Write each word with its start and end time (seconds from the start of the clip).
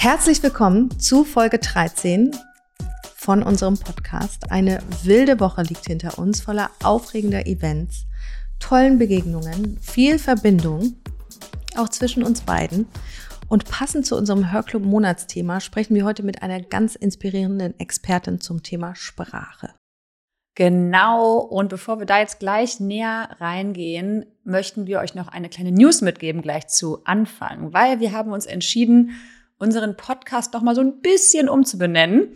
Herzlich 0.00 0.40
willkommen 0.44 0.96
zu 1.00 1.24
Folge 1.24 1.58
13 1.58 2.30
von 3.16 3.42
unserem 3.42 3.76
Podcast. 3.76 4.52
Eine 4.52 4.78
wilde 5.02 5.40
Woche 5.40 5.62
liegt 5.62 5.86
hinter 5.86 6.20
uns, 6.20 6.40
voller 6.40 6.70
aufregender 6.84 7.48
Events, 7.48 8.06
tollen 8.60 9.00
Begegnungen, 9.00 9.76
viel 9.80 10.20
Verbindung, 10.20 10.94
auch 11.76 11.88
zwischen 11.88 12.22
uns 12.22 12.42
beiden. 12.42 12.86
Und 13.48 13.68
passend 13.68 14.06
zu 14.06 14.16
unserem 14.16 14.52
Hörclub 14.52 14.84
Monatsthema 14.84 15.58
sprechen 15.58 15.96
wir 15.96 16.04
heute 16.04 16.22
mit 16.22 16.44
einer 16.44 16.60
ganz 16.60 16.94
inspirierenden 16.94 17.76
Expertin 17.80 18.40
zum 18.40 18.62
Thema 18.62 18.94
Sprache. 18.94 19.74
Genau. 20.54 21.38
Und 21.38 21.70
bevor 21.70 21.98
wir 21.98 22.06
da 22.06 22.20
jetzt 22.20 22.38
gleich 22.38 22.78
näher 22.78 23.30
reingehen, 23.40 24.26
möchten 24.44 24.86
wir 24.86 25.00
euch 25.00 25.16
noch 25.16 25.26
eine 25.26 25.48
kleine 25.48 25.72
News 25.72 26.02
mitgeben 26.02 26.40
gleich 26.40 26.68
zu 26.68 27.04
Anfang, 27.04 27.72
weil 27.72 27.98
wir 27.98 28.12
haben 28.12 28.30
uns 28.30 28.46
entschieden, 28.46 29.18
unseren 29.58 29.96
Podcast 29.96 30.52
noch 30.54 30.62
mal 30.62 30.74
so 30.74 30.80
ein 30.80 31.00
bisschen 31.00 31.48
umzubenennen. 31.48 32.32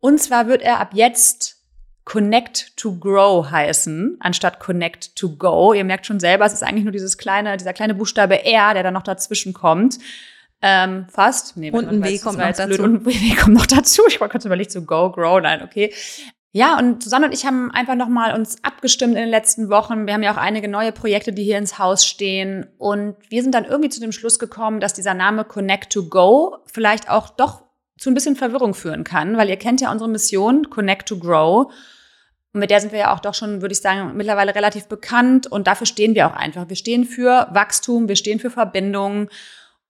Und 0.00 0.20
zwar 0.20 0.48
wird 0.48 0.62
er 0.62 0.80
ab 0.80 0.90
jetzt 0.94 1.56
Connect 2.04 2.76
to 2.76 2.96
Grow 2.96 3.50
heißen, 3.50 4.16
anstatt 4.20 4.58
Connect 4.58 5.14
to 5.14 5.36
Go. 5.36 5.72
Ihr 5.72 5.84
merkt 5.84 6.06
schon 6.06 6.18
selber, 6.18 6.46
es 6.46 6.52
ist 6.52 6.62
eigentlich 6.62 6.84
nur 6.84 6.92
dieses 6.92 7.18
kleine, 7.18 7.56
dieser 7.56 7.72
kleine 7.72 7.94
Buchstabe 7.94 8.44
R, 8.44 8.74
der 8.74 8.82
dann 8.82 8.94
noch 8.94 9.02
dazwischen 9.02 9.52
kommt. 9.52 9.98
Ähm, 10.62 11.06
fast. 11.08 11.56
Nee, 11.56 11.70
und 11.70 11.88
ein 11.88 12.02
W 12.02 12.18
kommt 12.18 12.38
noch 12.38 12.52
dazu. 12.52 12.82
Und 12.82 12.94
ein 12.94 13.06
W 13.06 13.34
kommt 13.36 13.54
noch 13.54 13.66
dazu. 13.66 14.02
Ich 14.08 14.20
war 14.20 14.28
kurz 14.28 14.44
überlegt, 14.44 14.72
so 14.72 14.82
Go, 14.82 15.10
Grow, 15.12 15.40
nein, 15.40 15.62
okay. 15.62 15.92
Ja, 16.52 16.76
und 16.78 17.04
Susanne 17.04 17.26
und 17.26 17.32
ich 17.32 17.46
haben 17.46 17.70
einfach 17.70 17.94
nochmal 17.94 18.34
uns 18.34 18.56
abgestimmt 18.64 19.14
in 19.14 19.20
den 19.20 19.28
letzten 19.28 19.70
Wochen. 19.70 20.06
Wir 20.06 20.14
haben 20.14 20.22
ja 20.24 20.32
auch 20.32 20.36
einige 20.36 20.66
neue 20.66 20.90
Projekte, 20.90 21.32
die 21.32 21.44
hier 21.44 21.58
ins 21.58 21.78
Haus 21.78 22.04
stehen. 22.04 22.66
Und 22.76 23.14
wir 23.28 23.42
sind 23.42 23.54
dann 23.54 23.64
irgendwie 23.64 23.88
zu 23.88 24.00
dem 24.00 24.10
Schluss 24.10 24.40
gekommen, 24.40 24.80
dass 24.80 24.92
dieser 24.92 25.14
Name 25.14 25.44
Connect 25.44 25.92
to 25.92 26.08
Go 26.08 26.58
vielleicht 26.66 27.08
auch 27.08 27.30
doch 27.30 27.62
zu 27.98 28.10
ein 28.10 28.14
bisschen 28.14 28.34
Verwirrung 28.34 28.74
führen 28.74 29.04
kann, 29.04 29.36
weil 29.36 29.48
ihr 29.48 29.58
kennt 29.58 29.80
ja 29.80 29.92
unsere 29.92 30.10
Mission, 30.10 30.70
Connect 30.70 31.06
to 31.08 31.18
Grow. 31.18 31.72
Und 32.52 32.60
mit 32.60 32.70
der 32.70 32.80
sind 32.80 32.90
wir 32.90 32.98
ja 32.98 33.14
auch 33.14 33.20
doch 33.20 33.34
schon, 33.34 33.62
würde 33.62 33.72
ich 33.72 33.80
sagen, 33.80 34.16
mittlerweile 34.16 34.54
relativ 34.54 34.88
bekannt. 34.88 35.46
Und 35.46 35.68
dafür 35.68 35.86
stehen 35.86 36.16
wir 36.16 36.26
auch 36.26 36.34
einfach. 36.34 36.68
Wir 36.68 36.76
stehen 36.76 37.04
für 37.04 37.46
Wachstum, 37.52 38.08
wir 38.08 38.16
stehen 38.16 38.40
für 38.40 38.50
Verbindungen. 38.50 39.28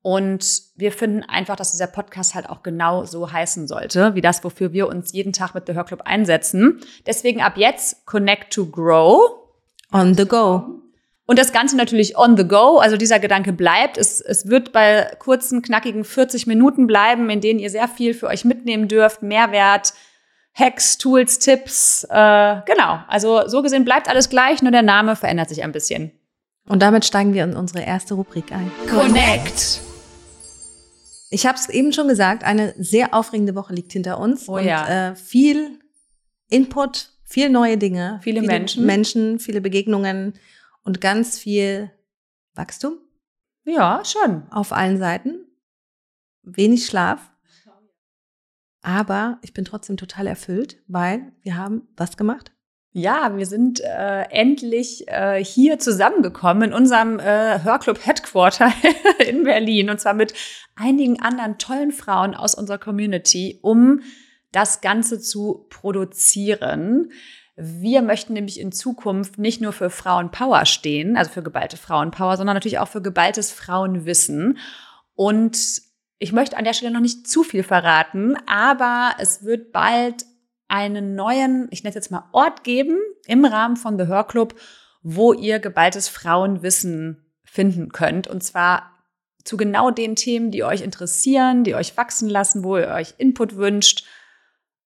Und 0.03 0.63
wir 0.77 0.93
finden 0.93 1.23
einfach, 1.23 1.57
dass 1.57 1.73
dieser 1.73 1.87
Podcast 1.87 2.35
halt 2.35 2.49
auch 2.49 2.63
genau 2.63 3.05
so 3.05 3.31
heißen 3.31 3.69
sollte, 3.69 4.15
wie 4.15 4.23
das, 4.23 4.43
wofür 4.43 4.73
wir 4.73 4.89
uns 4.89 5.13
jeden 5.13 5.33
Tag 5.33 5.55
mit 5.55 5.67
The 5.67 5.75
Hör 5.75 5.85
Club 5.85 6.03
einsetzen. 6.05 6.81
Deswegen 7.07 7.43
ab 7.43 7.57
jetzt 7.57 8.07
Connect 8.07 8.53
to 8.53 8.67
Grow. 8.67 9.21
On 9.93 10.15
the 10.15 10.27
go. 10.27 10.81
Und 11.27 11.39
das 11.39 11.53
Ganze 11.53 11.77
natürlich 11.77 12.17
on 12.19 12.37
the 12.37 12.49
go. 12.49 12.79
Also 12.79 12.97
dieser 12.97 13.21
Gedanke 13.21 13.53
bleibt. 13.53 13.99
Es, 13.99 14.21
es 14.21 14.49
wird 14.49 14.73
bei 14.73 15.15
kurzen, 15.19 15.63
knackigen 15.63 16.05
40 16.05 16.47
Minuten 16.47 16.87
bleiben, 16.87 17.29
in 17.29 17.41
denen 17.41 17.61
ihr 17.61 17.71
sehr 17.71 17.87
viel 17.87 18.15
für 18.15 18.27
euch 18.27 18.45
mitnehmen 18.45 18.89
dürft. 18.89 19.23
Mehrwert, 19.23 19.93
Hacks, 20.55 20.99
Tools, 20.99 21.39
Tipps. 21.39 22.05
Äh, 22.05 22.57
genau. 22.67 23.01
Also 23.07 23.47
so 23.47 23.63
gesehen 23.63 23.85
bleibt 23.85 24.09
alles 24.09 24.29
gleich, 24.29 24.63
nur 24.63 24.73
der 24.73 24.83
Name 24.83 25.15
verändert 25.15 25.51
sich 25.51 25.63
ein 25.63 25.73
bisschen. 25.73 26.11
Und 26.69 26.83
damit 26.83 27.05
steigen 27.05 27.35
wir 27.35 27.45
in 27.45 27.55
unsere 27.55 27.85
erste 27.85 28.15
Rubrik 28.15 28.53
ein. 28.53 28.71
Connect. 28.89 29.81
Ich 31.31 31.47
habe 31.47 31.57
es 31.57 31.69
eben 31.69 31.93
schon 31.93 32.09
gesagt, 32.09 32.43
eine 32.43 32.75
sehr 32.77 33.15
aufregende 33.15 33.55
Woche 33.55 33.73
liegt 33.73 33.93
hinter 33.93 34.19
uns. 34.19 34.49
Oh, 34.49 34.57
und 34.57 34.65
ja. 34.65 35.11
äh, 35.11 35.17
viel 35.17 35.79
Input, 36.49 37.13
viel 37.25 37.49
neue 37.49 37.79
Dinge. 37.79 38.19
Viele, 38.23 38.41
viele 38.41 38.53
Menschen. 38.53 38.85
Menschen, 38.85 39.39
viele 39.39 39.61
Begegnungen 39.61 40.35
und 40.83 41.01
ganz 41.01 41.39
viel 41.39 41.91
Wachstum. 42.55 42.99
Ja, 43.65 44.03
schon. 44.05 44.51
Auf 44.51 44.73
allen 44.73 44.99
Seiten. 44.99 45.47
Wenig 46.43 46.87
Schlaf. 46.87 47.31
Aber 48.83 49.39
ich 49.43 49.53
bin 49.53 49.65
trotzdem 49.65 49.97
total 49.97 50.27
erfüllt, 50.27 50.83
weil 50.89 51.33
wir 51.43 51.57
haben 51.57 51.89
was 51.97 52.17
gemacht? 52.17 52.53
Ja, 52.93 53.37
wir 53.37 53.47
sind 53.47 53.79
äh, 53.81 54.23
endlich 54.31 55.07
äh, 55.07 55.45
hier 55.45 55.79
zusammengekommen 55.79 56.71
in 56.71 56.73
unserem 56.73 57.21
äh, 57.21 57.63
Hörclub 57.63 58.05
Headquarter 58.05 58.73
in 59.29 59.45
Berlin 59.45 59.91
und 59.91 60.01
zwar 60.01 60.15
mit 60.15 60.35
einigen 60.75 61.21
anderen 61.23 61.57
tollen 61.59 61.93
Frauen 61.93 62.35
aus 62.35 62.57
unserer 62.57 62.79
Community, 62.79 63.61
um 63.63 64.01
das 64.51 64.81
Ganze 64.81 65.21
zu 65.21 65.67
produzieren. 65.71 67.13
Wir 67.55 68.03
möchten 68.03 68.33
nämlich 68.33 68.59
in 68.59 68.73
Zukunft 68.73 69.39
nicht 69.39 69.61
nur 69.61 69.73
für 69.73 69.91
Frauenpower 69.91 70.67
stehen, 70.67 71.17
also 71.17 71.31
für 71.31 71.45
geballte 71.45 71.77
Frauenpower, 71.77 72.37
sondern 72.37 72.57
natürlich 72.57 72.81
auch 72.81 72.89
für 72.89 73.03
geballtes 73.03 73.53
Frauenwissen. 73.53 74.59
Und 75.15 75.83
ich 76.19 76.33
möchte 76.33 76.57
an 76.57 76.65
der 76.65 76.73
Stelle 76.73 76.93
noch 76.93 77.01
nicht 77.01 77.29
zu 77.29 77.45
viel 77.45 77.63
verraten, 77.63 78.35
aber 78.47 79.13
es 79.19 79.45
wird 79.45 79.71
bald 79.71 80.25
einen 80.71 81.15
neuen, 81.15 81.69
ich 81.71 81.83
nenne 81.83 81.91
es 81.91 81.95
jetzt 81.97 82.11
mal 82.11 82.29
Ort 82.33 82.65
geben 82.65 82.99
im 83.27 83.45
Rahmen 83.45 83.77
von 83.77 83.99
The 83.99 84.07
Hör 84.07 84.25
Club, 84.25 84.55
wo 85.03 85.33
ihr 85.33 85.59
geballtes 85.59 86.09
Frauenwissen 86.09 87.27
finden 87.45 87.91
könnt. 87.91 88.29
Und 88.29 88.43
zwar 88.43 88.91
zu 89.45 89.57
genau 89.57 89.91
den 89.91 90.17
Themen, 90.17 90.51
die 90.51 90.65
euch 90.65 90.83
interessieren, 90.83 91.65
die 91.65 91.75
euch 91.75 91.97
wachsen 91.97 92.29
lassen, 92.29 92.63
wo 92.63 92.77
ihr 92.77 92.89
euch 92.89 93.15
Input 93.19 93.57
wünscht. 93.57 94.07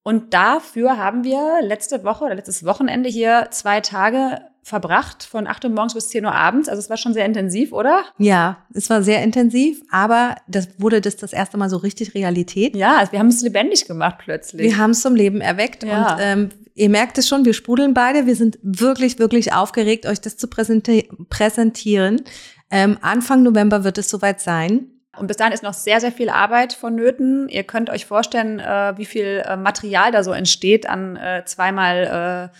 Und 0.03 0.34
dafür 0.34 0.97
haben 0.97 1.25
wir 1.25 1.61
letzte 1.62 2.05
Woche 2.05 2.25
oder 2.25 2.34
letztes 2.34 2.65
Wochenende 2.65 3.09
hier 3.09 3.49
zwei 3.50 3.81
Tage 3.81 4.41
verbracht, 4.64 5.25
von 5.25 5.47
8 5.47 5.66
Uhr 5.66 5.70
morgens 5.70 5.92
bis 5.92 6.08
10 6.08 6.25
Uhr 6.25 6.34
abends. 6.34 6.70
Also 6.70 6.80
es 6.80 6.88
war 6.88 6.97
schon 6.97 7.12
sehr 7.12 7.26
intensiv, 7.26 7.72
oder? 7.72 8.02
Ja, 8.16 8.64
es 8.72 8.88
war 8.88 9.02
sehr 9.02 9.22
intensiv, 9.22 9.82
aber 9.91 10.36
das 10.48 10.69
wurde 10.78 11.02
das 11.02 11.16
das 11.16 11.34
erste 11.34 11.58
Mal 11.58 11.69
so 11.69 11.76
richtig 11.76 12.14
Realität. 12.14 12.75
Ja, 12.75 12.97
also 12.97 13.12
wir 13.12 13.19
haben 13.19 13.28
es 13.28 13.42
lebendig 13.42 13.86
gemacht 13.86 14.16
plötzlich. 14.19 14.62
Wir 14.62 14.78
haben 14.78 14.92
es 14.92 15.02
zum 15.02 15.14
Leben 15.14 15.42
erweckt 15.42 15.84
ja. 15.84 16.14
und 16.14 16.20
ähm, 16.20 16.48
ihr 16.75 16.88
merkt 16.88 17.19
es 17.19 17.28
schon, 17.28 17.44
wir 17.44 17.52
sprudeln 17.52 17.92
beide. 17.92 18.25
Wir 18.25 18.36
sind 18.36 18.58
wirklich, 18.62 19.19
wirklich 19.19 19.52
aufgeregt, 19.52 20.06
euch 20.06 20.22
das 20.22 20.38
zu 20.38 20.48
präsenti 20.48 21.10
präsentieren. 21.28 22.22
Ähm, 22.70 22.96
Anfang 23.02 23.42
November 23.42 23.84
wird 23.84 23.98
es 23.98 24.08
soweit 24.08 24.41
sein. 24.41 24.86
Und 25.19 25.26
bis 25.26 25.36
dahin 25.36 25.52
ist 25.52 25.62
noch 25.62 25.75
sehr, 25.75 26.00
sehr 26.00 26.10
viel 26.10 26.31
Arbeit 26.31 26.72
vonnöten. 26.72 27.50
Ihr 27.50 27.64
könnt 27.64 27.91
euch 27.91 28.06
vorstellen, 28.06 28.60
äh, 28.60 28.94
wie 28.96 29.04
viel 29.04 29.42
äh, 29.46 29.56
Material 29.58 30.10
da 30.10 30.25
so 30.25 30.32
entsteht 30.32 30.88
an 30.88 31.16
äh, 31.16 31.44
zweimal 31.44 32.50
äh, 32.50 32.56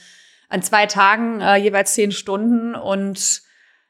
an 0.49 0.62
zwei 0.62 0.87
Tagen 0.87 1.41
äh, 1.41 1.56
jeweils 1.56 1.94
zehn 1.94 2.12
Stunden 2.12 2.75
und 2.75 3.43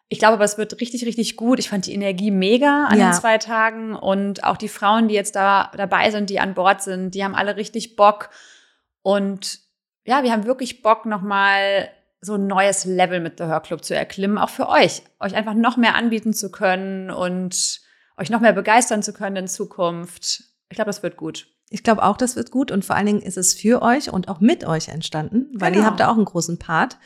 ich 0.08 0.18
glaube, 0.18 0.34
aber 0.34 0.44
es 0.44 0.58
wird 0.58 0.80
richtig, 0.80 1.04
richtig 1.06 1.36
gut. 1.36 1.58
Ich 1.58 1.70
fand 1.70 1.86
die 1.86 1.94
Energie 1.94 2.30
mega 2.30 2.84
an 2.84 2.98
ja. 2.98 3.10
den 3.10 3.14
zwei 3.14 3.38
Tagen 3.38 3.96
und 3.96 4.44
auch 4.44 4.56
die 4.56 4.68
Frauen, 4.68 5.08
die 5.08 5.14
jetzt 5.14 5.34
da 5.34 5.72
dabei 5.76 6.10
sind, 6.10 6.30
die 6.30 6.40
an 6.40 6.54
Bord 6.54 6.82
sind, 6.82 7.14
die 7.14 7.24
haben 7.24 7.34
alle 7.34 7.56
richtig 7.56 7.96
Bock 7.96 8.30
und 9.02 9.60
ja, 10.04 10.22
wir 10.22 10.32
haben 10.32 10.44
wirklich 10.44 10.82
Bock, 10.82 11.06
nochmal 11.06 11.90
so 12.20 12.34
ein 12.34 12.46
neues 12.46 12.84
Level 12.84 13.20
mit 13.20 13.38
The 13.38 13.44
Hörclub 13.44 13.84
zu 13.84 13.94
erklimmen, 13.94 14.38
auch 14.38 14.50
für 14.50 14.68
euch, 14.68 15.02
euch 15.20 15.34
einfach 15.34 15.54
noch 15.54 15.76
mehr 15.76 15.94
anbieten 15.94 16.32
zu 16.32 16.50
können 16.50 17.10
und 17.10 17.80
euch 18.16 18.30
noch 18.30 18.40
mehr 18.40 18.52
begeistern 18.52 19.02
zu 19.02 19.12
können 19.12 19.36
in 19.36 19.48
Zukunft. 19.48 20.44
Ich 20.68 20.76
glaube, 20.76 20.88
das 20.88 21.02
wird 21.02 21.16
gut. 21.16 21.48
Ich 21.70 21.82
glaube 21.82 22.02
auch, 22.02 22.16
das 22.16 22.36
wird 22.36 22.50
gut 22.50 22.70
und 22.70 22.84
vor 22.84 22.96
allen 22.96 23.06
Dingen 23.06 23.22
ist 23.22 23.36
es 23.36 23.54
für 23.54 23.82
euch 23.82 24.12
und 24.12 24.28
auch 24.28 24.40
mit 24.40 24.64
euch 24.64 24.88
entstanden, 24.88 25.46
weil 25.54 25.72
genau. 25.72 25.84
ihr 25.84 25.86
habt 25.86 26.00
da 26.00 26.08
auch 26.08 26.16
einen 26.16 26.24
großen 26.24 26.58
Part. 26.58 26.98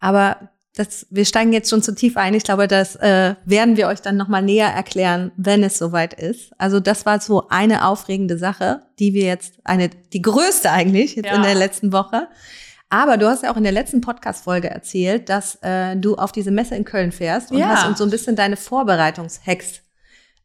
Aber 0.00 0.50
das, 0.74 1.06
wir 1.10 1.24
steigen 1.24 1.52
jetzt 1.52 1.68
schon 1.68 1.82
zu 1.82 1.94
tief 1.94 2.16
ein. 2.16 2.32
Ich 2.34 2.44
glaube, 2.44 2.68
das 2.68 2.96
äh, 2.96 3.34
werden 3.44 3.76
wir 3.76 3.88
euch 3.88 4.00
dann 4.00 4.16
nochmal 4.16 4.42
näher 4.42 4.68
erklären, 4.68 5.32
wenn 5.36 5.62
es 5.62 5.78
soweit 5.78 6.14
ist. 6.14 6.52
Also 6.58 6.80
das 6.80 7.06
war 7.06 7.20
so 7.20 7.48
eine 7.48 7.86
aufregende 7.86 8.38
Sache, 8.38 8.82
die 8.98 9.12
wir 9.12 9.24
jetzt, 9.24 9.54
eine, 9.64 9.88
die 9.88 10.22
größte 10.22 10.70
eigentlich 10.70 11.16
jetzt 11.16 11.26
ja. 11.26 11.34
in 11.34 11.42
der 11.42 11.54
letzten 11.54 11.92
Woche. 11.92 12.28
Aber 12.88 13.16
du 13.16 13.28
hast 13.28 13.42
ja 13.42 13.52
auch 13.52 13.56
in 13.56 13.62
der 13.62 13.72
letzten 13.72 14.00
Podcast-Folge 14.00 14.68
erzählt, 14.68 15.28
dass 15.28 15.56
äh, 15.62 15.96
du 15.96 16.16
auf 16.16 16.32
diese 16.32 16.50
Messe 16.50 16.74
in 16.74 16.84
Köln 16.84 17.12
fährst 17.12 17.52
und 17.52 17.58
ja. 17.58 17.68
hast 17.68 17.86
uns 17.86 17.98
so 17.98 18.04
ein 18.04 18.10
bisschen 18.10 18.34
deine 18.34 18.56
Vorbereitungshacks 18.56 19.82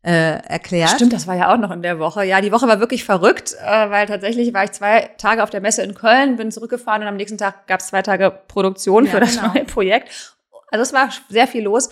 äh, 0.05 0.37
erklärt. 0.47 0.91
Stimmt, 0.91 1.13
das 1.13 1.25
war 1.25 1.35
ja 1.35 1.51
auch 1.51 1.57
noch 1.57 1.71
in 1.71 1.81
der 1.81 1.97
Woche. 1.97 2.23
Ja, 2.25 2.39
die 2.39 2.51
Woche 2.51 2.67
war 2.67 2.79
wirklich 2.79 3.03
verrückt, 3.03 3.55
äh, 3.59 3.89
weil 3.89 4.05
tatsächlich 4.05 4.53
war 4.53 4.63
ich 4.63 4.71
zwei 4.71 5.09
Tage 5.17 5.41
auf 5.41 5.49
der 5.49 5.61
Messe 5.61 5.81
in 5.81 5.95
Köln, 5.95 6.35
bin 6.35 6.51
zurückgefahren 6.51 7.01
und 7.01 7.07
am 7.07 7.15
nächsten 7.15 7.39
Tag 7.39 7.65
gab 7.65 7.79
es 7.79 7.87
zwei 7.87 8.03
Tage 8.03 8.29
Produktion 8.47 9.05
ja, 9.05 9.11
für 9.11 9.19
das 9.19 9.37
genau. 9.37 9.53
neue 9.53 9.65
Projekt. 9.65 10.35
Also 10.69 10.83
es 10.83 10.93
war 10.93 11.09
sehr 11.29 11.47
viel 11.47 11.63
los. 11.63 11.89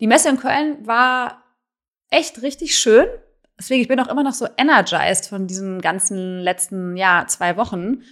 Die 0.00 0.06
Messe 0.06 0.30
in 0.30 0.38
Köln 0.38 0.78
war 0.86 1.42
echt 2.08 2.40
richtig 2.40 2.78
schön. 2.78 3.06
Deswegen, 3.58 3.82
ich 3.82 3.88
bin 3.88 4.00
auch 4.00 4.08
immer 4.08 4.22
noch 4.22 4.32
so 4.32 4.46
energized 4.56 5.28
von 5.28 5.46
diesen 5.46 5.82
ganzen 5.82 6.38
letzten, 6.40 6.96
ja, 6.96 7.26
zwei 7.28 7.58
Wochen. 7.58 8.04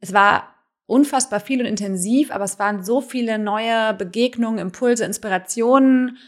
Es 0.00 0.12
war 0.12 0.54
unfassbar 0.86 1.38
viel 1.38 1.60
und 1.60 1.66
intensiv, 1.66 2.32
aber 2.32 2.44
es 2.44 2.58
waren 2.58 2.82
so 2.82 3.00
viele 3.00 3.38
neue 3.38 3.94
Begegnungen, 3.94 4.58
Impulse, 4.58 5.04
Inspirationen 5.04 6.18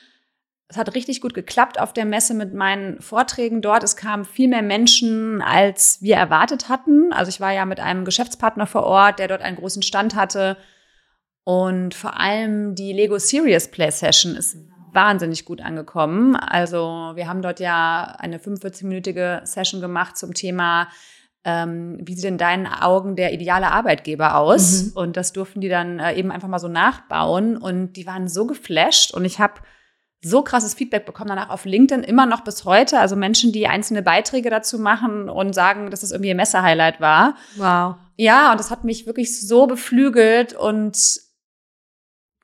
es 0.70 0.76
hat 0.76 0.94
richtig 0.94 1.20
gut 1.20 1.34
geklappt 1.34 1.80
auf 1.80 1.92
der 1.92 2.04
Messe 2.04 2.32
mit 2.32 2.54
meinen 2.54 3.00
Vorträgen 3.00 3.60
dort. 3.60 3.82
Es 3.82 3.96
kamen 3.96 4.24
viel 4.24 4.48
mehr 4.48 4.62
Menschen, 4.62 5.42
als 5.42 6.00
wir 6.00 6.14
erwartet 6.14 6.68
hatten. 6.68 7.12
Also 7.12 7.28
ich 7.28 7.40
war 7.40 7.52
ja 7.52 7.64
mit 7.64 7.80
einem 7.80 8.04
Geschäftspartner 8.04 8.68
vor 8.68 8.84
Ort, 8.84 9.18
der 9.18 9.26
dort 9.26 9.42
einen 9.42 9.56
großen 9.56 9.82
Stand 9.82 10.14
hatte. 10.14 10.56
Und 11.42 11.94
vor 11.94 12.20
allem 12.20 12.76
die 12.76 12.92
Lego 12.92 13.18
Serious 13.18 13.68
Play 13.68 13.90
Session 13.90 14.36
ist 14.36 14.56
wahnsinnig 14.92 15.44
gut 15.44 15.60
angekommen. 15.60 16.36
Also 16.36 17.12
wir 17.16 17.26
haben 17.26 17.42
dort 17.42 17.58
ja 17.58 18.14
eine 18.18 18.38
45-minütige 18.38 19.44
Session 19.44 19.80
gemacht 19.80 20.16
zum 20.16 20.34
Thema, 20.34 20.86
ähm, 21.42 21.98
wie 22.02 22.14
sieht 22.14 22.26
in 22.26 22.38
deinen 22.38 22.66
Augen 22.66 23.16
der 23.16 23.32
ideale 23.32 23.72
Arbeitgeber 23.72 24.36
aus? 24.36 24.84
Mhm. 24.84 24.92
Und 24.94 25.16
das 25.16 25.32
durften 25.32 25.60
die 25.60 25.68
dann 25.68 25.98
äh, 25.98 26.14
eben 26.14 26.30
einfach 26.30 26.48
mal 26.48 26.58
so 26.60 26.68
nachbauen. 26.68 27.56
Und 27.56 27.94
die 27.94 28.06
waren 28.06 28.28
so 28.28 28.46
geflasht. 28.46 29.12
Und 29.12 29.24
ich 29.24 29.40
habe 29.40 29.54
so 30.22 30.42
krasses 30.42 30.74
Feedback 30.74 31.06
bekommen 31.06 31.28
danach 31.28 31.48
auf 31.48 31.64
LinkedIn, 31.64 32.02
immer 32.04 32.26
noch 32.26 32.42
bis 32.42 32.64
heute. 32.64 32.98
Also 32.98 33.16
Menschen, 33.16 33.52
die 33.52 33.66
einzelne 33.66 34.02
Beiträge 34.02 34.50
dazu 34.50 34.78
machen 34.78 35.30
und 35.30 35.54
sagen, 35.54 35.90
dass 35.90 36.00
das 36.00 36.10
irgendwie 36.10 36.30
ein 36.30 36.36
Messer-Highlight 36.36 37.00
war. 37.00 37.36
Wow. 37.56 37.96
Ja, 38.16 38.50
und 38.50 38.60
das 38.60 38.70
hat 38.70 38.84
mich 38.84 39.06
wirklich 39.06 39.40
so 39.40 39.66
beflügelt 39.66 40.52
und 40.52 41.20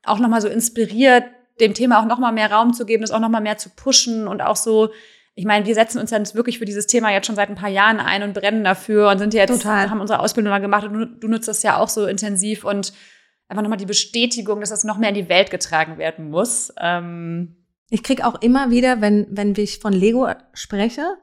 auch 0.05 0.19
nochmal 0.19 0.41
so 0.41 0.49
inspiriert, 0.49 1.25
dem 1.61 1.75
Thema 1.75 2.01
auch 2.01 2.07
nochmal 2.07 2.33
mehr 2.33 2.51
Raum 2.51 2.73
zu 2.73 2.87
geben, 2.87 3.03
das 3.03 3.11
auch 3.11 3.21
nochmal 3.21 3.43
mehr 3.43 3.59
zu 3.59 3.69
pushen 3.71 4.27
und 4.27 4.41
auch 4.41 4.57
so, 4.57 4.91
ich 5.35 5.45
meine, 5.45 5.67
wir 5.67 5.75
setzen 5.75 5.99
uns 5.99 6.11
dann 6.11 6.33
wirklich 6.35 6.59
für 6.59 6.65
dieses 6.65 6.87
Thema 6.87 7.13
jetzt 7.13 7.27
schon 7.27 7.37
seit 7.37 7.51
ein 7.51 7.57
paar 7.57 7.69
Jahren 7.69 8.01
ein 8.01 8.23
und 8.23 8.33
brennen 8.33 8.65
dafür 8.65 9.11
und 9.11 9.19
sind 9.19 9.35
jetzt, 9.35 9.51
Total. 9.51 9.91
haben 9.91 10.01
unsere 10.01 10.21
Ausbildung 10.21 10.51
mal 10.51 10.61
gemacht 10.61 10.85
und 10.85 10.93
du, 10.95 11.07
du 11.07 11.29
nutzt 11.29 11.49
das 11.49 11.63
ja 11.63 11.77
auch 11.79 11.91
so 11.91 12.07
intensiv 12.07 12.65
und 12.65 12.95
einfach 13.49 13.63
nochmal 13.63 13.79
die 13.79 13.87
Bestätigung, 13.87 14.61
dass 14.61 14.71
das 14.71 14.85
noch 14.85 14.97
mehr 14.97 15.11
in 15.11 15.15
die 15.15 15.29
Welt 15.29 15.51
getragen 15.51 15.99
werden 15.99 16.31
muss. 16.31 16.73
Ähm 16.79 17.57
ich 17.91 18.03
krieg 18.03 18.25
auch 18.25 18.41
immer 18.43 18.71
wieder, 18.71 19.01
wenn, 19.01 19.27
wenn 19.31 19.55
ich 19.57 19.79
von 19.79 19.93
Lego 19.93 20.29
spreche, 20.53 21.17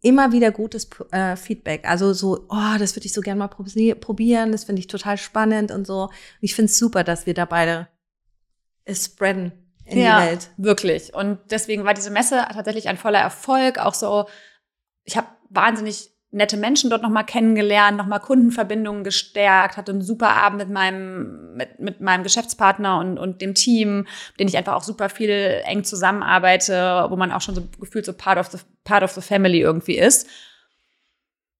immer 0.00 0.32
wieder 0.32 0.52
gutes 0.52 0.88
äh, 1.10 1.36
Feedback. 1.36 1.88
Also 1.88 2.12
so, 2.12 2.46
oh, 2.48 2.78
das 2.78 2.94
würde 2.94 3.06
ich 3.06 3.12
so 3.12 3.20
gerne 3.20 3.38
mal 3.38 3.48
probieren, 3.48 4.52
das 4.52 4.64
finde 4.64 4.80
ich 4.80 4.86
total 4.86 5.16
spannend 5.18 5.70
und 5.70 5.86
so. 5.86 6.10
Ich 6.40 6.54
finde 6.54 6.70
es 6.70 6.78
super, 6.78 7.04
dass 7.04 7.26
wir 7.26 7.34
da 7.34 7.44
beide 7.44 7.88
es 8.84 9.06
spreaden 9.06 9.52
in 9.84 9.98
ja, 9.98 10.20
die 10.20 10.26
Welt. 10.26 10.50
Wirklich. 10.56 11.14
Und 11.14 11.38
deswegen 11.50 11.84
war 11.84 11.94
diese 11.94 12.10
Messe 12.10 12.44
tatsächlich 12.52 12.88
ein 12.88 12.96
voller 12.96 13.20
Erfolg. 13.20 13.78
Auch 13.78 13.94
so, 13.94 14.26
ich 15.04 15.16
habe 15.16 15.28
wahnsinnig 15.48 16.10
nette 16.30 16.58
Menschen 16.58 16.90
dort 16.90 17.02
nochmal 17.02 17.24
kennengelernt, 17.24 17.96
nochmal 17.96 18.20
Kundenverbindungen 18.20 19.02
gestärkt, 19.02 19.76
hatte 19.76 19.92
einen 19.92 20.02
super 20.02 20.30
Abend 20.30 20.58
mit 20.58 20.70
meinem, 20.70 21.54
mit, 21.54 21.80
mit 21.80 22.00
meinem 22.00 22.22
Geschäftspartner 22.22 22.98
und, 22.98 23.18
und 23.18 23.40
dem 23.40 23.54
Team, 23.54 24.00
mit 24.00 24.40
dem 24.40 24.48
ich 24.48 24.56
einfach 24.56 24.74
auch 24.74 24.82
super 24.82 25.08
viel 25.08 25.62
eng 25.64 25.84
zusammenarbeite, 25.84 27.06
wo 27.08 27.16
man 27.16 27.32
auch 27.32 27.40
schon 27.40 27.54
so 27.54 27.62
gefühlt 27.80 28.04
so 28.04 28.12
part 28.12 28.38
of 28.38 28.48
the, 28.48 28.58
part 28.84 29.02
of 29.02 29.12
the 29.12 29.22
family 29.22 29.60
irgendwie 29.60 29.96
ist. 29.98 30.28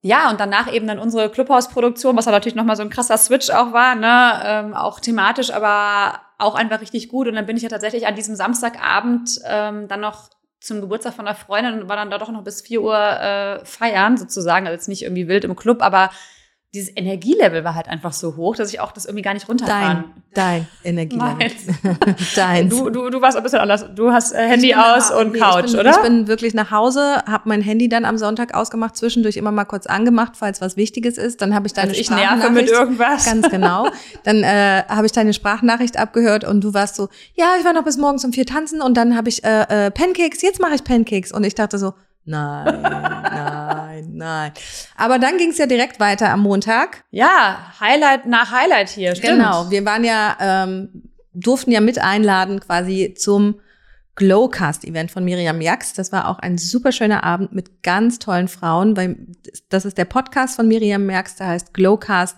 Ja, 0.00 0.30
und 0.30 0.38
danach 0.38 0.72
eben 0.72 0.86
dann 0.86 1.00
unsere 1.00 1.28
Clubhouse-Produktion, 1.28 2.16
was 2.16 2.26
natürlich 2.26 2.54
nochmal 2.54 2.76
so 2.76 2.82
ein 2.82 2.90
krasser 2.90 3.16
Switch 3.16 3.50
auch 3.50 3.72
war, 3.72 3.94
ne, 3.96 4.40
ähm, 4.44 4.74
auch 4.74 5.00
thematisch, 5.00 5.50
aber 5.50 6.20
auch 6.38 6.54
einfach 6.54 6.80
richtig 6.80 7.08
gut. 7.08 7.26
Und 7.26 7.34
dann 7.34 7.46
bin 7.46 7.56
ich 7.56 7.64
ja 7.64 7.68
tatsächlich 7.68 8.06
an 8.06 8.14
diesem 8.14 8.36
Samstagabend 8.36 9.40
ähm, 9.44 9.88
dann 9.88 10.00
noch 10.00 10.30
zum 10.60 10.80
Geburtstag 10.80 11.14
von 11.14 11.26
einer 11.26 11.36
Freundin 11.36 11.80
und 11.80 11.88
war 11.88 11.96
dann 11.96 12.10
da 12.10 12.18
doch 12.18 12.30
noch 12.30 12.42
bis 12.42 12.62
4 12.62 12.82
Uhr 12.82 12.96
äh, 12.98 13.64
feiern 13.64 14.16
sozusagen. 14.16 14.66
Also 14.66 14.74
jetzt 14.74 14.88
nicht 14.88 15.02
irgendwie 15.02 15.28
wild 15.28 15.44
im 15.44 15.56
Club, 15.56 15.82
aber 15.82 16.10
dieses 16.74 16.94
Energielevel 16.94 17.64
war 17.64 17.74
halt 17.74 17.88
einfach 17.88 18.12
so 18.12 18.36
hoch, 18.36 18.54
dass 18.54 18.70
ich 18.70 18.80
auch 18.80 18.92
das 18.92 19.06
irgendwie 19.06 19.22
gar 19.22 19.32
nicht 19.32 19.48
runterfahren. 19.48 20.04
Dein, 20.34 20.66
dein 20.84 20.96
Energielevel. 20.96 21.50
Dein. 22.36 22.68
Du, 22.68 22.90
du, 22.90 23.08
du 23.08 23.22
warst 23.22 23.38
ein 23.38 23.42
bisschen 23.42 23.60
anders. 23.60 23.86
Du 23.94 24.12
hast 24.12 24.34
äh, 24.34 24.46
Handy 24.46 24.74
aus 24.74 25.10
und 25.10 25.32
nee, 25.32 25.38
Couch, 25.38 25.64
ich 25.64 25.70
bin, 25.72 25.80
oder? 25.80 25.90
Ich 25.92 26.02
bin 26.02 26.28
wirklich 26.28 26.52
nach 26.52 26.70
Hause, 26.70 27.22
habe 27.26 27.44
mein 27.46 27.62
Handy 27.62 27.88
dann 27.88 28.04
am 28.04 28.18
Sonntag 28.18 28.54
ausgemacht, 28.54 28.96
zwischendurch 28.96 29.38
immer 29.38 29.50
mal 29.50 29.64
kurz 29.64 29.86
angemacht, 29.86 30.34
falls 30.36 30.60
was 30.60 30.76
Wichtiges 30.76 31.16
ist. 31.16 31.40
Dann 31.40 31.54
habe 31.54 31.66
ich 31.66 31.72
deine 31.72 31.88
also 31.88 32.00
ich 32.00 32.10
nerve 32.10 32.50
mit 32.50 32.68
irgendwas. 32.68 33.24
Ganz 33.24 33.48
genau. 33.48 33.88
Dann 34.24 34.42
äh, 34.42 34.82
habe 34.88 35.06
ich 35.06 35.12
deine 35.12 35.32
Sprachnachricht 35.32 35.98
abgehört 35.98 36.44
und 36.44 36.62
du 36.62 36.74
warst 36.74 36.96
so, 36.96 37.08
ja, 37.34 37.54
ich 37.58 37.64
war 37.64 37.72
noch 37.72 37.84
bis 37.84 37.96
morgens 37.96 38.26
um 38.26 38.34
vier 38.34 38.44
tanzen 38.44 38.82
und 38.82 38.94
dann 38.94 39.16
habe 39.16 39.30
ich 39.30 39.42
äh, 39.42 39.86
äh, 39.86 39.90
Pancakes, 39.90 40.42
jetzt 40.42 40.60
mache 40.60 40.74
ich 40.74 40.84
Pancakes. 40.84 41.32
Und 41.32 41.44
ich 41.44 41.54
dachte 41.54 41.78
so, 41.78 41.94
Nein, 42.28 42.82
nein, 42.82 44.08
nein. 44.12 44.52
Aber 44.96 45.18
dann 45.18 45.38
ging 45.38 45.48
es 45.48 45.56
ja 45.56 45.64
direkt 45.64 45.98
weiter 45.98 46.30
am 46.30 46.40
Montag. 46.40 47.04
Ja, 47.10 47.72
Highlight 47.80 48.26
nach 48.26 48.52
Highlight 48.52 48.90
hier, 48.90 49.14
stimmt. 49.14 49.38
Genau, 49.38 49.70
wir 49.70 49.84
waren 49.86 50.04
ja, 50.04 50.36
ähm, 50.38 51.10
durften 51.32 51.72
ja 51.72 51.80
mit 51.80 51.98
einladen 51.98 52.60
quasi 52.60 53.14
zum 53.16 53.60
Glowcast-Event 54.16 55.10
von 55.10 55.24
Miriam 55.24 55.62
Jax. 55.62 55.94
Das 55.94 56.12
war 56.12 56.28
auch 56.28 56.38
ein 56.40 56.58
super 56.58 56.92
schöner 56.92 57.24
Abend 57.24 57.54
mit 57.54 57.82
ganz 57.82 58.18
tollen 58.18 58.48
Frauen, 58.48 58.94
weil 58.94 59.16
das 59.70 59.86
ist 59.86 59.96
der 59.96 60.04
Podcast 60.04 60.56
von 60.56 60.68
Miriam 60.68 61.08
Jax, 61.08 61.36
der 61.36 61.46
heißt 61.46 61.72
Glowcast. 61.72 62.36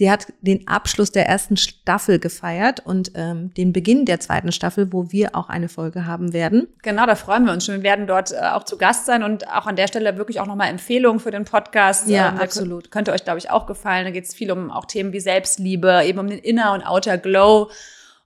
Sie 0.00 0.10
hat 0.10 0.28
den 0.40 0.66
Abschluss 0.66 1.12
der 1.12 1.26
ersten 1.26 1.58
Staffel 1.58 2.18
gefeiert 2.18 2.80
und 2.80 3.12
ähm, 3.16 3.52
den 3.52 3.74
Beginn 3.74 4.06
der 4.06 4.18
zweiten 4.18 4.50
Staffel, 4.50 4.94
wo 4.94 5.12
wir 5.12 5.36
auch 5.36 5.50
eine 5.50 5.68
Folge 5.68 6.06
haben 6.06 6.32
werden. 6.32 6.68
Genau, 6.80 7.04
da 7.04 7.14
freuen 7.14 7.44
wir 7.44 7.52
uns 7.52 7.66
schon. 7.66 7.74
Wir 7.74 7.82
werden 7.82 8.06
dort 8.06 8.32
äh, 8.32 8.38
auch 8.38 8.64
zu 8.64 8.78
Gast 8.78 9.04
sein 9.04 9.22
und 9.22 9.46
auch 9.48 9.66
an 9.66 9.76
der 9.76 9.88
Stelle 9.88 10.16
wirklich 10.16 10.40
auch 10.40 10.46
nochmal 10.46 10.70
Empfehlungen 10.70 11.20
für 11.20 11.30
den 11.30 11.44
Podcast. 11.44 12.08
Ja, 12.08 12.30
ähm, 12.30 12.38
absolut. 12.38 12.90
Könnte 12.90 13.12
euch, 13.12 13.24
glaube 13.24 13.40
ich, 13.40 13.50
auch 13.50 13.66
gefallen. 13.66 14.06
Da 14.06 14.10
geht 14.10 14.24
es 14.24 14.34
viel 14.34 14.50
um 14.50 14.70
auch 14.70 14.86
Themen 14.86 15.12
wie 15.12 15.20
Selbstliebe, 15.20 16.00
eben 16.06 16.18
um 16.18 16.28
den 16.28 16.38
Inner 16.38 16.72
und 16.72 16.82
Outer 16.82 17.18
Glow. 17.18 17.70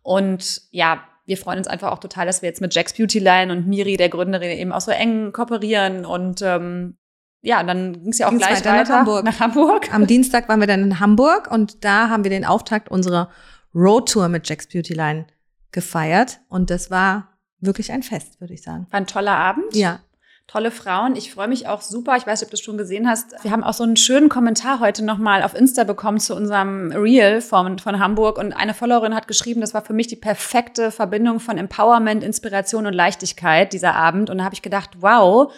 Und 0.05 0.63
ja, 0.71 1.01
wir 1.27 1.37
freuen 1.37 1.59
uns 1.59 1.67
einfach 1.67 1.91
auch 1.91 1.99
total, 1.99 2.25
dass 2.25 2.41
wir 2.41 2.49
jetzt 2.49 2.61
mit 2.61 2.73
Jack's 2.73 2.93
Beauty 2.93 3.19
Line 3.19 3.51
und 3.51 3.67
Miri, 3.67 3.97
der 3.97 4.11
Gründerin, 4.11 4.57
eben 4.57 4.71
auch 4.71 4.81
so 4.81 4.93
eng 4.93 5.33
kooperieren 5.33 6.07
und 6.07 6.41
ähm, 6.41 6.99
ja, 7.45 7.63
dann 7.63 7.93
ging 7.93 8.11
es 8.11 8.19
ja 8.19 8.27
auch 8.27 8.31
ging's 8.31 8.47
gleich 8.47 8.65
weiter, 8.65 8.73
weiter 8.73 8.93
nach, 8.93 8.99
Hamburg. 8.99 9.25
nach 9.25 9.41
Hamburg. 9.41 9.95
Am 9.95 10.07
Dienstag 10.07 10.49
waren 10.49 10.61
wir 10.61 10.67
dann 10.67 10.83
in 10.83 11.01
Hamburg 11.01 11.51
und 11.51 11.85
da 11.85 12.09
haben 12.09 12.25
wir 12.25 12.31
den 12.31 12.45
Auftakt 12.45 12.91
unserer 12.91 13.31
Roadtour 13.75 14.29
mit 14.29 14.49
Jack's 14.49 14.67
Beauty 14.67 14.95
Line 14.95 15.27
gefeiert 15.71 16.41
und 16.49 16.71
das 16.71 16.91
war 16.91 17.29
wirklich 17.61 17.93
ein 17.93 18.03
Fest, 18.03 18.41
würde 18.41 18.55
ich 18.55 18.63
sagen. 18.63 18.87
War 18.91 19.01
ein 19.01 19.07
toller 19.07 19.37
Abend. 19.37 19.75
Ja. 19.75 20.01
Tolle 20.47 20.71
Frauen. 20.71 21.17
Ich 21.17 21.33
freue 21.33 21.49
mich 21.49 21.69
auch 21.69 21.81
super. 21.81 22.17
Ich 22.17 22.27
weiß 22.27 22.41
nicht, 22.41 22.47
ob 22.47 22.51
du 22.51 22.55
es 22.55 22.61
schon 22.61 22.77
gesehen 22.77 23.09
hast. 23.09 23.33
Wir 23.43 23.51
haben 23.51 23.65
auch 23.65 23.73
so 23.73 23.83
einen 23.83 23.97
schönen 23.97 24.29
Kommentar 24.29 24.79
heute 24.79 25.03
nochmal 25.03 25.43
auf 25.43 25.55
Insta 25.55 25.85
bekommen 25.85 26.21
zu 26.21 26.37
unserem 26.37 26.93
Reel 26.93 27.41
von, 27.41 27.79
von 27.79 27.99
Hamburg. 27.99 28.37
Und 28.37 28.53
eine 28.53 28.75
Followerin 28.75 29.15
hat 29.15 29.27
geschrieben, 29.27 29.63
das 29.63 29.73
war 29.73 29.83
für 29.83 29.95
mich 29.95 30.07
die 30.07 30.17
perfekte 30.17 30.91
Verbindung 30.91 31.41
von 31.41 31.57
Empowerment, 31.57 32.23
Inspiration 32.23 32.87
und 32.87 32.93
Leichtigkeit 32.93 33.73
dieser 33.73 33.95
Abend. 33.95 34.29
Und 34.29 34.39
da 34.39 34.45
habe 34.45 34.55
ich 34.55 34.61
gedacht, 34.61 34.91
wow, 35.01 35.51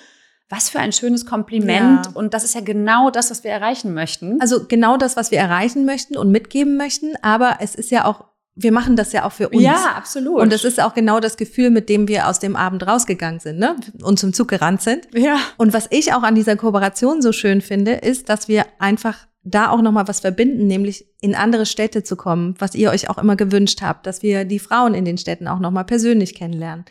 was 0.48 0.68
für 0.68 0.78
ein 0.78 0.92
schönes 0.92 1.26
Kompliment. 1.26 2.06
Ja. 2.06 2.12
Und 2.14 2.34
das 2.34 2.44
ist 2.44 2.54
ja 2.54 2.60
genau 2.60 3.10
das, 3.10 3.30
was 3.30 3.42
wir 3.42 3.50
erreichen 3.50 3.94
möchten. 3.94 4.40
Also 4.40 4.66
genau 4.66 4.96
das, 4.96 5.16
was 5.16 5.30
wir 5.30 5.38
erreichen 5.38 5.84
möchten 5.84 6.16
und 6.16 6.30
mitgeben 6.30 6.76
möchten. 6.76 7.14
Aber 7.22 7.58
es 7.60 7.74
ist 7.74 7.90
ja 7.90 8.04
auch, 8.04 8.24
wir 8.54 8.72
machen 8.72 8.96
das 8.96 9.12
ja 9.12 9.24
auch 9.24 9.32
für 9.32 9.48
uns. 9.48 9.62
Ja, 9.62 9.94
absolut. 9.96 10.40
Und 10.40 10.52
das 10.52 10.64
ist 10.64 10.80
auch 10.80 10.94
genau 10.94 11.20
das 11.20 11.36
Gefühl, 11.36 11.70
mit 11.70 11.88
dem 11.88 12.08
wir 12.08 12.28
aus 12.28 12.38
dem 12.38 12.54
Abend 12.56 12.86
rausgegangen 12.86 13.40
sind, 13.40 13.58
ne? 13.58 13.76
Und 14.02 14.18
zum 14.18 14.32
Zug 14.32 14.48
gerannt 14.48 14.82
sind. 14.82 15.08
Ja. 15.14 15.38
Und 15.58 15.72
was 15.72 15.88
ich 15.90 16.14
auch 16.14 16.22
an 16.22 16.34
dieser 16.34 16.56
Kooperation 16.56 17.22
so 17.22 17.32
schön 17.32 17.60
finde, 17.60 17.92
ist, 17.92 18.28
dass 18.28 18.48
wir 18.48 18.64
einfach 18.78 19.26
da 19.42 19.70
auch 19.70 19.80
nochmal 19.80 20.08
was 20.08 20.20
verbinden, 20.20 20.66
nämlich 20.66 21.06
in 21.20 21.34
andere 21.34 21.66
Städte 21.66 22.02
zu 22.02 22.16
kommen, 22.16 22.54
was 22.58 22.74
ihr 22.74 22.90
euch 22.90 23.08
auch 23.08 23.18
immer 23.18 23.36
gewünscht 23.36 23.80
habt, 23.80 24.06
dass 24.06 24.22
wir 24.22 24.44
die 24.44 24.58
Frauen 24.58 24.94
in 24.94 25.04
den 25.04 25.18
Städten 25.18 25.46
auch 25.46 25.60
nochmal 25.60 25.84
persönlich 25.84 26.34
kennenlernen. 26.34 26.84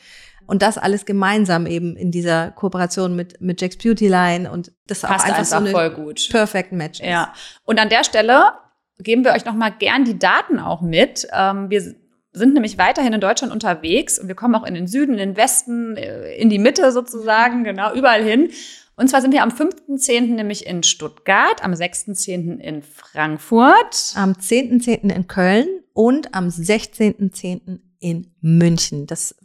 Und 0.48 0.62
das 0.62 0.78
alles 0.78 1.06
gemeinsam 1.06 1.66
eben 1.66 1.96
in 1.96 2.12
dieser 2.12 2.52
Kooperation 2.52 3.16
mit, 3.16 3.42
mit 3.42 3.62
Jack's 3.62 3.78
Beauty 3.78 4.08
Line 4.08 4.52
und 4.52 4.72
das 4.88 5.02
Passt 5.02 5.24
auch 5.24 5.25
einfach, 5.25 5.40
einfach 5.40 5.46
so 5.46 5.56
eine 5.56 5.72
voll 5.72 5.90
gut. 5.92 6.30
perfect 6.30 6.72
Match 6.72 7.00
ist. 7.00 7.08
Ja. 7.08 7.34
Und 7.64 7.80
an 7.80 7.90
der 7.90 8.04
Stelle 8.04 8.52
geben 9.00 9.24
wir 9.24 9.34
euch 9.34 9.46
nochmal 9.46 9.74
gern 9.78 10.06
die 10.06 10.18
Daten 10.20 10.60
auch 10.60 10.82
mit. 10.82 11.28
Ähm, 11.34 11.70
wir 11.70 11.96
sind 12.32 12.54
nämlich 12.54 12.78
weiterhin 12.78 13.14
in 13.14 13.22
Deutschland 13.22 13.52
unterwegs 13.52 14.20
und 14.20 14.28
wir 14.28 14.36
kommen 14.36 14.56
auch 14.56 14.66
in 14.66 14.74
den 14.74 14.88
Süden, 14.88 15.14
in 15.14 15.20
den 15.20 15.38
Westen, 15.38 15.98
äh, 15.98 16.36
in 16.36 16.50
die 16.50 16.60
Mitte 16.60 16.92
sozusagen, 16.92 17.64
genau, 17.64 17.94
überall 17.94 18.24
hin. 18.24 18.52
Und 18.98 19.10
zwar 19.10 19.22
sind 19.22 19.34
wir 19.34 19.44
am 19.44 19.50
5.10. 19.50 20.36
nämlich 20.36 20.66
in 20.66 20.84
Stuttgart, 20.84 21.64
am 21.64 21.74
6.10. 21.74 22.60
in 22.60 22.82
Frankfurt, 22.82 24.14
am 24.16 24.34
10.10. 24.34 25.14
in 25.14 25.28
Köln 25.28 25.68
und 25.94 26.34
am 26.34 26.48
16.10. 26.48 27.80
in 28.00 28.32
München. 28.40 29.06
Das 29.06 29.36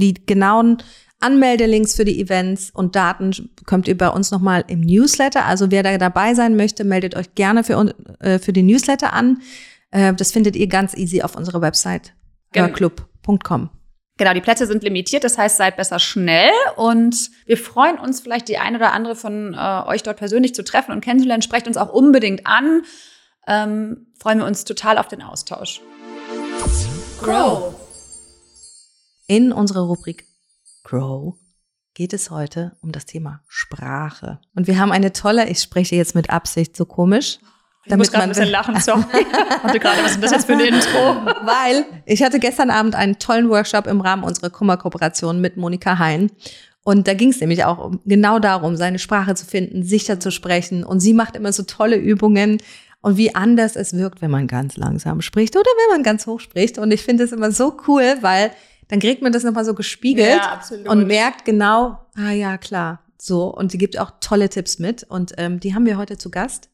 die 0.00 0.14
genauen 0.14 0.78
Anmeldelinks 1.20 1.94
für 1.94 2.04
die 2.04 2.20
Events 2.20 2.70
und 2.70 2.96
Daten 2.96 3.50
kommt 3.66 3.86
ihr 3.88 3.96
bei 3.96 4.08
uns 4.08 4.30
nochmal 4.30 4.64
im 4.68 4.80
Newsletter. 4.80 5.44
Also 5.44 5.70
wer 5.70 5.82
da 5.82 5.96
dabei 5.98 6.34
sein 6.34 6.56
möchte, 6.56 6.84
meldet 6.84 7.14
euch 7.14 7.34
gerne 7.34 7.62
für, 7.62 7.94
äh, 8.20 8.38
für 8.38 8.52
den 8.52 8.66
Newsletter 8.66 9.12
an. 9.12 9.42
Äh, 9.90 10.14
das 10.14 10.32
findet 10.32 10.56
ihr 10.56 10.66
ganz 10.66 10.96
easy 10.96 11.22
auf 11.22 11.36
unserer 11.36 11.60
Website 11.60 12.14
club.com. 12.52 13.70
Genau, 14.16 14.34
die 14.34 14.40
Plätze 14.40 14.66
sind 14.66 14.82
limitiert, 14.82 15.24
das 15.24 15.38
heißt, 15.38 15.56
seid 15.56 15.76
besser 15.76 15.98
schnell 15.98 16.50
und 16.76 17.30
wir 17.46 17.56
freuen 17.56 17.98
uns 17.98 18.20
vielleicht 18.20 18.48
die 18.48 18.58
eine 18.58 18.76
oder 18.76 18.92
andere 18.92 19.16
von 19.16 19.54
äh, 19.54 19.82
euch 19.86 20.02
dort 20.02 20.18
persönlich 20.18 20.54
zu 20.54 20.62
treffen 20.62 20.92
und 20.92 21.00
kennenzulernen. 21.00 21.42
Sprecht 21.42 21.66
uns 21.66 21.78
auch 21.78 21.90
unbedingt 21.90 22.46
an. 22.46 22.82
Ähm, 23.46 24.08
freuen 24.20 24.40
wir 24.40 24.46
uns 24.46 24.64
total 24.64 24.98
auf 24.98 25.08
den 25.08 25.22
Austausch. 25.22 25.80
Grow. 27.22 27.74
In 29.30 29.52
unserer 29.52 29.82
Rubrik 29.82 30.26
Grow 30.82 31.36
geht 31.94 32.12
es 32.12 32.32
heute 32.32 32.76
um 32.82 32.90
das 32.90 33.06
Thema 33.06 33.44
Sprache. 33.46 34.40
Und 34.56 34.66
wir 34.66 34.76
haben 34.80 34.90
eine 34.90 35.12
tolle, 35.12 35.48
ich 35.48 35.60
spreche 35.60 35.94
jetzt 35.94 36.16
mit 36.16 36.30
Absicht 36.30 36.76
so 36.76 36.84
komisch, 36.84 37.38
Ich 37.84 37.94
muss 37.94 38.10
gerade 38.10 38.24
ein 38.24 38.30
bisschen 38.30 38.48
lachen, 38.48 38.80
sorry. 38.80 39.04
hatte 39.62 39.78
gerade, 39.78 40.02
was 40.02 40.16
ist 40.16 40.22
das 40.24 40.32
jetzt 40.32 40.46
für 40.46 40.54
ein 40.54 40.58
Intro? 40.58 41.24
Weil 41.44 41.84
ich 42.06 42.24
hatte 42.24 42.40
gestern 42.40 42.70
Abend 42.70 42.96
einen 42.96 43.20
tollen 43.20 43.48
Workshop 43.50 43.86
im 43.86 44.00
Rahmen 44.00 44.24
unserer 44.24 44.50
Kummerkooperation 44.50 45.40
mit 45.40 45.56
Monika 45.56 46.00
Hein. 46.00 46.32
Und 46.82 47.06
da 47.06 47.14
ging 47.14 47.28
es 47.28 47.38
nämlich 47.38 47.64
auch 47.64 47.92
genau 48.06 48.40
darum, 48.40 48.74
seine 48.74 48.98
Sprache 48.98 49.36
zu 49.36 49.46
finden, 49.46 49.84
sicher 49.84 50.18
zu 50.18 50.32
sprechen. 50.32 50.82
Und 50.82 50.98
sie 50.98 51.14
macht 51.14 51.36
immer 51.36 51.52
so 51.52 51.62
tolle 51.62 51.94
Übungen 51.94 52.58
und 53.00 53.16
wie 53.16 53.32
anders 53.32 53.76
es 53.76 53.92
wirkt, 53.92 54.22
wenn 54.22 54.32
man 54.32 54.48
ganz 54.48 54.76
langsam 54.76 55.20
spricht 55.20 55.54
oder 55.54 55.70
wenn 55.70 55.98
man 55.98 56.02
ganz 56.02 56.26
hoch 56.26 56.40
spricht. 56.40 56.78
Und 56.78 56.90
ich 56.90 57.04
finde 57.04 57.22
es 57.22 57.30
immer 57.30 57.52
so 57.52 57.76
cool, 57.86 58.16
weil 58.22 58.50
dann 58.90 58.98
kriegt 58.98 59.22
man 59.22 59.32
das 59.32 59.44
nochmal 59.44 59.64
so 59.64 59.74
gespiegelt 59.74 60.40
ja, 60.42 60.60
und 60.90 61.06
merkt 61.06 61.44
genau, 61.44 61.98
ah 62.16 62.32
ja, 62.32 62.58
klar, 62.58 63.00
so. 63.16 63.44
Und 63.44 63.70
sie 63.70 63.78
gibt 63.78 63.98
auch 63.98 64.10
tolle 64.20 64.48
Tipps 64.48 64.80
mit 64.80 65.04
und 65.04 65.32
ähm, 65.38 65.60
die 65.60 65.74
haben 65.74 65.86
wir 65.86 65.96
heute 65.96 66.18
zu 66.18 66.30
Gast. 66.30 66.68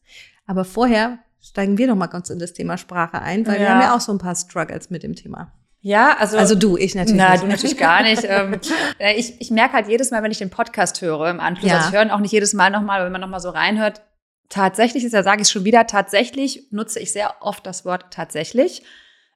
Aber 0.47 0.65
vorher 0.65 1.19
steigen 1.39 1.77
wir 1.77 1.85
noch 1.85 1.95
mal 1.95 2.07
ganz 2.07 2.31
in 2.31 2.39
das 2.39 2.53
Thema 2.53 2.77
Sprache 2.77 3.21
ein, 3.21 3.45
weil 3.45 3.55
ja. 3.55 3.59
wir 3.59 3.69
haben 3.69 3.81
ja 3.81 3.95
auch 3.95 4.01
so 4.01 4.11
ein 4.11 4.17
paar 4.17 4.35
Struggles 4.35 4.89
mit 4.89 5.03
dem 5.03 5.15
Thema. 5.15 5.53
Ja, 5.81 6.17
also. 6.17 6.37
Also 6.37 6.55
du, 6.55 6.75
ich 6.75 6.95
natürlich. 6.95 7.21
Na, 7.21 7.37
du 7.37 7.45
natürlich 7.45 7.77
gar 7.77 8.01
nicht. 8.01 8.23
Ähm, 8.25 8.59
äh, 8.99 9.13
ich, 9.13 9.39
ich 9.39 9.51
merke 9.51 9.73
halt 9.73 9.87
jedes 9.87 10.09
Mal, 10.09 10.23
wenn 10.23 10.31
ich 10.31 10.39
den 10.39 10.49
Podcast 10.49 11.01
höre 11.01 11.29
im 11.29 11.39
Anschluss, 11.39 11.69
ja. 11.69 11.77
also 11.77 11.89
ich 11.89 11.95
höre 11.95 12.15
auch 12.15 12.19
nicht 12.19 12.31
jedes 12.31 12.53
Mal 12.53 12.71
nochmal, 12.71 13.05
wenn 13.05 13.11
man 13.11 13.21
nochmal 13.21 13.41
so 13.41 13.51
reinhört, 13.51 14.01
tatsächlich 14.49 15.03
ist 15.03 15.13
ja, 15.13 15.21
sage 15.21 15.43
ich 15.43 15.49
schon 15.49 15.65
wieder, 15.65 15.85
tatsächlich 15.85 16.67
nutze 16.71 16.99
ich 16.99 17.11
sehr 17.11 17.35
oft 17.41 17.63
das 17.67 17.85
Wort 17.85 18.05
tatsächlich. 18.09 18.81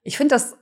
Ich 0.02 0.18
finde 0.18 0.34
das 0.34 0.56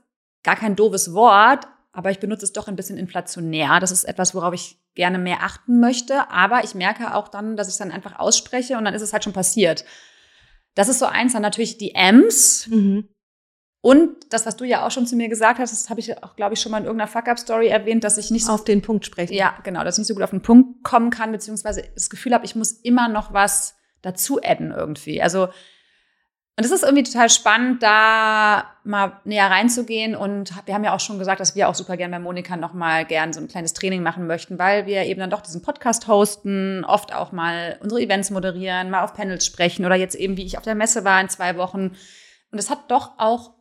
gar 0.44 0.58
kein 0.58 0.76
doofes 0.76 1.14
Wort, 1.14 1.68
aber 2.00 2.12
ich 2.12 2.22
benutze 2.22 2.46
es 2.46 2.54
doch 2.54 2.70
ein 2.70 2.78
bisschen 2.78 2.98
inflationär. 2.98 3.82
Das 3.82 3.92
ist 3.92 4.06
etwas, 4.06 4.34
worauf 4.34 4.54
ich 4.54 4.80
gerne 4.96 5.18
mehr 5.18 5.44
achten 5.44 5.82
möchte. 5.82 6.32
Aber 6.32 6.64
ich 6.64 6.74
merke 6.74 7.14
auch 7.14 7.28
dann, 7.28 7.58
dass 7.58 7.68
ich 7.68 7.74
es 7.74 7.78
dann 7.78 7.92
einfach 7.92 8.20
ausspreche 8.20 8.78
und 8.78 8.86
dann 8.86 8.94
ist 8.94 9.02
es 9.02 9.12
halt 9.12 9.26
schon 9.26 9.34
passiert. 9.34 9.84
Das 10.76 10.88
ist 10.88 11.00
so 11.00 11.08
eins. 11.08 11.34
Dann 11.34 11.42
natürlich 11.42 11.78
die 11.78 11.94
M's. 11.96 12.68
Mhm. 12.68 13.10
Und 13.82 14.12
das, 14.30 14.46
was 14.46 14.56
du 14.56 14.64
ja 14.64 14.88
auch 14.88 14.92
schon 14.92 15.08
zu 15.08 15.18
mir 15.18 15.28
gesagt 15.28 15.60
hast, 15.60 15.74
das 15.74 15.90
habe 15.90 16.00
ich 16.00 16.24
auch, 16.24 16.38
glaube 16.38 16.54
ich, 16.54 16.62
schon 16.62 16.72
mal 16.72 16.78
in 16.78 16.86
irgendeiner 16.86 17.12
Fuck-Up-Story 17.12 17.68
erwähnt, 17.68 18.06
dass 18.06 18.18
ich 18.18 18.32
nicht 18.32 18.46
so 18.46 18.54
auf 18.54 18.64
den 18.64 18.82
Punkt 18.82 19.06
spreche. 19.06 19.34
Ja, 19.34 19.58
genau, 19.66 19.84
dass 19.84 19.96
ich 19.96 20.00
nicht 20.00 20.08
so 20.08 20.14
gut 20.14 20.24
auf 20.24 20.30
den 20.30 20.42
Punkt 20.42 20.86
kommen 20.86 21.10
kann, 21.10 21.34
beziehungsweise 21.34 21.84
das 21.96 22.10
Gefühl 22.10 22.34
habe, 22.34 22.46
ich 22.46 22.56
muss 22.56 22.72
immer 22.72 23.10
noch 23.10 23.34
was 23.34 23.76
dazu 24.02 24.40
adden 24.42 24.72
irgendwie. 24.72 25.22
Also 25.22 25.50
und 26.60 26.66
es 26.66 26.72
ist 26.72 26.84
irgendwie 26.84 27.04
total 27.04 27.30
spannend, 27.30 27.82
da 27.82 28.70
mal 28.84 29.22
näher 29.24 29.50
reinzugehen. 29.50 30.14
Und 30.14 30.54
wir 30.66 30.74
haben 30.74 30.84
ja 30.84 30.94
auch 30.94 31.00
schon 31.00 31.18
gesagt, 31.18 31.40
dass 31.40 31.56
wir 31.56 31.70
auch 31.70 31.74
super 31.74 31.96
gerne 31.96 32.18
bei 32.18 32.20
Monika 32.20 32.58
nochmal 32.58 33.06
gern 33.06 33.32
so 33.32 33.40
ein 33.40 33.48
kleines 33.48 33.72
Training 33.72 34.04
machen 34.04 34.28
möchten, 34.28 34.60
weil 34.60 34.86
wir 34.86 35.04
eben 35.04 35.22
dann 35.22 35.30
doch 35.30 35.40
diesen 35.40 35.62
Podcast 35.62 36.10
hosten, 36.10 36.84
oft 36.84 37.16
auch 37.16 37.32
mal 37.32 37.80
unsere 37.82 38.02
Events 38.02 38.30
moderieren, 38.30 38.90
mal 38.90 39.06
auf 39.06 39.14
Panels 39.14 39.46
sprechen 39.46 39.86
oder 39.86 39.96
jetzt 39.96 40.16
eben, 40.16 40.36
wie 40.36 40.46
ich 40.46 40.58
auf 40.58 40.66
der 40.66 40.76
Messe 40.76 41.06
war 41.06 41.22
in 41.22 41.30
zwei 41.30 41.56
Wochen. 41.56 41.96
Und 42.52 42.60
es 42.60 42.70
hat 42.70 42.92
doch 42.92 43.14
auch 43.20 43.54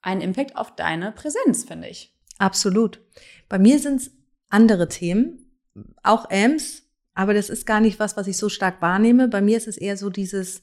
einen 0.00 0.20
Impact 0.20 0.54
auf 0.54 0.76
deine 0.76 1.10
Präsenz, 1.10 1.64
finde 1.64 1.88
ich. 1.88 2.16
Absolut. 2.38 3.00
Bei 3.48 3.58
mir 3.58 3.80
sind 3.80 4.00
es 4.00 4.12
andere 4.48 4.88
Themen, 4.88 5.58
auch 6.04 6.30
AMS, 6.30 6.84
aber 7.14 7.34
das 7.34 7.50
ist 7.50 7.66
gar 7.66 7.80
nicht 7.80 7.98
was, 7.98 8.16
was 8.16 8.28
ich 8.28 8.36
so 8.36 8.48
stark 8.48 8.80
wahrnehme. 8.80 9.26
Bei 9.26 9.40
mir 9.40 9.56
ist 9.56 9.66
es 9.66 9.76
eher 9.76 9.96
so 9.96 10.08
dieses, 10.08 10.62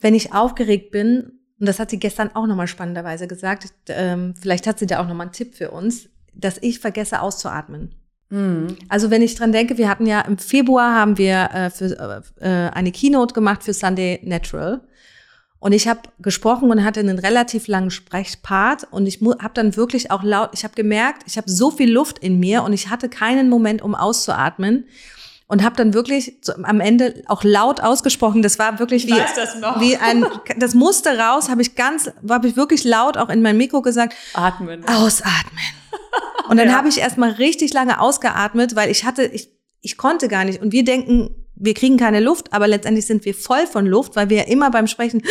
wenn 0.00 0.14
ich 0.14 0.32
aufgeregt 0.32 0.90
bin, 0.90 1.32
und 1.60 1.66
das 1.66 1.78
hat 1.78 1.90
sie 1.90 1.98
gestern 1.98 2.34
auch 2.34 2.46
nochmal 2.46 2.66
spannenderweise 2.66 3.26
gesagt, 3.26 3.68
ähm, 3.88 4.34
vielleicht 4.40 4.66
hat 4.66 4.78
sie 4.78 4.86
da 4.86 5.00
auch 5.00 5.08
nochmal 5.08 5.26
einen 5.26 5.32
Tipp 5.32 5.54
für 5.54 5.70
uns, 5.70 6.08
dass 6.34 6.58
ich 6.60 6.80
vergesse 6.80 7.20
auszuatmen. 7.20 7.94
Mhm. 8.30 8.76
Also 8.88 9.10
wenn 9.10 9.22
ich 9.22 9.34
dran 9.34 9.52
denke, 9.52 9.78
wir 9.78 9.88
hatten 9.88 10.06
ja 10.06 10.20
im 10.22 10.38
Februar 10.38 10.94
haben 10.94 11.18
wir 11.18 11.50
äh, 11.52 11.70
für, 11.70 12.22
äh, 12.40 12.48
eine 12.48 12.92
Keynote 12.92 13.34
gemacht 13.34 13.62
für 13.62 13.72
Sunday 13.72 14.20
Natural. 14.24 14.80
Und 15.60 15.72
ich 15.72 15.88
habe 15.88 16.00
gesprochen 16.18 16.70
und 16.70 16.84
hatte 16.84 17.00
einen 17.00 17.18
relativ 17.18 17.68
langen 17.68 17.90
Sprechpart 17.90 18.86
und 18.90 19.06
ich 19.06 19.20
habe 19.22 19.54
dann 19.54 19.76
wirklich 19.76 20.10
auch 20.10 20.22
laut, 20.22 20.50
ich 20.52 20.62
habe 20.62 20.74
gemerkt, 20.74 21.22
ich 21.26 21.38
habe 21.38 21.50
so 21.50 21.70
viel 21.70 21.90
Luft 21.90 22.18
in 22.18 22.38
mir 22.38 22.62
und 22.64 22.74
ich 22.74 22.90
hatte 22.90 23.08
keinen 23.08 23.48
Moment, 23.48 23.80
um 23.80 23.94
auszuatmen 23.94 24.84
und 25.46 25.62
habe 25.62 25.76
dann 25.76 25.92
wirklich 25.92 26.38
so 26.40 26.52
am 26.62 26.80
Ende 26.80 27.22
auch 27.26 27.44
laut 27.44 27.80
ausgesprochen. 27.80 28.42
Das 28.42 28.58
war 28.58 28.78
wirklich 28.78 29.06
wie, 29.06 29.12
wie 29.12 29.96
ein, 29.96 30.26
das 30.56 30.74
musste 30.74 31.18
raus, 31.18 31.48
habe 31.48 31.62
ich 31.62 31.74
ganz, 31.74 32.10
habe 32.28 32.48
ich 32.48 32.56
wirklich 32.56 32.84
laut 32.84 33.16
auch 33.16 33.28
in 33.28 33.42
mein 33.42 33.56
Mikro 33.56 33.82
gesagt. 33.82 34.14
Atmen. 34.32 34.86
Ausatmen. 34.88 35.60
Und 36.48 36.56
dann 36.56 36.68
ja. 36.68 36.74
habe 36.74 36.88
ich 36.88 36.98
erstmal 36.98 37.30
richtig 37.32 37.72
lange 37.72 38.00
ausgeatmet, 38.00 38.74
weil 38.76 38.90
ich 38.90 39.04
hatte, 39.04 39.24
ich, 39.24 39.50
ich 39.80 39.96
konnte 39.96 40.28
gar 40.28 40.44
nicht. 40.44 40.62
Und 40.62 40.72
wir 40.72 40.84
denken, 40.84 41.34
wir 41.56 41.74
kriegen 41.74 41.96
keine 41.96 42.20
Luft, 42.20 42.52
aber 42.52 42.66
letztendlich 42.66 43.06
sind 43.06 43.24
wir 43.24 43.34
voll 43.34 43.66
von 43.66 43.86
Luft, 43.86 44.16
weil 44.16 44.28
wir 44.28 44.38
ja 44.38 44.44
immer 44.44 44.70
beim 44.70 44.86
Sprechen 44.86 45.22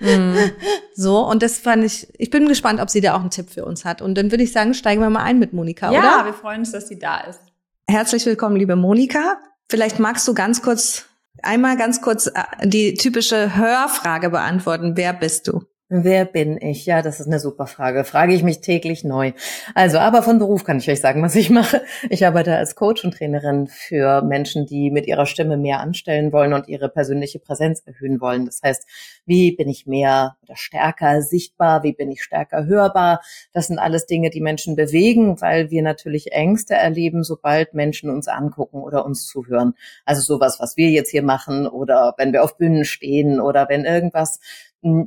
mm. 0.00 0.36
so 0.94 1.26
und 1.26 1.42
das 1.42 1.58
fand 1.58 1.84
ich. 1.84 2.06
Ich 2.18 2.30
bin 2.30 2.46
gespannt, 2.46 2.80
ob 2.80 2.88
sie 2.88 3.00
da 3.00 3.14
auch 3.14 3.20
einen 3.20 3.30
Tipp 3.30 3.50
für 3.50 3.64
uns 3.64 3.84
hat. 3.84 4.00
Und 4.00 4.16
dann 4.16 4.30
würde 4.30 4.44
ich 4.44 4.52
sagen, 4.52 4.74
steigen 4.74 5.00
wir 5.00 5.10
mal 5.10 5.22
ein 5.22 5.38
mit 5.38 5.52
Monika, 5.52 5.90
ja, 5.92 5.98
oder? 5.98 6.08
Ja, 6.08 6.24
wir 6.26 6.34
freuen 6.34 6.60
uns, 6.60 6.72
dass 6.72 6.88
sie 6.88 6.98
da 6.98 7.20
ist. 7.20 7.40
Herzlich 7.88 8.26
willkommen, 8.26 8.56
liebe 8.56 8.74
Monika. 8.74 9.38
Vielleicht 9.70 10.00
magst 10.00 10.26
du 10.26 10.34
ganz 10.34 10.60
kurz, 10.60 11.04
einmal 11.40 11.76
ganz 11.76 12.02
kurz 12.02 12.26
äh, 12.26 12.42
die 12.64 12.94
typische 12.94 13.54
Hörfrage 13.54 14.28
beantworten. 14.30 14.96
Wer 14.96 15.12
bist 15.12 15.46
du? 15.46 15.62
Wer 15.88 16.24
bin 16.24 16.60
ich? 16.60 16.84
Ja, 16.84 17.00
das 17.00 17.20
ist 17.20 17.28
eine 17.28 17.38
super 17.38 17.68
Frage. 17.68 18.02
Frage 18.02 18.34
ich 18.34 18.42
mich 18.42 18.60
täglich 18.60 19.04
neu. 19.04 19.30
Also, 19.72 19.98
aber 20.00 20.24
von 20.24 20.40
Beruf 20.40 20.64
kann 20.64 20.78
ich 20.78 20.90
euch 20.90 21.00
sagen, 21.00 21.22
was 21.22 21.36
ich 21.36 21.48
mache. 21.48 21.80
Ich 22.10 22.26
arbeite 22.26 22.56
als 22.56 22.74
Coach 22.74 23.04
und 23.04 23.14
Trainerin 23.14 23.68
für 23.68 24.20
Menschen, 24.22 24.66
die 24.66 24.90
mit 24.90 25.06
ihrer 25.06 25.26
Stimme 25.26 25.56
mehr 25.56 25.78
anstellen 25.78 26.32
wollen 26.32 26.54
und 26.54 26.66
ihre 26.66 26.88
persönliche 26.88 27.38
Präsenz 27.38 27.84
erhöhen 27.86 28.20
wollen. 28.20 28.46
Das 28.46 28.62
heißt, 28.64 28.84
wie 29.26 29.52
bin 29.52 29.68
ich 29.68 29.86
mehr 29.86 30.36
oder 30.42 30.56
stärker 30.56 31.22
sichtbar? 31.22 31.84
Wie 31.84 31.92
bin 31.92 32.10
ich 32.10 32.20
stärker 32.20 32.66
hörbar? 32.66 33.20
Das 33.52 33.68
sind 33.68 33.78
alles 33.78 34.06
Dinge, 34.06 34.30
die 34.30 34.40
Menschen 34.40 34.74
bewegen, 34.74 35.40
weil 35.40 35.70
wir 35.70 35.82
natürlich 35.82 36.32
Ängste 36.32 36.74
erleben, 36.74 37.22
sobald 37.22 37.74
Menschen 37.74 38.10
uns 38.10 38.26
angucken 38.26 38.82
oder 38.82 39.06
uns 39.06 39.24
zuhören. 39.24 39.74
Also 40.04 40.20
sowas, 40.20 40.58
was 40.58 40.76
wir 40.76 40.90
jetzt 40.90 41.10
hier 41.10 41.22
machen 41.22 41.68
oder 41.68 42.14
wenn 42.18 42.32
wir 42.32 42.42
auf 42.42 42.56
Bühnen 42.56 42.84
stehen 42.84 43.38
oder 43.40 43.68
wenn 43.68 43.84
irgendwas 43.84 44.40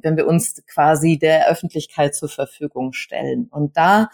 wenn 0.01 0.17
wir 0.17 0.27
uns 0.27 0.63
quasi 0.67 1.17
der 1.17 1.49
Öffentlichkeit 1.49 2.15
zur 2.15 2.29
Verfügung 2.29 2.93
stellen. 2.93 3.47
Und 3.49 3.77
da 3.77 4.09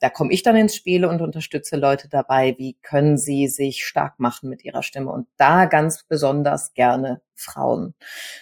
da 0.00 0.10
komme 0.10 0.32
ich 0.32 0.42
dann 0.42 0.56
ins 0.56 0.74
Spiel 0.74 1.04
und 1.04 1.20
unterstütze 1.20 1.76
Leute 1.76 2.08
dabei, 2.08 2.54
wie 2.58 2.76
können 2.82 3.18
sie 3.18 3.48
sich 3.48 3.84
stark 3.84 4.18
machen 4.18 4.48
mit 4.48 4.64
ihrer 4.64 4.82
Stimme 4.82 5.10
und 5.10 5.26
da 5.36 5.66
ganz 5.66 6.04
besonders 6.04 6.74
gerne 6.74 7.20
Frauen. 7.38 7.94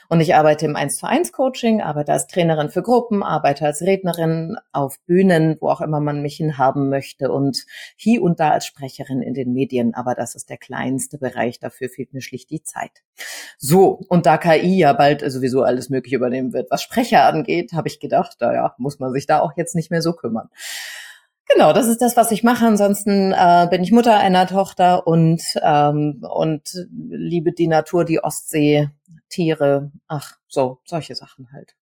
Und 0.09 0.21
ich 0.21 0.35
arbeite 0.35 0.65
im 0.67 0.75
1 0.75 0.97
zu 0.97 1.07
1 1.07 1.33
Coaching, 1.33 1.83
arbeite 1.83 2.13
als 2.13 2.27
Trainerin 2.27 2.71
für 2.71 2.83
Gruppen, 2.83 3.23
arbeite 3.23 3.67
als 3.67 3.83
Rednerin 3.83 4.57
auf 4.73 4.99
Bühnen, 5.07 5.57
wo 5.61 5.69
auch 5.69 5.81
immer 5.81 6.01
man 6.01 6.23
mich 6.23 6.37
hinhaben 6.37 6.89
möchte 6.89 7.31
und 7.31 7.67
hier 7.97 8.23
und 8.23 8.41
da 8.41 8.51
als 8.51 8.67
Sprecherin 8.67 9.23
in 9.23 9.35
den 9.35 9.53
Medien, 9.53 9.95
aber 9.95 10.15
das 10.15 10.35
ist 10.35 10.51
der 10.51 10.57
kleinste 10.57 11.19
Bereich, 11.19 11.61
dafür 11.61 11.89
fehlt 11.89 12.15
mir 12.15 12.23
schlicht 12.23 12.51
die 12.51 12.63
Zeit. 12.63 13.03
So, 13.59 14.01
und 14.09 14.27
da 14.27 14.39
KI 14.39 14.79
ja 14.79 14.93
bald 14.93 15.21
sowieso 15.31 15.63
alles 15.63 15.91
mögliche 15.91 16.17
übernehmen 16.17 16.53
wird, 16.53 16.71
was 16.71 16.83
Sprecher 16.83 17.25
angeht, 17.25 17.73
habe 17.73 17.89
ich 17.89 18.01
gedacht, 18.01 18.37
naja, 18.41 18.75
muss 18.79 18.99
man 18.99 19.13
sich 19.13 19.27
da 19.27 19.41
auch 19.41 19.53
jetzt 19.57 19.75
nicht 19.75 19.91
mehr 19.91 20.03
so 20.03 20.15
kümmern. 20.15 20.49
Genau, 21.49 21.73
das 21.73 21.87
ist 21.87 22.03
das, 22.03 22.17
was 22.17 22.33
ich 22.33 22.43
mache. 22.43 22.67
Ansonsten 22.67 23.33
äh, 23.33 23.69
bin 23.71 23.83
ich 23.83 23.93
Mutter 23.93 24.17
einer 24.19 24.47
Tochter 24.47 25.07
und 25.07 25.43
ähm, 25.63 26.25
und 26.29 26.87
liebe 26.91 27.53
die 27.53 27.69
Natur, 27.69 28.05
die 28.05 28.23
Ostsee, 28.23 28.91
Tiere, 29.29 29.93
ach 30.09 30.37
so 30.49 30.79
solche 30.85 31.15
Sachen 31.15 31.53
halt. 31.53 31.77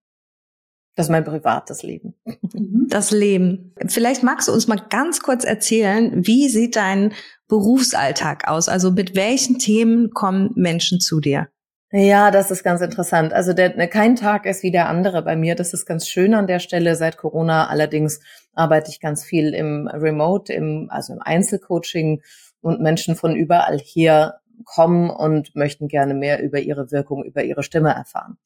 Das 0.96 1.08
ist 1.08 1.12
mein 1.12 1.24
privates 1.24 1.82
Leben. 1.82 2.13
Mhm. 2.53 2.88
Das 2.89 3.12
Leben. 3.12 3.74
Vielleicht 3.88 4.22
magst 4.22 4.48
du 4.48 4.51
uns 4.51 4.67
mal 4.67 4.82
ganz 4.89 5.22
kurz 5.22 5.43
erzählen, 5.43 6.25
wie 6.27 6.50
sieht 6.50 6.75
dein 6.75 7.13
Berufsalltag 7.48 8.48
aus? 8.48 8.70
Also 8.70 8.91
mit 8.91 9.15
welchen 9.15 9.58
Themen 9.58 10.12
kommen 10.12 10.51
Menschen 10.55 11.00
zu 11.00 11.20
dir? 11.20 11.48
Ja, 11.96 12.32
das 12.32 12.50
ist 12.50 12.64
ganz 12.64 12.82
interessant. 12.82 13.34
Also 13.34 13.54
der, 13.54 13.70
kein 13.88 14.16
Tag 14.16 14.48
ist 14.48 14.64
wie 14.64 14.72
der 14.72 14.90
andere 14.90 15.22
bei 15.22 15.36
mir. 15.36 15.54
Das 15.54 15.74
ist 15.74 15.86
ganz 15.86 16.08
schön 16.08 16.34
an 16.34 16.48
der 16.48 16.58
Stelle. 16.58 16.96
Seit 16.96 17.18
Corona 17.18 17.68
allerdings 17.68 18.20
arbeite 18.56 18.90
ich 18.90 19.00
ganz 19.00 19.24
viel 19.24 19.54
im 19.54 19.88
Remote, 19.88 20.52
im, 20.52 20.88
also 20.90 21.14
im 21.14 21.22
Einzelcoaching 21.22 22.24
und 22.62 22.82
Menschen 22.82 23.16
von 23.16 23.36
überall 23.36 23.78
hier 23.78 24.40
kommen 24.66 25.12
und 25.12 25.56
möchten 25.56 25.88
gerne 25.88 26.16
mehr 26.16 26.42
über 26.42 26.60
ihre 26.60 26.92
Wirkung, 26.92 27.24
über 27.24 27.44
ihre 27.44 27.62
Stimme 27.62 27.92
erfahren. 27.92 28.38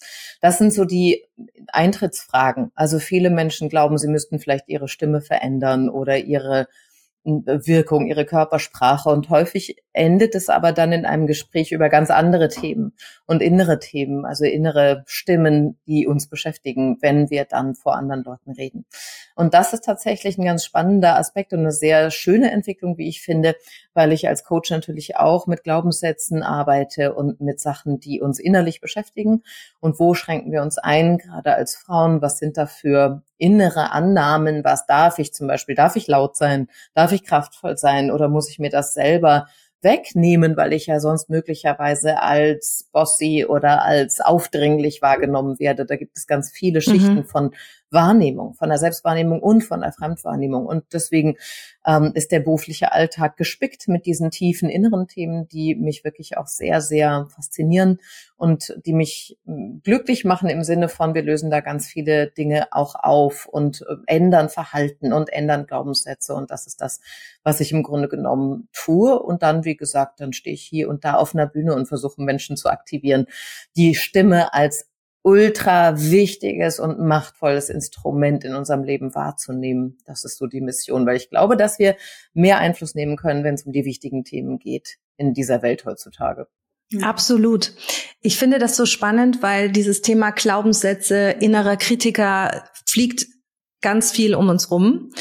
Das 0.42 0.58
sind 0.58 0.74
so 0.74 0.84
die 0.84 1.24
Eintrittsfragen. 1.68 2.72
Also 2.75 3.00
viele 3.00 3.30
Menschen 3.30 3.70
glauben, 3.70 3.98
sie 3.98 4.10
müssten 4.10 4.39
vielleicht 4.39 4.68
ihre 4.68 4.89
Stimme 4.89 5.22
verändern 5.22 5.88
oder 5.88 6.18
ihre 6.18 6.68
Wirkung, 7.27 8.07
ihre 8.07 8.25
Körpersprache. 8.25 9.10
Und 9.10 9.29
häufig 9.29 9.84
endet 9.91 10.34
es 10.34 10.48
aber 10.48 10.72
dann 10.72 10.93
in 10.93 11.05
einem 11.05 11.27
Gespräch 11.27 11.72
über 11.74 11.89
ganz 11.89 12.10
andere 12.10 12.48
Themen 12.48 12.93
und 13.25 13.41
innere 13.41 13.79
Themen, 13.79 14.25
also 14.25 14.46
innere 14.46 15.03
Stimmen, 15.07 15.77
die 15.88 16.07
uns 16.07 16.27
beschäftigen, 16.27 16.98
wenn 17.01 17.29
wir 17.29 17.46
dann 17.46 17.75
vor 17.75 17.96
anderen 17.96 18.24
Leuten 18.24 18.51
reden. 18.51 18.86
Und 19.36 19.53
das 19.53 19.74
ist 19.74 19.84
tatsächlich 19.84 20.38
ein 20.38 20.46
ganz 20.46 20.63
spannender 20.63 21.17
Aspekt 21.17 21.51
und 21.51 21.60
eine 21.60 21.72
sehr 21.72 22.12
schöne 22.12 22.51
Entwicklung, 22.51 22.98
wie 22.98 23.10
ich 23.10 23.22
finde, 23.22 23.55
weil 23.93 24.13
ich 24.13 24.27
als 24.27 24.46
Coach 24.46 24.72
natürlich 24.72 25.17
auch 25.17 25.48
mit 25.48 25.63
Glaubenssätzen 25.63 26.43
arbeite 26.43 27.13
und 27.13 27.41
mit 27.41 27.60
Sachen, 27.60 28.00
die 28.00 28.22
uns 28.22 28.39
innerlich 28.39 28.79
beschäftigen. 28.79 29.43
Und 29.81 30.00
wo 30.00 30.13
schränken 30.13 30.51
wir 30.51 30.62
uns 30.62 30.77
ein, 30.77 31.17
gerade 31.17 31.55
als 31.55 31.75
Frauen? 31.75 32.22
Was 32.22 32.38
sind 32.38 32.57
dafür 32.57 33.24
innere 33.38 33.91
Annahmen? 33.91 34.63
Was 34.63 34.86
darf 34.86 35.20
ich 35.20 35.34
zum 35.34 35.48
Beispiel? 35.48 35.75
Darf 35.75 35.96
ich 35.96 36.08
laut 36.08 36.36
sein? 36.36 36.67
Darf 36.94 37.12
ich 37.12 37.24
kraftvoll 37.24 37.77
sein? 37.77 38.12
Oder 38.12 38.29
muss 38.29 38.50
ich 38.50 38.60
mir 38.60 38.70
das 38.70 38.94
selber 38.94 39.48
wegnehmen, 39.82 40.58
weil 40.58 40.74
ich 40.74 40.88
ja 40.88 41.00
sonst 41.00 41.29
möglicherweise 41.29 42.22
als 42.22 42.89
bossy 42.91 43.46
oder 43.48 43.84
als 43.84 44.22
aufdringlich 44.22 45.01
wahrgenommen 45.01 45.60
werde. 45.60 45.86
Da 45.86 45.96
gibt 45.96 46.17
es 46.17 46.27
ganz 46.27 46.51
viele 46.51 46.82
Schichten 46.82 47.15
mhm. 47.15 47.25
von 47.25 47.51
Wahrnehmung, 47.89 48.53
von 48.53 48.70
der 48.70 48.77
Selbstwahrnehmung 48.77 49.41
und 49.41 49.63
von 49.63 49.82
der 49.82 49.94
Fremdwahrnehmung. 49.94 50.65
Und 50.65 50.86
deswegen 50.91 51.38
ähm, 51.86 52.12
ist 52.15 52.32
der 52.32 52.41
berufliche 52.41 52.91
Alltag 52.91 53.38
gespickt 53.38 53.88
mit 53.88 54.06
diesen 54.06 54.29
tiefen 54.29 54.70
inneren 54.70 55.08
Themen, 55.08 55.48
die 55.48 55.75
mich 55.75 56.03
wirklich 56.03 56.38
auch 56.38 56.48
sehr, 56.48 56.82
sehr 56.82 57.27
faszinieren 57.29 58.00
und 58.36 58.75
die 58.86 58.94
mich 58.94 59.38
hm, 59.46 59.82
glücklich 59.84 60.25
machen 60.25 60.50
im 60.50 60.63
Sinne 60.63 60.89
von, 60.89 61.15
wir 61.15 61.24
lösen 61.24 61.50
da 61.50 61.62
ganz 61.62 61.88
viele 61.88 62.27
Dinge 62.27 62.67
auch 62.72 62.96
auf 62.96 63.46
und 63.46 63.82
äh, 63.82 63.96
ändern 64.06 64.50
Verhalten 64.50 65.13
und 65.13 65.32
ändern 65.32 65.65
Glaubenssätze. 65.65 66.34
Und 66.34 66.51
das 66.51 66.67
ist 66.67 66.82
das, 66.82 67.00
was 67.44 67.62
ich 67.62 67.72
im 67.72 67.84
Grunde 67.84 68.10
genommen 68.10 68.67
tue. 68.74 69.17
Und 69.17 69.44
dann, 69.44 69.63
wie 69.63 69.77
gesagt, 69.77 70.20
dann 70.20 70.34
stehe 70.34 70.53
ich 70.53 70.63
hier 70.63 70.89
und 70.89 71.06
da 71.06 71.13
auf 71.13 71.34
einer 71.34 71.48
Bühne 71.48 71.74
und 71.74 71.88
versuche 71.88 72.22
Menschen 72.22 72.58
zu 72.58 72.70
aktivieren, 72.70 73.27
die 73.77 73.96
Stimme 73.96 74.53
als 74.53 74.89
ultra 75.27 76.00
wichtiges 76.00 76.79
und 76.79 77.00
machtvolles 77.00 77.67
Instrument 77.67 78.46
in 78.46 78.55
unserem 78.55 78.84
Leben 78.84 79.13
wahrzunehmen. 79.13 79.98
Das 80.05 80.24
ist 80.24 80.38
so 80.38 80.48
die 80.48 80.62
Mission, 80.62 81.05
weil 81.05 81.17
ich 81.17 81.29
glaube, 81.29 81.57
dass 81.57 81.79
wir 81.79 81.98
mehr 82.34 82.60
Einfluss 82.60 82.96
nehmen 82.96 83.17
können, 83.17 83.43
wenn 83.43 83.55
es 83.55 83.63
um 83.63 83.74
die 83.74 83.84
wichtigen 83.84 84.24
Themen 84.24 84.57
geht 84.57 85.00
in 85.17 85.34
dieser 85.34 85.62
Welt 85.62 85.84
heutzutage. 85.84 86.48
Absolut. 87.01 87.74
Ich 88.22 88.38
finde 88.38 88.57
das 88.57 88.77
so 88.77 88.86
spannend, 88.86 89.43
weil 89.43 89.69
dieses 89.69 90.01
Thema 90.01 90.31
Glaubenssätze, 90.31 91.31
innerer 91.41 91.75
Kritiker 91.75 92.63
fliegt 92.86 93.27
ganz 93.81 94.13
viel 94.13 94.34
um 94.34 94.48
uns 94.48 94.72
rum. 94.72 95.12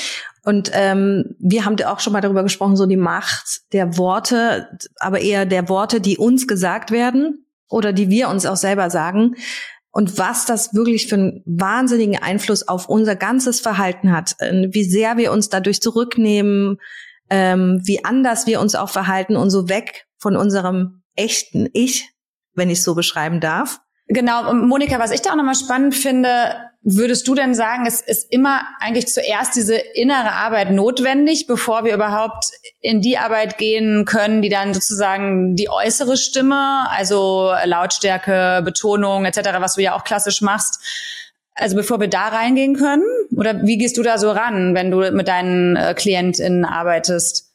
Und 0.44 0.70
ähm, 0.72 1.34
wir 1.40 1.64
haben 1.64 1.82
auch 1.82 1.98
schon 1.98 2.12
mal 2.12 2.20
darüber 2.20 2.44
gesprochen, 2.44 2.76
so 2.76 2.86
die 2.86 2.96
Macht 2.96 3.62
der 3.72 3.98
Worte, 3.98 4.68
aber 5.00 5.20
eher 5.20 5.46
der 5.46 5.68
Worte, 5.68 6.00
die 6.00 6.16
uns 6.16 6.46
gesagt 6.46 6.92
werden 6.92 7.44
oder 7.68 7.92
die 7.92 8.08
wir 8.08 8.28
uns 8.28 8.46
auch 8.46 8.56
selber 8.56 8.88
sagen 8.88 9.34
und 9.96 10.18
was 10.18 10.44
das 10.44 10.74
wirklich 10.74 11.06
für 11.06 11.14
einen 11.14 11.42
wahnsinnigen 11.46 12.22
Einfluss 12.22 12.68
auf 12.68 12.90
unser 12.90 13.16
ganzes 13.16 13.60
Verhalten 13.60 14.12
hat, 14.12 14.36
äh, 14.40 14.68
wie 14.70 14.84
sehr 14.84 15.16
wir 15.16 15.32
uns 15.32 15.48
dadurch 15.48 15.80
zurücknehmen, 15.80 16.76
ähm, 17.30 17.80
wie 17.82 18.04
anders 18.04 18.46
wir 18.46 18.60
uns 18.60 18.74
auch 18.74 18.90
verhalten 18.90 19.36
und 19.36 19.48
so 19.48 19.70
weg 19.70 20.06
von 20.18 20.36
unserem 20.36 21.02
echten 21.14 21.70
Ich, 21.72 22.10
wenn 22.52 22.68
ich 22.68 22.80
es 22.80 22.84
so 22.84 22.94
beschreiben 22.94 23.40
darf. 23.40 23.80
Genau, 24.08 24.50
und 24.50 24.68
Monika, 24.68 24.98
was 24.98 25.12
ich 25.12 25.22
da 25.22 25.30
auch 25.30 25.36
nochmal 25.36 25.54
spannend 25.54 25.94
finde, 25.94 26.54
würdest 26.88 27.26
du 27.26 27.34
denn 27.34 27.52
sagen, 27.52 27.84
es 27.84 28.00
ist 28.00 28.32
immer 28.32 28.60
eigentlich 28.78 29.08
zuerst 29.08 29.56
diese 29.56 29.74
innere 29.74 30.30
Arbeit 30.32 30.70
notwendig, 30.70 31.48
bevor 31.48 31.84
wir 31.84 31.92
überhaupt 31.92 32.52
in 32.80 33.00
die 33.02 33.18
Arbeit 33.18 33.58
gehen 33.58 34.04
können, 34.04 34.40
die 34.40 34.48
dann 34.48 34.72
sozusagen 34.72 35.56
die 35.56 35.68
äußere 35.68 36.16
Stimme, 36.16 36.88
also 36.90 37.52
Lautstärke, 37.64 38.62
Betonung 38.64 39.24
etc., 39.24 39.50
was 39.58 39.74
du 39.74 39.82
ja 39.82 39.96
auch 39.96 40.04
klassisch 40.04 40.42
machst, 40.42 40.80
also 41.56 41.74
bevor 41.74 41.98
wir 41.98 42.08
da 42.08 42.28
reingehen 42.28 42.76
können? 42.76 43.02
Oder 43.36 43.66
wie 43.66 43.78
gehst 43.78 43.96
du 43.96 44.04
da 44.04 44.16
so 44.16 44.30
ran, 44.30 44.76
wenn 44.76 44.92
du 44.92 45.10
mit 45.10 45.26
deinen 45.26 45.74
äh, 45.74 45.92
KlientInnen 45.92 46.64
arbeitest? 46.64 47.45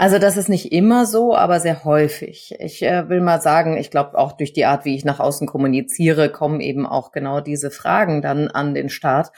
Also 0.00 0.18
das 0.18 0.38
ist 0.38 0.48
nicht 0.48 0.72
immer 0.72 1.04
so, 1.04 1.36
aber 1.36 1.60
sehr 1.60 1.84
häufig. 1.84 2.54
Ich 2.58 2.82
äh, 2.82 3.10
will 3.10 3.20
mal 3.20 3.42
sagen, 3.42 3.76
ich 3.76 3.90
glaube 3.90 4.16
auch 4.16 4.32
durch 4.32 4.54
die 4.54 4.64
Art, 4.64 4.86
wie 4.86 4.94
ich 4.96 5.04
nach 5.04 5.20
außen 5.20 5.46
kommuniziere, 5.46 6.30
kommen 6.30 6.62
eben 6.62 6.86
auch 6.86 7.12
genau 7.12 7.42
diese 7.42 7.70
Fragen 7.70 8.22
dann 8.22 8.48
an 8.48 8.72
den 8.72 8.88
Start. 8.88 9.30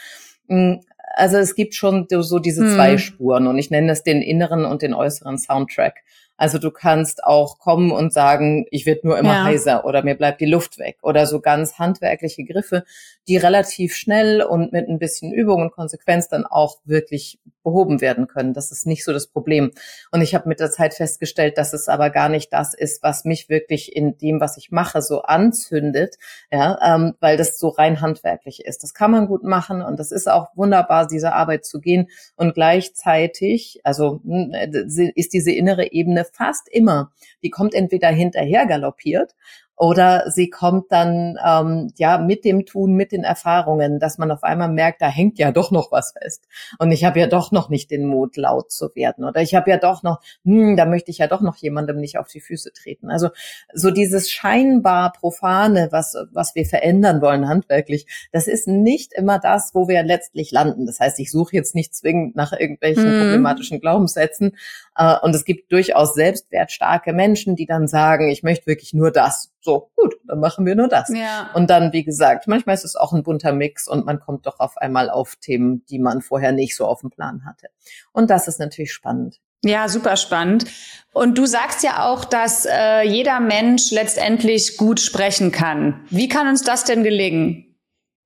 Hm, 0.46 0.82
also 1.16 1.36
es 1.38 1.56
gibt 1.56 1.74
schon 1.74 2.06
so 2.08 2.38
diese 2.38 2.62
hm. 2.62 2.74
zwei 2.76 2.96
Spuren 2.96 3.48
und 3.48 3.58
ich 3.58 3.72
nenne 3.72 3.90
es 3.90 4.04
den 4.04 4.22
inneren 4.22 4.64
und 4.64 4.82
den 4.82 4.94
äußeren 4.94 5.36
Soundtrack. 5.36 6.04
Also 6.36 6.58
du 6.58 6.70
kannst 6.70 7.24
auch 7.24 7.58
kommen 7.58 7.90
und 7.90 8.12
sagen, 8.12 8.66
ich 8.70 8.86
werde 8.86 9.00
nur 9.04 9.18
immer 9.18 9.34
ja. 9.34 9.44
heiser 9.44 9.84
oder 9.84 10.04
mir 10.04 10.14
bleibt 10.14 10.40
die 10.40 10.46
Luft 10.46 10.78
weg 10.78 10.98
oder 11.02 11.26
so 11.26 11.40
ganz 11.40 11.80
handwerkliche 11.80 12.44
Griffe, 12.44 12.84
die 13.26 13.36
relativ 13.36 13.96
schnell 13.96 14.42
und 14.42 14.72
mit 14.72 14.88
ein 14.88 15.00
bisschen 15.00 15.32
Übung 15.32 15.60
und 15.60 15.72
Konsequenz 15.72 16.28
dann 16.28 16.46
auch 16.46 16.76
wirklich 16.84 17.40
behoben 17.62 18.00
werden 18.00 18.26
können. 18.26 18.54
Das 18.54 18.72
ist 18.72 18.86
nicht 18.86 19.04
so 19.04 19.12
das 19.12 19.26
Problem. 19.26 19.72
Und 20.10 20.20
ich 20.20 20.34
habe 20.34 20.48
mit 20.48 20.60
der 20.60 20.70
Zeit 20.70 20.94
festgestellt, 20.94 21.58
dass 21.58 21.72
es 21.72 21.88
aber 21.88 22.10
gar 22.10 22.28
nicht 22.28 22.52
das 22.52 22.74
ist, 22.74 23.02
was 23.02 23.24
mich 23.24 23.48
wirklich 23.48 23.94
in 23.94 24.18
dem, 24.18 24.40
was 24.40 24.56
ich 24.56 24.70
mache, 24.70 25.02
so 25.02 25.22
anzündet, 25.22 26.16
ja, 26.50 26.78
ähm, 26.82 27.14
weil 27.20 27.36
das 27.36 27.58
so 27.58 27.68
rein 27.68 28.00
handwerklich 28.00 28.64
ist. 28.64 28.82
Das 28.82 28.94
kann 28.94 29.10
man 29.10 29.26
gut 29.26 29.44
machen 29.44 29.82
und 29.82 29.98
das 29.98 30.12
ist 30.12 30.28
auch 30.28 30.48
wunderbar, 30.54 31.06
diese 31.06 31.32
Arbeit 31.32 31.64
zu 31.64 31.80
gehen. 31.80 32.08
Und 32.36 32.54
gleichzeitig, 32.54 33.80
also 33.84 34.20
hm, 34.24 34.52
ist 35.14 35.32
diese 35.32 35.52
innere 35.52 35.92
Ebene 35.92 36.24
fast 36.24 36.68
immer, 36.68 37.10
die 37.42 37.50
kommt 37.50 37.74
entweder 37.74 38.08
hinterher 38.08 38.66
galoppiert 38.66 39.34
oder 39.76 40.30
sie 40.30 40.48
kommt 40.48 40.92
dann 40.92 41.38
ähm, 41.44 41.92
ja 41.96 42.18
mit 42.18 42.44
dem 42.44 42.66
Tun, 42.66 42.92
mit 42.94 43.10
den 43.10 43.24
Erfahrungen, 43.24 43.98
dass 43.98 44.18
man 44.18 44.30
auf 44.30 44.44
einmal 44.44 44.68
merkt, 44.68 45.02
da 45.02 45.08
hängt 45.08 45.38
ja 45.38 45.50
doch 45.50 45.70
noch 45.70 45.90
was 45.90 46.12
fest. 46.12 46.46
Und 46.78 46.92
ich 46.92 47.04
habe 47.04 47.18
ja 47.18 47.26
doch 47.26 47.52
noch 47.52 47.68
nicht 47.68 47.90
den 47.90 48.06
Mut, 48.06 48.36
laut 48.36 48.70
zu 48.70 48.94
werden. 48.94 49.24
Oder 49.24 49.42
ich 49.42 49.54
habe 49.54 49.70
ja 49.70 49.78
doch 49.78 50.02
noch, 50.02 50.20
hm, 50.44 50.76
da 50.76 50.84
möchte 50.84 51.10
ich 51.10 51.18
ja 51.18 51.26
doch 51.26 51.40
noch 51.40 51.56
jemandem 51.56 51.98
nicht 51.98 52.18
auf 52.18 52.28
die 52.28 52.40
Füße 52.40 52.72
treten. 52.72 53.10
Also 53.10 53.30
so 53.72 53.90
dieses 53.90 54.30
scheinbar 54.30 55.12
Profane, 55.12 55.88
was, 55.90 56.14
was 56.32 56.54
wir 56.54 56.66
verändern 56.66 57.20
wollen 57.22 57.48
handwerklich, 57.48 58.06
das 58.30 58.46
ist 58.46 58.68
nicht 58.68 59.12
immer 59.12 59.38
das, 59.38 59.74
wo 59.74 59.88
wir 59.88 60.02
letztlich 60.02 60.52
landen. 60.52 60.86
Das 60.86 61.00
heißt, 61.00 61.18
ich 61.18 61.30
suche 61.30 61.56
jetzt 61.56 61.74
nicht 61.74 61.94
zwingend 61.94 62.36
nach 62.36 62.52
irgendwelchen 62.52 63.04
hm. 63.04 63.20
problematischen 63.20 63.80
Glaubenssätzen. 63.80 64.56
Äh, 64.96 65.16
und 65.22 65.34
es 65.34 65.44
gibt 65.44 65.72
durchaus 65.72 66.14
selbstwertstarke 66.14 67.12
Menschen, 67.12 67.56
die 67.56 67.66
dann 67.66 67.88
sagen, 67.88 68.28
ich 68.28 68.42
möchte 68.42 68.66
wirklich 68.66 68.92
nur 68.92 69.10
das 69.10 69.51
so, 69.62 69.90
gut, 69.96 70.14
dann 70.26 70.40
machen 70.40 70.66
wir 70.66 70.74
nur 70.74 70.88
das. 70.88 71.08
Ja. 71.08 71.50
Und 71.54 71.70
dann, 71.70 71.92
wie 71.92 72.04
gesagt, 72.04 72.48
manchmal 72.48 72.74
ist 72.74 72.84
es 72.84 72.96
auch 72.96 73.12
ein 73.12 73.22
bunter 73.22 73.52
Mix 73.52 73.88
und 73.88 74.04
man 74.04 74.20
kommt 74.20 74.46
doch 74.46 74.60
auf 74.60 74.76
einmal 74.76 75.08
auf 75.08 75.36
Themen, 75.36 75.84
die 75.86 75.98
man 75.98 76.20
vorher 76.20 76.52
nicht 76.52 76.76
so 76.76 76.84
auf 76.86 77.00
dem 77.00 77.10
Plan 77.10 77.44
hatte. 77.44 77.68
Und 78.12 78.30
das 78.30 78.48
ist 78.48 78.58
natürlich 78.58 78.92
spannend. 78.92 79.40
Ja, 79.64 79.88
super 79.88 80.16
spannend. 80.16 80.64
Und 81.12 81.38
du 81.38 81.46
sagst 81.46 81.84
ja 81.84 82.04
auch, 82.06 82.24
dass 82.24 82.66
äh, 82.66 83.02
jeder 83.02 83.38
Mensch 83.38 83.92
letztendlich 83.92 84.76
gut 84.76 84.98
sprechen 84.98 85.52
kann. 85.52 86.04
Wie 86.10 86.28
kann 86.28 86.48
uns 86.48 86.64
das 86.64 86.84
denn 86.84 87.04
gelingen? 87.04 87.71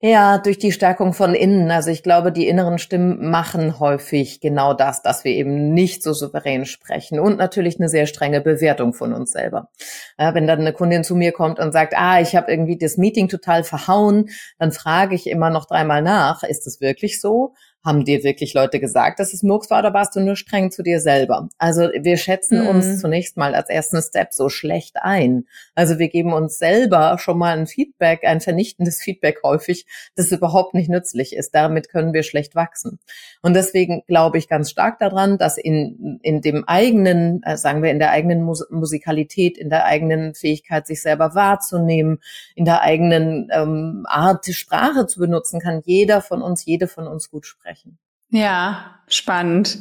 Ja, 0.08 0.38
durch 0.38 0.58
die 0.58 0.70
Stärkung 0.70 1.12
von 1.14 1.34
innen. 1.34 1.68
Also 1.72 1.90
ich 1.90 2.04
glaube, 2.04 2.30
die 2.30 2.46
inneren 2.46 2.78
Stimmen 2.78 3.28
machen 3.28 3.80
häufig 3.80 4.40
genau 4.40 4.72
das, 4.72 5.02
dass 5.02 5.24
wir 5.24 5.32
eben 5.32 5.74
nicht 5.74 6.04
so 6.04 6.12
souverän 6.12 6.64
sprechen 6.64 7.18
und 7.18 7.38
natürlich 7.38 7.80
eine 7.80 7.88
sehr 7.88 8.06
strenge 8.06 8.40
Bewertung 8.40 8.94
von 8.94 9.12
uns 9.12 9.32
selber. 9.32 9.68
Ja, 10.16 10.32
wenn 10.32 10.46
dann 10.46 10.60
eine 10.60 10.72
Kundin 10.72 11.02
zu 11.02 11.16
mir 11.16 11.32
kommt 11.32 11.58
und 11.58 11.72
sagt, 11.72 11.94
ah, 11.96 12.20
ich 12.20 12.36
habe 12.36 12.52
irgendwie 12.52 12.78
das 12.78 12.98
Meeting 12.98 13.26
total 13.26 13.64
verhauen, 13.64 14.28
dann 14.60 14.70
frage 14.70 15.16
ich 15.16 15.26
immer 15.26 15.50
noch 15.50 15.66
dreimal 15.66 16.02
nach, 16.02 16.44
ist 16.44 16.68
es 16.68 16.80
wirklich 16.80 17.20
so? 17.20 17.54
Haben 17.86 18.04
dir 18.04 18.24
wirklich 18.24 18.52
Leute 18.52 18.80
gesagt, 18.80 19.20
dass 19.20 19.32
es 19.32 19.44
Murks 19.44 19.70
war 19.70 19.78
oder 19.78 19.94
warst 19.94 20.16
du 20.16 20.20
nur 20.20 20.34
streng 20.34 20.72
zu 20.72 20.82
dir 20.82 20.98
selber? 20.98 21.48
Also 21.56 21.82
wir 21.82 22.16
schätzen 22.16 22.62
mhm. 22.62 22.68
uns 22.68 23.00
zunächst 23.00 23.36
mal 23.36 23.54
als 23.54 23.68
ersten 23.68 24.02
Step 24.02 24.32
so 24.32 24.48
schlecht 24.48 24.96
ein. 25.00 25.44
Also 25.76 26.00
wir 26.00 26.08
geben 26.08 26.32
uns 26.32 26.58
selber 26.58 27.16
schon 27.20 27.38
mal 27.38 27.56
ein 27.56 27.68
Feedback, 27.68 28.24
ein 28.24 28.40
vernichtendes 28.40 29.00
Feedback 29.00 29.38
häufig, 29.44 29.86
das 30.16 30.32
überhaupt 30.32 30.74
nicht 30.74 30.90
nützlich 30.90 31.36
ist. 31.36 31.54
Damit 31.54 31.88
können 31.88 32.12
wir 32.12 32.24
schlecht 32.24 32.56
wachsen. 32.56 32.98
Und 33.40 33.54
deswegen 33.54 34.02
glaube 34.08 34.38
ich 34.38 34.48
ganz 34.48 34.68
stark 34.68 34.98
daran, 34.98 35.38
dass 35.38 35.56
in, 35.56 36.18
in 36.22 36.40
dem 36.40 36.64
eigenen, 36.64 37.40
äh, 37.44 37.56
sagen 37.56 37.84
wir, 37.84 37.92
in 37.92 38.00
der 38.00 38.10
eigenen 38.10 38.42
Mus 38.42 38.64
Musikalität, 38.68 39.56
in 39.56 39.70
der 39.70 39.84
eigenen 39.84 40.34
Fähigkeit, 40.34 40.88
sich 40.88 41.02
selber 41.02 41.36
wahrzunehmen, 41.36 42.18
in 42.56 42.64
der 42.64 42.82
eigenen 42.82 43.48
ähm, 43.52 44.06
Art, 44.08 44.46
Sprache 44.46 45.06
zu 45.06 45.20
benutzen, 45.20 45.60
kann 45.60 45.82
jeder 45.84 46.20
von 46.20 46.42
uns, 46.42 46.64
jede 46.64 46.88
von 46.88 47.06
uns 47.06 47.30
gut 47.30 47.46
sprechen 47.46 47.65
sprechen. 47.66 47.98
Ja, 48.30 49.00
spannend. 49.08 49.78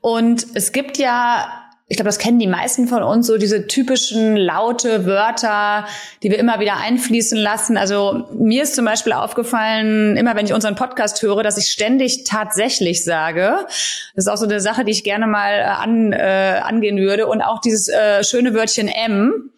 Und 0.00 0.46
es 0.54 0.72
gibt 0.72 0.98
ja 0.98 1.58
ich 1.88 1.96
glaube, 1.96 2.08
das 2.08 2.18
kennen 2.18 2.38
die 2.38 2.46
meisten 2.46 2.88
von 2.88 3.02
uns, 3.02 3.26
so 3.26 3.36
diese 3.36 3.66
typischen 3.66 4.34
laute 4.34 5.04
Wörter, 5.04 5.86
die 6.22 6.30
wir 6.30 6.38
immer 6.38 6.58
wieder 6.58 6.78
einfließen 6.78 7.36
lassen. 7.36 7.76
Also 7.76 8.28
mir 8.32 8.62
ist 8.62 8.76
zum 8.76 8.86
Beispiel 8.86 9.12
aufgefallen, 9.12 10.16
immer 10.16 10.34
wenn 10.34 10.46
ich 10.46 10.54
unseren 10.54 10.74
Podcast 10.74 11.20
höre, 11.20 11.42
dass 11.42 11.58
ich 11.58 11.66
ständig 11.66 12.24
tatsächlich 12.24 13.04
sage. 13.04 13.66
Das 14.14 14.24
ist 14.24 14.28
auch 14.28 14.38
so 14.38 14.46
eine 14.46 14.60
Sache, 14.60 14.86
die 14.86 14.92
ich 14.92 15.04
gerne 15.04 15.26
mal 15.26 15.52
äh, 15.52 15.64
an, 15.64 16.12
äh, 16.14 16.60
angehen 16.62 16.96
würde. 16.96 17.26
Und 17.26 17.42
auch 17.42 17.60
dieses 17.60 17.88
äh, 17.88 18.24
schöne 18.24 18.54
Wörtchen 18.54 18.88
M. 18.88 19.50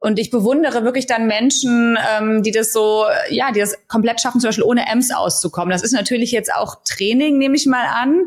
Und 0.00 0.18
ich 0.18 0.30
bewundere 0.30 0.84
wirklich 0.84 1.06
dann 1.06 1.26
Menschen, 1.26 1.98
ähm, 2.16 2.42
die 2.42 2.52
das 2.52 2.72
so, 2.72 3.04
ja, 3.30 3.50
die 3.50 3.60
das 3.60 3.76
komplett 3.88 4.20
schaffen, 4.20 4.40
zum 4.40 4.48
Beispiel 4.48 4.64
ohne 4.64 4.86
M's 4.86 5.10
auszukommen. 5.12 5.70
Das 5.70 5.82
ist 5.82 5.92
natürlich 5.92 6.30
jetzt 6.30 6.52
auch 6.54 6.76
Training, 6.84 7.38
nehme 7.38 7.56
ich 7.56 7.66
mal 7.66 7.86
an. 7.86 8.26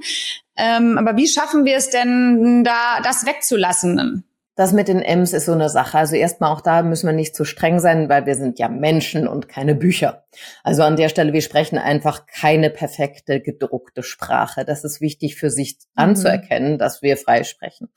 Ähm, 0.58 0.98
aber 0.98 1.16
wie 1.16 1.28
schaffen 1.28 1.64
wir 1.64 1.78
es 1.78 1.90
denn, 1.90 2.64
da 2.64 3.00
das 3.02 3.26
wegzulassen? 3.26 4.26
Das 4.62 4.74
mit 4.74 4.88
den 4.88 5.02
M's 5.02 5.34
ist 5.34 5.46
so 5.46 5.54
eine 5.54 5.70
Sache. 5.70 5.98
Also 5.98 6.16
erstmal 6.16 6.54
auch 6.54 6.62
da 6.62 6.84
müssen 6.84 7.08
wir 7.08 7.14
nicht 7.14 7.36
zu 7.36 7.46
streng 7.46 7.80
sein, 7.80 8.10
weil 8.10 8.28
wir 8.28 8.36
sind 8.36 8.60
ja 8.60 8.70
Menschen 8.70 9.28
und 9.28 9.48
keine 9.48 9.74
Bücher. 9.74 10.26
Also 10.64 10.84
an 10.84 10.98
der 10.98 11.10
Stelle, 11.10 11.34
wir 11.34 11.42
sprechen 11.42 11.80
einfach 11.80 12.28
keine 12.28 12.70
perfekte 12.70 13.42
gedruckte 13.42 14.04
Sprache. 14.04 14.64
Das 14.64 14.84
ist 14.84 15.02
wichtig 15.02 15.36
für 15.36 15.50
sich 15.50 15.78
mhm. 15.96 16.04
anzuerkennen, 16.04 16.78
dass 16.78 17.02
wir 17.02 17.18
frei 17.18 17.44
sprechen. 17.44 17.90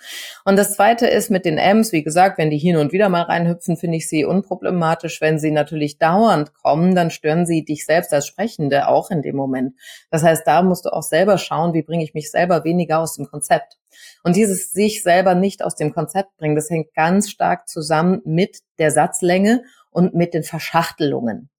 Und 0.47 0.57
das 0.57 0.73
zweite 0.73 1.07
ist 1.07 1.31
mit 1.31 1.45
den 1.45 1.59
M's, 1.59 1.93
wie 1.93 2.03
gesagt, 2.03 2.39
wenn 2.39 2.49
die 2.49 2.57
hin 2.57 2.79
und 2.79 2.93
wieder 2.93 3.11
mal 3.11 3.25
reinhüpfen, 3.25 3.77
finde 3.77 3.99
ich 3.99 4.09
sie 4.09 4.25
unproblematisch. 4.25 5.21
Wenn 5.21 5.39
sie 5.39 5.51
natürlich 5.51 5.99
dauernd 5.99 6.55
kommen, 6.55 6.95
dann 6.95 7.11
stören 7.11 7.45
sie 7.45 7.67
dich 7.67 7.85
selbst 7.85 8.15
als 8.15 8.27
Sprechende 8.27 8.89
auch 8.89 9.11
in 9.11 9.21
dem 9.21 9.37
Moment. 9.37 9.75
Das 10.11 10.23
heißt, 10.23 10.47
da 10.47 10.63
musst 10.63 10.87
du 10.87 10.95
auch 10.95 11.03
selber 11.03 11.37
schauen, 11.37 11.75
wie 11.75 11.83
bringe 11.83 12.05
ich 12.05 12.15
mich 12.15 12.31
selber 12.31 12.65
weniger 12.65 13.01
aus 13.01 13.17
dem 13.17 13.27
Konzept. 13.27 13.77
Und 14.23 14.37
dieses 14.37 14.73
sich 14.73 15.03
selber 15.03 15.35
nicht 15.35 15.63
aus 15.63 15.75
dem 15.75 15.93
Konzept 15.93 16.37
bringen, 16.37 16.57
das 16.57 16.71
hängt 16.71 16.95
ganz 16.95 17.31
stark 17.31 17.69
zusammen 17.69 18.21
mit 18.25 18.59
der 18.79 18.91
Satzlänge 18.91 19.63
und 19.91 20.15
mit 20.15 20.35
den 20.35 20.43
Verschachtelungen. 20.43 21.51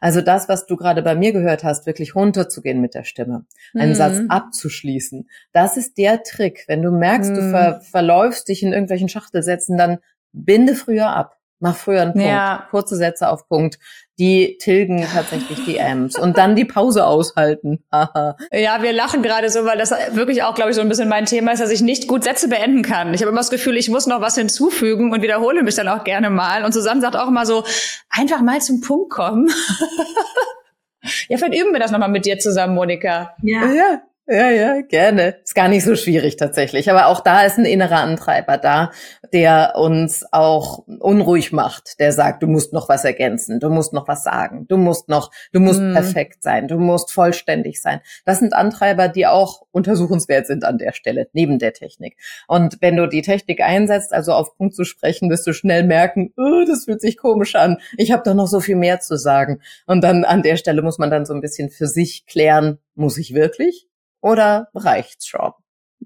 Also 0.00 0.20
das, 0.20 0.48
was 0.48 0.66
du 0.66 0.76
gerade 0.76 1.02
bei 1.02 1.14
mir 1.14 1.32
gehört 1.32 1.64
hast, 1.64 1.86
wirklich 1.86 2.14
runterzugehen 2.14 2.80
mit 2.80 2.94
der 2.94 3.04
Stimme, 3.04 3.46
einen 3.74 3.92
mhm. 3.92 3.96
Satz 3.96 4.18
abzuschließen, 4.28 5.28
das 5.52 5.76
ist 5.76 5.98
der 5.98 6.22
Trick. 6.22 6.64
Wenn 6.68 6.82
du 6.82 6.90
merkst, 6.90 7.30
mhm. 7.30 7.34
du 7.34 7.50
ver 7.50 7.80
verläufst 7.80 8.48
dich 8.48 8.62
in 8.62 8.72
irgendwelchen 8.72 9.08
Schachtelsätzen, 9.08 9.76
dann 9.76 9.98
binde 10.32 10.74
früher 10.74 11.08
ab. 11.08 11.36
Mach 11.64 11.76
früher 11.76 12.02
einen 12.02 12.12
Punkt. 12.12 12.28
Ja. 12.28 12.68
Kurze 12.70 12.94
Sätze 12.94 13.26
auf 13.26 13.48
Punkt. 13.48 13.78
Die 14.18 14.58
tilgen 14.58 15.08
tatsächlich 15.10 15.64
die 15.64 15.80
Amps. 15.80 16.18
Und 16.18 16.36
dann 16.36 16.56
die 16.56 16.66
Pause 16.66 17.06
aushalten. 17.06 17.82
ja, 17.90 18.82
wir 18.82 18.92
lachen 18.92 19.22
gerade 19.22 19.48
so, 19.48 19.64
weil 19.64 19.78
das 19.78 19.92
wirklich 20.12 20.42
auch, 20.42 20.54
glaube 20.54 20.72
ich, 20.72 20.76
so 20.76 20.82
ein 20.82 20.90
bisschen 20.90 21.08
mein 21.08 21.24
Thema 21.24 21.52
ist, 21.52 21.62
dass 21.62 21.70
ich 21.70 21.80
nicht 21.80 22.06
gut 22.06 22.22
Sätze 22.22 22.48
beenden 22.48 22.82
kann. 22.82 23.14
Ich 23.14 23.22
habe 23.22 23.30
immer 23.30 23.40
das 23.40 23.48
Gefühl, 23.48 23.78
ich 23.78 23.88
muss 23.88 24.06
noch 24.06 24.20
was 24.20 24.34
hinzufügen 24.34 25.10
und 25.10 25.22
wiederhole 25.22 25.62
mich 25.62 25.74
dann 25.74 25.88
auch 25.88 26.04
gerne 26.04 26.28
mal. 26.28 26.66
Und 26.66 26.74
Susanne 26.74 27.00
sagt 27.00 27.16
auch 27.16 27.28
immer 27.28 27.46
so, 27.46 27.64
einfach 28.10 28.42
mal 28.42 28.60
zum 28.60 28.82
Punkt 28.82 29.08
kommen. 29.08 29.48
ja, 31.28 31.38
vielleicht 31.38 31.58
üben 31.58 31.72
wir 31.72 31.80
das 31.80 31.92
nochmal 31.92 32.10
mit 32.10 32.26
dir 32.26 32.38
zusammen, 32.38 32.74
Monika. 32.74 33.34
Ja. 33.40 33.72
ja. 33.72 34.02
Ja, 34.26 34.48
ja, 34.48 34.80
gerne. 34.80 35.36
Ist 35.44 35.54
gar 35.54 35.68
nicht 35.68 35.84
so 35.84 35.96
schwierig 35.96 36.36
tatsächlich. 36.36 36.90
Aber 36.90 37.08
auch 37.08 37.20
da 37.20 37.42
ist 37.42 37.58
ein 37.58 37.66
innerer 37.66 37.98
Antreiber 37.98 38.56
da, 38.56 38.90
der 39.34 39.74
uns 39.76 40.24
auch 40.32 40.78
unruhig 40.86 41.52
macht, 41.52 42.00
der 42.00 42.10
sagt, 42.10 42.42
du 42.42 42.46
musst 42.46 42.72
noch 42.72 42.88
was 42.88 43.04
ergänzen, 43.04 43.60
du 43.60 43.68
musst 43.68 43.92
noch 43.92 44.08
was 44.08 44.24
sagen, 44.24 44.66
du 44.66 44.78
musst 44.78 45.10
noch, 45.10 45.30
du 45.52 45.60
musst 45.60 45.82
mm. 45.82 45.92
perfekt 45.92 46.42
sein, 46.42 46.68
du 46.68 46.78
musst 46.78 47.12
vollständig 47.12 47.82
sein. 47.82 48.00
Das 48.24 48.38
sind 48.38 48.54
Antreiber, 48.54 49.08
die 49.08 49.26
auch 49.26 49.60
untersuchenswert 49.72 50.46
sind 50.46 50.64
an 50.64 50.78
der 50.78 50.94
Stelle, 50.94 51.28
neben 51.34 51.58
der 51.58 51.74
Technik. 51.74 52.16
Und 52.48 52.78
wenn 52.80 52.96
du 52.96 53.06
die 53.06 53.22
Technik 53.22 53.60
einsetzt, 53.60 54.14
also 54.14 54.32
auf 54.32 54.56
Punkt 54.56 54.74
zu 54.74 54.84
sprechen, 54.84 55.28
wirst 55.28 55.46
du 55.46 55.52
schnell 55.52 55.84
merken, 55.84 56.32
oh, 56.38 56.64
das 56.66 56.86
fühlt 56.86 57.02
sich 57.02 57.18
komisch 57.18 57.56
an. 57.56 57.76
Ich 57.98 58.10
habe 58.10 58.22
doch 58.24 58.34
noch 58.34 58.48
so 58.48 58.60
viel 58.60 58.76
mehr 58.76 59.00
zu 59.00 59.18
sagen. 59.18 59.60
Und 59.86 60.02
dann 60.02 60.24
an 60.24 60.42
der 60.42 60.56
Stelle 60.56 60.80
muss 60.80 60.98
man 60.98 61.10
dann 61.10 61.26
so 61.26 61.34
ein 61.34 61.42
bisschen 61.42 61.68
für 61.68 61.88
sich 61.88 62.24
klären, 62.24 62.78
muss 62.94 63.18
ich 63.18 63.34
wirklich? 63.34 63.86
Oder 64.24 64.68
reicht's 64.74 65.26
schon? 65.26 65.52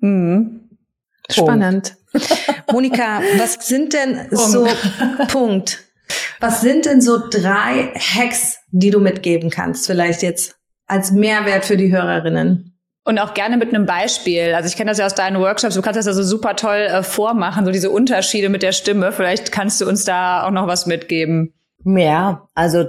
Mhm. 0.00 0.68
Spannend. 1.30 1.96
Monika, 2.72 3.20
was 3.36 3.66
sind 3.66 3.92
denn 3.92 4.28
Punkt. 4.28 4.50
so 4.50 4.68
Punkt? 5.28 5.84
Was 6.40 6.60
sind 6.60 6.86
denn 6.86 7.00
so 7.00 7.18
drei 7.30 7.92
Hacks, 7.94 8.58
die 8.70 8.90
du 8.90 8.98
mitgeben 8.98 9.50
kannst? 9.50 9.86
Vielleicht 9.86 10.22
jetzt 10.22 10.56
als 10.86 11.12
Mehrwert 11.12 11.64
für 11.64 11.76
die 11.76 11.92
Hörerinnen. 11.92 12.74
Und 13.04 13.18
auch 13.18 13.34
gerne 13.34 13.56
mit 13.56 13.68
einem 13.68 13.86
Beispiel. 13.86 14.54
Also 14.54 14.68
ich 14.68 14.76
kenne 14.76 14.90
das 14.90 14.98
ja 14.98 15.06
aus 15.06 15.14
deinen 15.14 15.40
Workshops. 15.40 15.74
Du 15.74 15.82
kannst 15.82 15.96
das 15.96 16.06
ja 16.06 16.12
so 16.12 16.22
super 16.22 16.56
toll 16.56 16.76
äh, 16.76 17.02
vormachen, 17.02 17.64
so 17.64 17.70
diese 17.70 17.90
Unterschiede 17.90 18.48
mit 18.48 18.62
der 18.62 18.72
Stimme. 18.72 19.12
Vielleicht 19.12 19.52
kannst 19.52 19.80
du 19.80 19.88
uns 19.88 20.04
da 20.04 20.44
auch 20.44 20.50
noch 20.50 20.66
was 20.66 20.86
mitgeben. 20.86 21.54
Ja, 21.84 22.48
also 22.54 22.86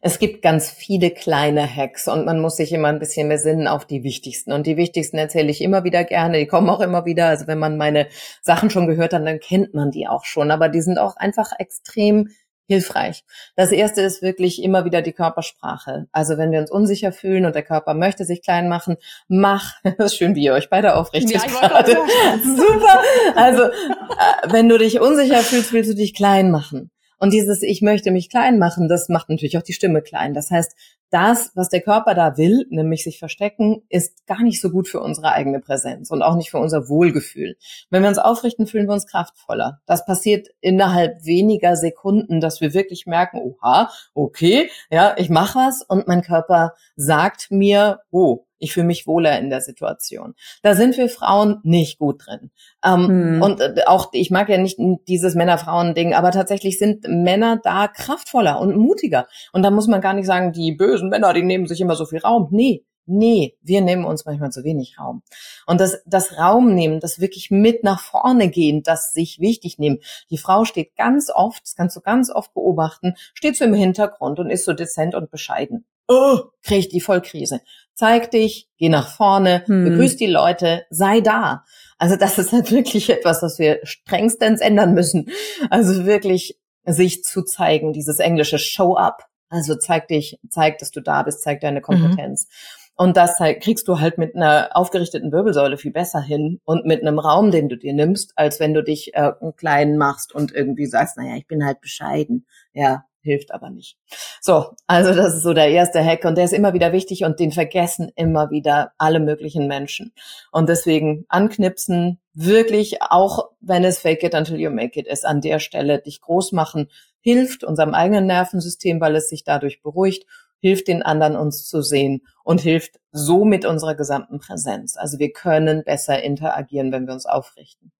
es 0.00 0.18
gibt 0.18 0.42
ganz 0.42 0.68
viele 0.68 1.10
kleine 1.10 1.64
Hacks 1.64 2.08
und 2.08 2.26
man 2.26 2.40
muss 2.40 2.56
sich 2.56 2.72
immer 2.72 2.88
ein 2.88 2.98
bisschen 2.98 3.28
mehr 3.28 3.38
sinnen 3.38 3.68
auf 3.68 3.86
die 3.86 4.02
wichtigsten. 4.02 4.52
Und 4.52 4.66
die 4.66 4.76
wichtigsten 4.76 5.16
erzähle 5.16 5.50
ich 5.50 5.60
immer 5.60 5.84
wieder 5.84 6.02
gerne, 6.02 6.38
die 6.38 6.46
kommen 6.46 6.68
auch 6.68 6.80
immer 6.80 7.04
wieder. 7.04 7.28
Also 7.28 7.46
wenn 7.46 7.60
man 7.60 7.76
meine 7.76 8.08
Sachen 8.42 8.68
schon 8.68 8.88
gehört 8.88 9.12
hat, 9.12 9.24
dann 9.24 9.38
kennt 9.38 9.74
man 9.74 9.92
die 9.92 10.08
auch 10.08 10.24
schon. 10.24 10.50
Aber 10.50 10.68
die 10.68 10.80
sind 10.80 10.98
auch 10.98 11.16
einfach 11.16 11.52
extrem 11.58 12.30
hilfreich. 12.68 13.24
Das 13.54 13.70
erste 13.70 14.02
ist 14.02 14.22
wirklich 14.22 14.62
immer 14.62 14.84
wieder 14.84 15.02
die 15.02 15.12
Körpersprache. 15.12 16.08
Also 16.10 16.36
wenn 16.36 16.50
wir 16.50 16.60
uns 16.60 16.70
unsicher 16.70 17.12
fühlen 17.12 17.44
und 17.44 17.54
der 17.54 17.62
Körper 17.62 17.94
möchte 17.94 18.24
sich 18.24 18.42
klein 18.42 18.68
machen, 18.68 18.96
mach. 19.28 19.74
Das 19.98 20.12
ist 20.12 20.16
schön, 20.16 20.34
wie 20.34 20.44
ihr 20.44 20.54
euch 20.54 20.68
beide 20.68 20.96
aufrichtet 20.96 21.42
ja, 21.44 21.46
gerade. 21.46 21.92
Super. 22.42 23.02
Also 23.36 23.62
äh, 23.64 24.50
wenn 24.52 24.68
du 24.68 24.78
dich 24.78 25.00
unsicher 25.00 25.38
fühlst, 25.38 25.72
willst 25.72 25.90
du 25.90 25.94
dich 25.94 26.14
klein 26.14 26.50
machen. 26.50 26.90
Und 27.22 27.32
dieses 27.32 27.62
Ich 27.62 27.82
möchte 27.82 28.10
mich 28.10 28.28
klein 28.28 28.58
machen, 28.58 28.88
das 28.88 29.08
macht 29.08 29.28
natürlich 29.28 29.56
auch 29.56 29.62
die 29.62 29.74
Stimme 29.74 30.02
klein. 30.02 30.34
Das 30.34 30.50
heißt, 30.50 30.74
das, 31.10 31.52
was 31.54 31.68
der 31.68 31.80
Körper 31.80 32.14
da 32.14 32.36
will, 32.36 32.66
nämlich 32.70 33.04
sich 33.04 33.20
verstecken, 33.20 33.84
ist 33.88 34.26
gar 34.26 34.42
nicht 34.42 34.60
so 34.60 34.70
gut 34.70 34.88
für 34.88 34.98
unsere 34.98 35.30
eigene 35.30 35.60
Präsenz 35.60 36.10
und 36.10 36.20
auch 36.20 36.34
nicht 36.34 36.50
für 36.50 36.58
unser 36.58 36.88
Wohlgefühl. 36.88 37.56
Wenn 37.90 38.02
wir 38.02 38.08
uns 38.08 38.18
aufrichten, 38.18 38.66
fühlen 38.66 38.88
wir 38.88 38.94
uns 38.94 39.06
kraftvoller. 39.06 39.80
Das 39.86 40.04
passiert 40.04 40.48
innerhalb 40.60 41.24
weniger 41.24 41.76
Sekunden, 41.76 42.40
dass 42.40 42.60
wir 42.60 42.74
wirklich 42.74 43.06
merken, 43.06 43.38
oha, 43.38 43.92
okay, 44.14 44.68
ja, 44.90 45.14
ich 45.16 45.30
mache 45.30 45.60
was 45.60 45.84
und 45.84 46.08
mein 46.08 46.22
Körper 46.22 46.74
sagt 46.96 47.52
mir, 47.52 48.00
oh, 48.10 48.46
ich 48.62 48.72
fühle 48.72 48.86
mich 48.86 49.06
wohler 49.06 49.38
in 49.38 49.50
der 49.50 49.60
Situation. 49.60 50.34
Da 50.62 50.74
sind 50.74 50.96
wir 50.96 51.08
Frauen 51.08 51.58
nicht 51.64 51.98
gut 51.98 52.24
drin. 52.24 52.50
Ähm, 52.84 53.08
hm. 53.08 53.42
Und 53.42 53.60
äh, 53.60 53.82
auch, 53.86 54.10
ich 54.12 54.30
mag 54.30 54.48
ja 54.48 54.56
nicht 54.56 54.78
dieses 55.08 55.34
Männer-Frauen-Ding, 55.34 56.14
aber 56.14 56.30
tatsächlich 56.30 56.78
sind 56.78 57.06
Männer 57.08 57.60
da 57.62 57.88
kraftvoller 57.88 58.60
und 58.60 58.76
mutiger. 58.76 59.26
Und 59.52 59.62
da 59.62 59.70
muss 59.70 59.88
man 59.88 60.00
gar 60.00 60.14
nicht 60.14 60.26
sagen, 60.26 60.52
die 60.52 60.72
bösen 60.72 61.08
Männer, 61.08 61.32
die 61.32 61.42
nehmen 61.42 61.66
sich 61.66 61.80
immer 61.80 61.96
so 61.96 62.06
viel 62.06 62.20
Raum. 62.20 62.48
Nee, 62.52 62.84
Nee, 63.04 63.56
wir 63.62 63.80
nehmen 63.80 64.04
uns 64.04 64.24
manchmal 64.26 64.52
zu 64.52 64.62
wenig 64.62 64.96
Raum. 64.96 65.22
Und 65.66 65.80
das, 65.80 66.00
das 66.06 66.38
Raum 66.38 66.72
nehmen, 66.72 67.00
das 67.00 67.18
wirklich 67.18 67.50
mit 67.50 67.82
nach 67.82 68.00
vorne 68.00 68.48
gehen, 68.48 68.84
das 68.84 69.12
sich 69.12 69.40
wichtig 69.40 69.76
nehmen. 69.78 69.98
Die 70.30 70.38
Frau 70.38 70.64
steht 70.64 70.94
ganz 70.94 71.28
oft, 71.28 71.64
das 71.64 71.74
kannst 71.74 71.96
du 71.96 72.00
ganz 72.00 72.30
oft 72.30 72.54
beobachten, 72.54 73.14
steht 73.34 73.56
so 73.56 73.64
im 73.64 73.74
Hintergrund 73.74 74.38
und 74.38 74.50
ist 74.50 74.64
so 74.64 74.72
dezent 74.72 75.16
und 75.16 75.32
bescheiden. 75.32 75.84
Oh, 76.06 76.40
krieg 76.62 76.90
die 76.90 77.00
Vollkrise 77.00 77.60
zeig 77.94 78.30
dich, 78.30 78.68
geh 78.78 78.88
nach 78.88 79.08
vorne, 79.08 79.64
hm. 79.66 79.84
begrüß 79.84 80.16
die 80.16 80.26
Leute, 80.26 80.84
sei 80.90 81.20
da. 81.20 81.64
Also 81.98 82.16
das 82.16 82.38
ist 82.38 82.52
halt 82.52 82.70
wirklich 82.72 83.10
etwas, 83.10 83.42
was 83.42 83.58
wir 83.58 83.80
strengstens 83.84 84.60
ändern 84.60 84.94
müssen. 84.94 85.30
Also 85.70 86.04
wirklich 86.04 86.58
sich 86.84 87.22
zu 87.22 87.42
zeigen, 87.42 87.92
dieses 87.92 88.18
englische 88.18 88.58
Show 88.58 88.96
up. 88.96 89.26
Also 89.48 89.74
zeig 89.74 90.08
dich, 90.08 90.40
zeig, 90.48 90.78
dass 90.78 90.90
du 90.90 91.00
da 91.00 91.22
bist, 91.22 91.42
zeig 91.42 91.60
deine 91.60 91.80
mhm. 91.80 91.84
Kompetenz. 91.84 92.46
Mhm. 92.46 92.82
Und 92.94 93.16
das 93.16 93.40
halt, 93.40 93.62
kriegst 93.62 93.88
du 93.88 94.00
halt 94.00 94.18
mit 94.18 94.36
einer 94.36 94.70
aufgerichteten 94.74 95.32
Wirbelsäule 95.32 95.78
viel 95.78 95.92
besser 95.92 96.20
hin 96.20 96.60
und 96.64 96.84
mit 96.84 97.00
einem 97.00 97.18
Raum, 97.18 97.50
den 97.50 97.68
du 97.68 97.76
dir 97.76 97.94
nimmst, 97.94 98.32
als 98.36 98.60
wenn 98.60 98.74
du 98.74 98.82
dich 98.82 99.14
äh, 99.14 99.32
klein 99.56 99.96
machst 99.96 100.34
und 100.34 100.52
irgendwie 100.52 100.86
sagst, 100.86 101.16
naja, 101.16 101.36
ich 101.36 101.46
bin 101.46 101.64
halt 101.64 101.80
bescheiden. 101.80 102.46
Ja, 102.74 103.04
hilft 103.22 103.52
aber 103.52 103.70
nicht. 103.70 103.96
So, 104.40 104.74
also 104.86 105.14
das 105.14 105.34
ist 105.34 105.42
so 105.42 105.54
der 105.54 105.68
erste 105.68 106.04
Hack 106.04 106.24
und 106.24 106.36
der 106.36 106.44
ist 106.44 106.52
immer 106.52 106.74
wieder 106.74 106.92
wichtig 106.92 107.24
und 107.24 107.40
den 107.40 107.52
vergessen 107.52 108.10
immer 108.16 108.50
wieder 108.50 108.92
alle 108.98 109.20
möglichen 109.20 109.66
Menschen. 109.66 110.12
Und 110.50 110.68
deswegen 110.68 111.24
anknipsen, 111.28 112.20
wirklich, 112.34 113.02
auch 113.02 113.50
wenn 113.60 113.84
es 113.84 113.98
fake 113.98 114.22
it 114.24 114.34
until 114.34 114.58
you 114.58 114.70
make 114.70 114.98
it 114.98 115.06
ist, 115.06 115.24
an 115.24 115.40
der 115.40 115.58
Stelle 115.58 116.00
dich 116.00 116.20
groß 116.20 116.52
machen, 116.52 116.88
hilft 117.20 117.62
unserem 117.62 117.94
eigenen 117.94 118.26
Nervensystem, 118.26 119.00
weil 119.00 119.14
es 119.16 119.28
sich 119.28 119.44
dadurch 119.44 119.80
beruhigt 119.82 120.26
hilft 120.62 120.88
den 120.88 121.02
anderen 121.02 121.36
uns 121.36 121.66
zu 121.66 121.82
sehen 121.82 122.22
und 122.44 122.60
hilft 122.60 123.00
so 123.10 123.44
mit 123.44 123.66
unserer 123.66 123.94
gesamten 123.94 124.38
Präsenz. 124.38 124.96
Also 124.96 125.18
wir 125.18 125.32
können 125.32 125.82
besser 125.84 126.22
interagieren, 126.22 126.92
wenn 126.92 127.06
wir 127.06 127.12
uns 127.12 127.26
aufrichten. 127.26 127.92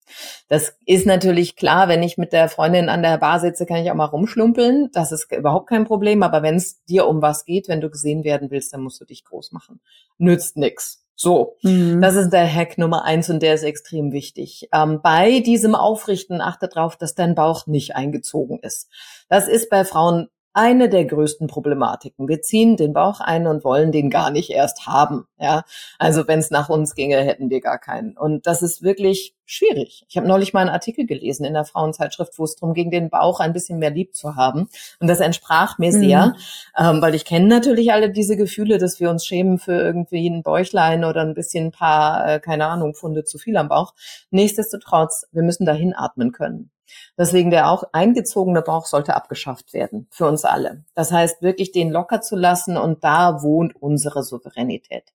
Das 0.48 0.76
ist 0.86 1.04
natürlich 1.04 1.56
klar, 1.56 1.88
wenn 1.88 2.02
ich 2.02 2.18
mit 2.18 2.32
der 2.32 2.48
Freundin 2.48 2.88
an 2.88 3.02
der 3.02 3.18
Bar 3.18 3.40
sitze, 3.40 3.66
kann 3.66 3.78
ich 3.78 3.90
auch 3.90 3.96
mal 3.96 4.06
rumschlumpeln. 4.06 4.90
Das 4.92 5.10
ist 5.10 5.30
überhaupt 5.32 5.68
kein 5.68 5.84
Problem. 5.84 6.22
Aber 6.22 6.42
wenn 6.42 6.56
es 6.56 6.84
dir 6.84 7.06
um 7.06 7.20
was 7.20 7.44
geht, 7.44 7.68
wenn 7.68 7.80
du 7.80 7.90
gesehen 7.90 8.24
werden 8.24 8.50
willst, 8.50 8.72
dann 8.72 8.82
musst 8.82 9.00
du 9.00 9.04
dich 9.04 9.24
groß 9.24 9.52
machen. 9.52 9.80
Nützt 10.18 10.56
nix. 10.56 11.04
So, 11.14 11.56
mhm. 11.62 12.00
das 12.00 12.14
ist 12.14 12.30
der 12.30 12.52
Hack 12.52 12.78
Nummer 12.78 13.04
eins 13.04 13.28
und 13.28 13.42
der 13.42 13.54
ist 13.54 13.62
extrem 13.62 14.12
wichtig. 14.12 14.68
Ähm, 14.72 15.00
bei 15.02 15.40
diesem 15.40 15.74
Aufrichten 15.74 16.40
achte 16.40 16.68
darauf, 16.68 16.96
dass 16.96 17.14
dein 17.14 17.34
Bauch 17.34 17.66
nicht 17.66 17.94
eingezogen 17.94 18.58
ist. 18.60 18.88
Das 19.28 19.46
ist 19.46 19.68
bei 19.68 19.84
Frauen 19.84 20.28
eine 20.54 20.88
der 20.88 21.04
größten 21.04 21.46
Problematiken. 21.46 22.28
Wir 22.28 22.42
ziehen 22.42 22.76
den 22.76 22.92
Bauch 22.92 23.20
ein 23.20 23.46
und 23.46 23.64
wollen 23.64 23.92
den 23.92 24.10
gar 24.10 24.30
nicht 24.30 24.50
erst 24.50 24.86
haben. 24.86 25.26
Ja, 25.38 25.64
also 25.98 26.28
wenn 26.28 26.38
es 26.38 26.50
nach 26.50 26.68
uns 26.68 26.94
ginge, 26.94 27.18
hätten 27.18 27.50
wir 27.50 27.60
gar 27.60 27.78
keinen. 27.78 28.16
Und 28.16 28.46
das 28.46 28.62
ist 28.62 28.82
wirklich 28.82 29.34
schwierig. 29.44 30.04
Ich 30.08 30.16
habe 30.16 30.26
neulich 30.26 30.52
mal 30.52 30.60
einen 30.60 30.70
Artikel 30.70 31.06
gelesen 31.06 31.44
in 31.44 31.54
der 31.54 31.64
Frauenzeitschrift, 31.64 32.38
wo 32.38 32.44
es 32.44 32.56
darum 32.56 32.74
ging, 32.74 32.90
den 32.90 33.10
Bauch 33.10 33.40
ein 33.40 33.52
bisschen 33.52 33.78
mehr 33.78 33.90
lieb 33.90 34.14
zu 34.14 34.36
haben. 34.36 34.68
Und 35.00 35.08
das 35.08 35.20
entsprach 35.20 35.78
mir 35.78 35.92
sehr, 35.92 36.26
mhm. 36.26 36.34
ähm, 36.78 37.02
weil 37.02 37.14
ich 37.14 37.24
kenne 37.24 37.46
natürlich 37.46 37.92
alle 37.92 38.10
diese 38.10 38.36
Gefühle, 38.36 38.78
dass 38.78 39.00
wir 39.00 39.10
uns 39.10 39.26
schämen 39.26 39.58
für 39.58 39.74
irgendwie 39.74 40.28
ein 40.28 40.42
Bäuchlein 40.42 41.04
oder 41.04 41.22
ein 41.22 41.34
bisschen 41.34 41.66
ein 41.66 41.72
paar, 41.72 42.28
äh, 42.28 42.40
keine 42.40 42.66
Ahnung, 42.66 42.94
Funde 42.94 43.24
zu 43.24 43.38
viel 43.38 43.56
am 43.56 43.68
Bauch. 43.68 43.94
Nichtsdestotrotz, 44.30 45.26
wir 45.32 45.42
müssen 45.42 45.66
dahin 45.66 45.94
atmen 45.94 46.32
können. 46.32 46.70
Deswegen 47.18 47.50
der 47.50 47.70
auch 47.70 47.84
eingezogene 47.92 48.62
Bauch 48.62 48.86
sollte 48.86 49.14
abgeschafft 49.14 49.72
werden 49.72 50.06
für 50.10 50.26
uns 50.26 50.44
alle. 50.44 50.84
Das 50.94 51.12
heißt, 51.12 51.42
wirklich 51.42 51.72
den 51.72 51.90
locker 51.90 52.20
zu 52.20 52.36
lassen 52.36 52.76
und 52.76 53.04
da 53.04 53.42
wohnt 53.42 53.74
unsere 53.80 54.22
Souveränität. 54.22 55.12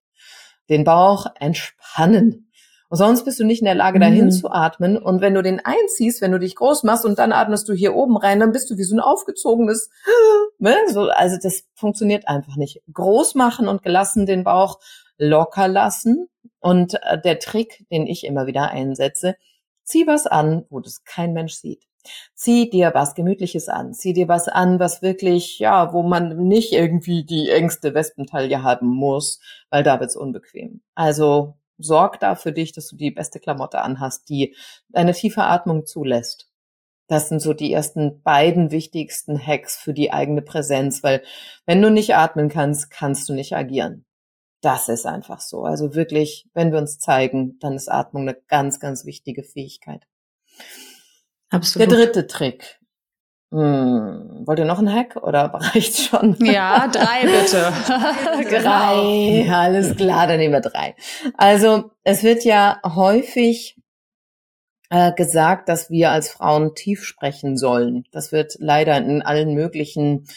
Den 0.69 0.83
Bauch 0.83 1.27
entspannen. 1.39 2.47
Und 2.89 2.97
sonst 2.97 3.25
bist 3.25 3.39
du 3.39 3.43
nicht 3.43 3.59
in 3.59 3.65
der 3.65 3.75
Lage, 3.75 3.99
dahin 3.99 4.25
mhm. 4.25 4.31
zu 4.31 4.49
atmen. 4.49 4.97
Und 4.97 5.19
wenn 5.19 5.33
du 5.33 5.43
den 5.43 5.59
einziehst, 5.63 6.21
wenn 6.21 6.31
du 6.31 6.39
dich 6.39 6.55
groß 6.55 6.83
machst 6.83 7.03
und 7.03 7.19
dann 7.19 7.33
atmest 7.33 7.67
du 7.67 7.73
hier 7.73 7.95
oben 7.95 8.15
rein, 8.15 8.39
dann 8.39 8.53
bist 8.53 8.69
du 8.69 8.77
wie 8.77 8.83
so 8.83 8.95
ein 8.95 9.01
aufgezogenes, 9.01 9.89
ne? 10.59 10.75
so, 10.89 11.09
also 11.09 11.37
das 11.41 11.63
funktioniert 11.73 12.27
einfach 12.27 12.55
nicht. 12.55 12.81
Groß 12.93 13.35
machen 13.35 13.67
und 13.67 13.83
gelassen 13.83 14.25
den 14.25 14.45
Bauch 14.45 14.79
locker 15.17 15.67
lassen. 15.67 16.29
Und 16.59 16.95
äh, 17.03 17.19
der 17.21 17.39
Trick, 17.39 17.85
den 17.91 18.07
ich 18.07 18.25
immer 18.25 18.47
wieder 18.47 18.71
einsetze, 18.71 19.35
Zieh 19.87 20.05
was 20.05 20.27
an, 20.27 20.65
wo 20.69 20.81
das 20.81 21.05
kein 21.05 21.31
Mensch 21.31 21.53
sieht. 21.53 21.85
Zieh 22.35 22.69
dir 22.69 22.91
was 22.93 23.15
Gemütliches 23.15 23.69
an. 23.69 23.93
Zieh 23.93 24.11
dir 24.11 24.27
was 24.27 24.49
an, 24.49 24.81
was 24.81 25.01
wirklich, 25.01 25.59
ja, 25.59 25.93
wo 25.93 26.03
man 26.03 26.37
nicht 26.47 26.73
irgendwie 26.73 27.23
die 27.23 27.49
engste 27.49 27.93
Wespentaille 27.93 28.63
haben 28.63 28.87
muss, 28.87 29.39
weil 29.69 29.83
da 29.83 30.01
wird's 30.01 30.17
unbequem. 30.17 30.81
Also 30.93 31.55
sorg 31.77 32.19
da 32.19 32.35
für 32.35 32.51
dich, 32.51 32.73
dass 32.73 32.89
du 32.89 32.97
die 32.97 33.11
beste 33.11 33.39
Klamotte 33.39 33.81
anhast, 33.81 34.27
die 34.27 34.55
eine 34.91 35.13
tiefe 35.13 35.43
Atmung 35.43 35.85
zulässt. 35.85 36.49
Das 37.07 37.29
sind 37.29 37.41
so 37.41 37.53
die 37.53 37.71
ersten 37.71 38.21
beiden 38.23 38.71
wichtigsten 38.71 39.39
Hacks 39.39 39.77
für 39.77 39.93
die 39.93 40.11
eigene 40.11 40.41
Präsenz, 40.41 41.01
weil 41.01 41.23
wenn 41.65 41.81
du 41.81 41.89
nicht 41.89 42.13
atmen 42.13 42.49
kannst, 42.49 42.91
kannst 42.91 43.29
du 43.29 43.33
nicht 43.33 43.55
agieren 43.55 44.06
das 44.61 44.89
ist 44.89 45.05
einfach 45.05 45.39
so. 45.39 45.63
Also 45.63 45.95
wirklich, 45.95 46.49
wenn 46.53 46.71
wir 46.71 46.79
uns 46.79 46.99
zeigen, 46.99 47.57
dann 47.59 47.73
ist 47.73 47.89
Atmung 47.89 48.23
eine 48.23 48.37
ganz, 48.47 48.79
ganz 48.79 49.05
wichtige 49.05 49.43
Fähigkeit. 49.43 50.07
Absolut. 51.49 51.89
Der 51.89 51.97
dritte 51.97 52.27
Trick. 52.27 52.79
Hm, 53.49 54.43
wollt 54.45 54.59
ihr 54.59 54.65
noch 54.65 54.79
einen 54.79 54.93
Hack 54.93 55.15
oder 55.15 55.45
reicht 55.53 55.97
schon? 55.97 56.35
Ja, 56.39 56.87
drei 56.89 57.21
bitte. 57.21 57.71
drei, 58.61 59.47
alles 59.49 59.95
klar, 59.95 60.27
dann 60.27 60.39
nehmen 60.39 60.53
wir 60.53 60.61
drei. 60.61 60.95
Also 61.37 61.91
es 62.03 62.23
wird 62.23 62.43
ja 62.43 62.81
häufig 62.83 63.76
äh, 64.89 65.11
gesagt, 65.13 65.69
dass 65.69 65.89
wir 65.89 66.11
als 66.11 66.29
Frauen 66.29 66.75
tief 66.75 67.03
sprechen 67.03 67.57
sollen. 67.57 68.05
Das 68.11 68.31
wird 68.31 68.55
leider 68.59 68.97
in 68.97 69.21
allen 69.21 69.53
möglichen 69.53 70.27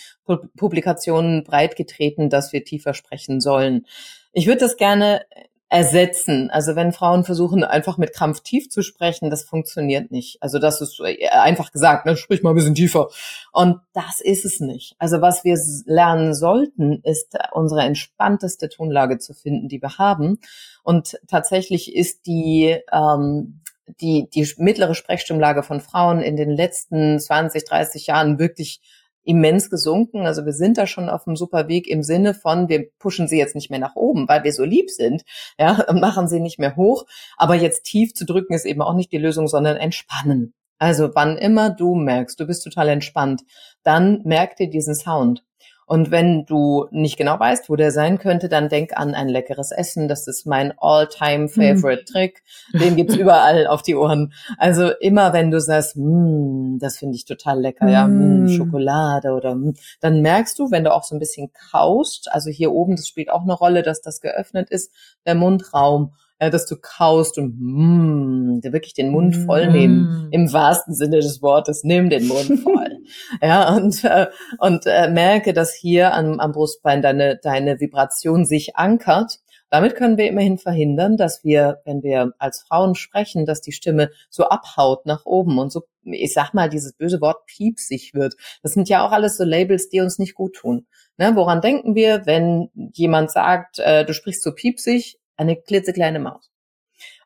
Publikationen 0.56 1.44
breitgetreten, 1.44 2.30
dass 2.30 2.52
wir 2.52 2.64
tiefer 2.64 2.94
sprechen 2.94 3.40
sollen. 3.40 3.86
Ich 4.32 4.46
würde 4.46 4.60
das 4.60 4.76
gerne 4.76 5.22
ersetzen. 5.70 6.50
Also 6.50 6.74
wenn 6.74 6.92
Frauen 6.92 7.22
versuchen, 7.22 7.62
einfach 7.62 7.96
mit 7.96 8.12
Krampf 8.12 8.40
tief 8.40 8.68
zu 8.68 8.82
sprechen, 8.82 9.30
das 9.30 9.44
funktioniert 9.44 10.10
nicht. 10.10 10.42
Also 10.42 10.58
das 10.58 10.80
ist 10.80 11.00
äh, 11.00 11.28
einfach 11.28 11.70
gesagt, 11.70 12.06
ne, 12.06 12.16
sprich 12.16 12.42
mal 12.42 12.50
ein 12.50 12.56
bisschen 12.56 12.74
tiefer. 12.74 13.08
Und 13.52 13.78
das 13.92 14.20
ist 14.20 14.44
es 14.44 14.58
nicht. 14.58 14.96
Also 14.98 15.20
was 15.20 15.44
wir 15.44 15.56
lernen 15.86 16.34
sollten, 16.34 17.00
ist 17.04 17.38
unsere 17.52 17.82
entspannteste 17.82 18.68
Tonlage 18.68 19.18
zu 19.18 19.32
finden, 19.32 19.68
die 19.68 19.80
wir 19.80 19.96
haben. 19.96 20.40
Und 20.82 21.20
tatsächlich 21.28 21.94
ist 21.94 22.26
die 22.26 22.76
ähm, 22.92 23.60
die, 24.00 24.28
die 24.30 24.48
mittlere 24.58 24.94
Sprechstimmlage 24.94 25.62
von 25.62 25.80
Frauen 25.80 26.20
in 26.20 26.36
den 26.36 26.50
letzten 26.50 27.18
20, 27.18 27.64
30 27.64 28.06
Jahren 28.06 28.38
wirklich 28.38 28.80
immens 29.22 29.70
gesunken. 29.70 30.26
Also 30.26 30.44
wir 30.44 30.52
sind 30.52 30.78
da 30.78 30.86
schon 30.86 31.08
auf 31.08 31.26
einem 31.26 31.36
super 31.36 31.68
Weg 31.68 31.88
im 31.88 32.02
Sinne 32.02 32.34
von, 32.34 32.68
wir 32.68 32.90
pushen 32.98 33.28
sie 33.28 33.38
jetzt 33.38 33.54
nicht 33.54 33.70
mehr 33.70 33.78
nach 33.78 33.96
oben, 33.96 34.28
weil 34.28 34.44
wir 34.44 34.52
so 34.52 34.64
lieb 34.64 34.90
sind, 34.90 35.22
ja, 35.58 35.86
machen 35.92 36.28
sie 36.28 36.40
nicht 36.40 36.58
mehr 36.58 36.76
hoch. 36.76 37.06
Aber 37.36 37.54
jetzt 37.54 37.84
tief 37.84 38.14
zu 38.14 38.24
drücken 38.24 38.54
ist 38.54 38.66
eben 38.66 38.82
auch 38.82 38.94
nicht 38.94 39.12
die 39.12 39.18
Lösung, 39.18 39.48
sondern 39.48 39.76
entspannen. 39.76 40.54
Also 40.78 41.10
wann 41.14 41.36
immer 41.36 41.70
du 41.70 41.94
merkst, 41.94 42.40
du 42.40 42.46
bist 42.46 42.64
total 42.64 42.88
entspannt, 42.88 43.42
dann 43.82 44.22
merk 44.24 44.56
dir 44.56 44.70
diesen 44.70 44.94
Sound. 44.94 45.44
Und 45.90 46.12
wenn 46.12 46.46
du 46.46 46.86
nicht 46.92 47.16
genau 47.16 47.40
weißt, 47.40 47.68
wo 47.68 47.74
der 47.74 47.90
sein 47.90 48.20
könnte, 48.20 48.48
dann 48.48 48.68
denk 48.68 48.96
an 48.96 49.16
ein 49.16 49.28
leckeres 49.28 49.72
Essen. 49.72 50.06
Das 50.06 50.28
ist 50.28 50.46
mein 50.46 50.72
all-time 50.78 51.48
favorite 51.48 52.02
mhm. 52.02 52.12
Trick. 52.12 52.44
Den 52.72 52.94
gibt's 52.94 53.16
überall 53.16 53.66
auf 53.66 53.82
die 53.82 53.96
Ohren. 53.96 54.32
Also 54.56 54.92
immer 55.00 55.32
wenn 55.32 55.50
du 55.50 55.60
sagst, 55.60 55.96
mm, 55.96 56.78
das 56.78 56.96
finde 56.96 57.16
ich 57.16 57.24
total 57.24 57.60
lecker, 57.60 57.88
ja, 57.88 58.06
mm, 58.06 58.50
Schokolade 58.50 59.32
oder 59.32 59.56
mm, 59.56 59.74
dann 60.00 60.22
merkst 60.22 60.60
du, 60.60 60.70
wenn 60.70 60.84
du 60.84 60.94
auch 60.94 61.02
so 61.02 61.16
ein 61.16 61.18
bisschen 61.18 61.50
kaust, 61.72 62.30
also 62.30 62.50
hier 62.50 62.70
oben, 62.70 62.94
das 62.94 63.08
spielt 63.08 63.28
auch 63.28 63.42
eine 63.42 63.54
Rolle, 63.54 63.82
dass 63.82 64.00
das 64.00 64.20
geöffnet 64.20 64.70
ist, 64.70 64.92
der 65.26 65.34
Mundraum 65.34 66.12
ja, 66.40 66.48
dass 66.50 66.66
du 66.66 66.76
kaust 66.80 67.38
und 67.38 67.56
mm, 67.58 68.62
wirklich 68.72 68.94
den 68.94 69.10
Mund 69.10 69.36
voll 69.36 69.70
nehmen, 69.70 70.28
mm. 70.28 70.32
im 70.32 70.52
wahrsten 70.52 70.94
Sinne 70.94 71.20
des 71.20 71.42
Wortes, 71.42 71.84
nimm 71.84 72.08
den 72.08 72.26
Mund 72.26 72.60
voll. 72.62 72.98
ja, 73.42 73.74
und, 73.76 74.02
äh, 74.04 74.26
und 74.58 74.86
äh, 74.86 75.10
merke, 75.10 75.52
dass 75.52 75.74
hier 75.74 76.14
am, 76.14 76.40
am 76.40 76.52
Brustbein 76.52 77.02
deine, 77.02 77.38
deine 77.42 77.80
Vibration 77.80 78.46
sich 78.46 78.76
ankert. 78.76 79.38
Damit 79.68 79.94
können 79.94 80.16
wir 80.16 80.28
immerhin 80.28 80.58
verhindern, 80.58 81.16
dass 81.16 81.44
wir, 81.44 81.80
wenn 81.84 82.02
wir 82.02 82.32
als 82.38 82.62
Frauen 82.62 82.96
sprechen, 82.96 83.46
dass 83.46 83.60
die 83.60 83.70
Stimme 83.70 84.10
so 84.28 84.48
abhaut 84.48 85.06
nach 85.06 85.26
oben 85.26 85.58
und 85.58 85.70
so, 85.70 85.82
ich 86.02 86.32
sag 86.32 86.54
mal, 86.54 86.68
dieses 86.68 86.94
böse 86.94 87.20
Wort 87.20 87.46
piepsig 87.46 88.12
wird. 88.14 88.34
Das 88.62 88.72
sind 88.72 88.88
ja 88.88 89.06
auch 89.06 89.12
alles 89.12 89.36
so 89.36 89.44
Labels, 89.44 89.88
die 89.88 90.00
uns 90.00 90.18
nicht 90.18 90.34
gut 90.34 90.56
tun. 90.56 90.86
Ne, 91.18 91.36
woran 91.36 91.60
denken 91.60 91.94
wir, 91.94 92.26
wenn 92.26 92.70
jemand 92.94 93.30
sagt, 93.30 93.78
äh, 93.78 94.04
du 94.04 94.12
sprichst 94.12 94.42
so 94.42 94.52
piepsig? 94.52 95.18
Eine 95.40 95.56
klitzekleine 95.56 96.20
Maus. 96.20 96.50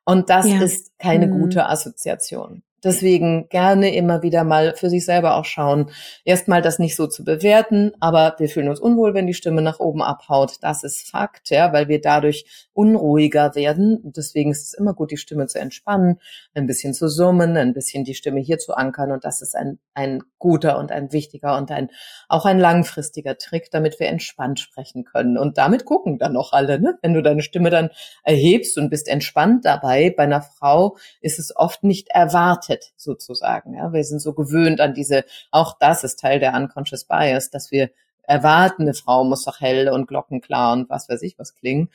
Und 0.04 0.30
das 0.30 0.48
ja. 0.48 0.62
ist 0.62 0.98
keine 0.98 1.26
mhm. 1.26 1.40
gute 1.40 1.68
Assoziation. 1.68 2.62
Deswegen 2.84 3.48
gerne 3.48 3.94
immer 3.94 4.22
wieder 4.22 4.44
mal 4.44 4.74
für 4.76 4.90
sich 4.90 5.04
selber 5.04 5.36
auch 5.36 5.46
schauen. 5.46 5.90
Erstmal 6.24 6.60
das 6.60 6.78
nicht 6.78 6.96
so 6.96 7.06
zu 7.06 7.24
bewerten, 7.24 7.92
aber 7.98 8.34
wir 8.38 8.48
fühlen 8.48 8.68
uns 8.68 8.80
unwohl, 8.80 9.14
wenn 9.14 9.26
die 9.26 9.34
Stimme 9.34 9.62
nach 9.62 9.80
oben 9.80 10.02
abhaut. 10.02 10.56
Das 10.60 10.84
ist 10.84 11.08
Fakt, 11.08 11.50
ja, 11.50 11.72
weil 11.72 11.88
wir 11.88 12.00
dadurch 12.00 12.68
unruhiger 12.74 13.54
werden. 13.54 14.00
Deswegen 14.04 14.50
ist 14.50 14.66
es 14.66 14.74
immer 14.74 14.92
gut, 14.92 15.10
die 15.10 15.16
Stimme 15.16 15.46
zu 15.46 15.58
entspannen, 15.58 16.20
ein 16.54 16.66
bisschen 16.66 16.92
zu 16.92 17.08
summen, 17.08 17.56
ein 17.56 17.72
bisschen 17.72 18.04
die 18.04 18.14
Stimme 18.14 18.40
hier 18.40 18.58
zu 18.58 18.74
ankern. 18.74 19.12
Und 19.12 19.24
das 19.24 19.40
ist 19.40 19.56
ein, 19.56 19.78
ein 19.94 20.22
guter 20.38 20.78
und 20.78 20.92
ein 20.92 21.12
wichtiger 21.12 21.56
und 21.56 21.70
ein, 21.70 21.90
auch 22.28 22.44
ein 22.44 22.58
langfristiger 22.58 23.38
Trick, 23.38 23.70
damit 23.70 23.98
wir 23.98 24.08
entspannt 24.08 24.60
sprechen 24.60 25.04
können. 25.04 25.38
Und 25.38 25.56
damit 25.56 25.86
gucken 25.86 26.18
dann 26.18 26.36
auch 26.36 26.52
alle, 26.52 26.78
ne? 26.78 26.98
Wenn 27.00 27.14
du 27.14 27.22
deine 27.22 27.42
Stimme 27.42 27.70
dann 27.70 27.90
erhebst 28.24 28.76
und 28.76 28.90
bist 28.90 29.08
entspannt 29.08 29.64
dabei, 29.64 30.12
bei 30.14 30.24
einer 30.24 30.42
Frau 30.42 30.96
ist 31.20 31.38
es 31.38 31.56
oft 31.56 31.82
nicht 31.82 32.08
erwartet 32.08 32.73
erwartet, 32.74 32.92
sozusagen. 32.96 33.74
Ja, 33.74 33.92
wir 33.92 34.04
sind 34.04 34.20
so 34.20 34.32
gewöhnt 34.32 34.80
an 34.80 34.94
diese, 34.94 35.24
auch 35.50 35.76
das 35.78 36.04
ist 36.04 36.18
Teil 36.20 36.40
der 36.40 36.54
Unconscious 36.54 37.04
Bias, 37.04 37.50
dass 37.50 37.70
wir 37.70 37.90
erwarten, 38.22 38.82
eine 38.82 38.94
Frau 38.94 39.24
muss 39.24 39.44
doch 39.44 39.60
hell 39.60 39.88
und 39.88 40.06
glockenklar 40.06 40.72
und 40.72 40.88
was 40.88 41.08
weiß 41.08 41.22
ich 41.22 41.38
was 41.38 41.54
klingen. 41.54 41.90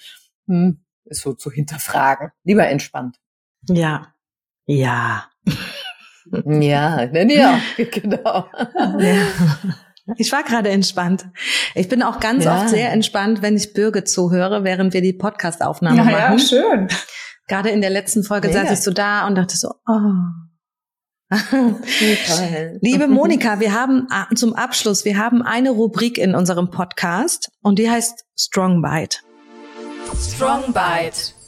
Hm, 0.47 0.79
ist 1.05 1.21
so 1.21 1.33
zu 1.33 1.51
hinterfragen. 1.51 2.31
Lieber 2.43 2.67
entspannt. 2.67 3.17
Ja. 3.67 4.13
Ja. 4.65 5.25
ja, 6.45 7.03
ja, 7.03 7.59
genau. 7.77 8.47
Ja. 8.99 9.27
Ich 10.17 10.31
war 10.31 10.43
gerade 10.43 10.69
entspannt. 10.69 11.27
Ich 11.75 11.87
bin 11.87 12.01
auch 12.01 12.19
ganz 12.19 12.45
ja. 12.45 12.55
oft 12.55 12.69
sehr 12.69 12.91
entspannt, 12.91 13.43
wenn 13.43 13.55
ich 13.55 13.73
Bürge 13.73 14.03
zuhöre, 14.03 14.63
während 14.63 14.93
wir 14.93 15.01
die 15.01 15.13
Podcast-Aufnahme 15.13 15.97
ja, 15.97 16.03
machen. 16.03 16.17
Ja, 16.17 16.39
schön. 16.39 16.87
Gerade 17.47 17.69
in 17.69 17.81
der 17.81 17.91
letzten 17.91 18.23
Folge 18.23 18.47
Mega. 18.47 18.61
saß 18.61 18.71
ich 18.71 18.81
so 18.81 18.91
da 18.91 19.27
und 19.27 19.35
dachte 19.35 19.55
so, 19.55 19.69
oh, 19.87 20.48
Liebe 22.81 23.07
Monika, 23.07 23.59
wir 23.59 23.73
haben 23.73 24.07
ah, 24.09 24.27
zum 24.33 24.55
Abschluss, 24.55 25.05
wir 25.05 25.17
haben 25.17 25.43
eine 25.43 25.69
Rubrik 25.69 26.17
in 26.17 26.33
unserem 26.33 26.71
Podcast 26.71 27.51
und 27.61 27.77
die 27.77 27.87
heißt 27.89 28.25
Strong 28.35 28.81
Bite. 28.81 29.19
Strong 30.19 30.73
Bite. 30.73 31.38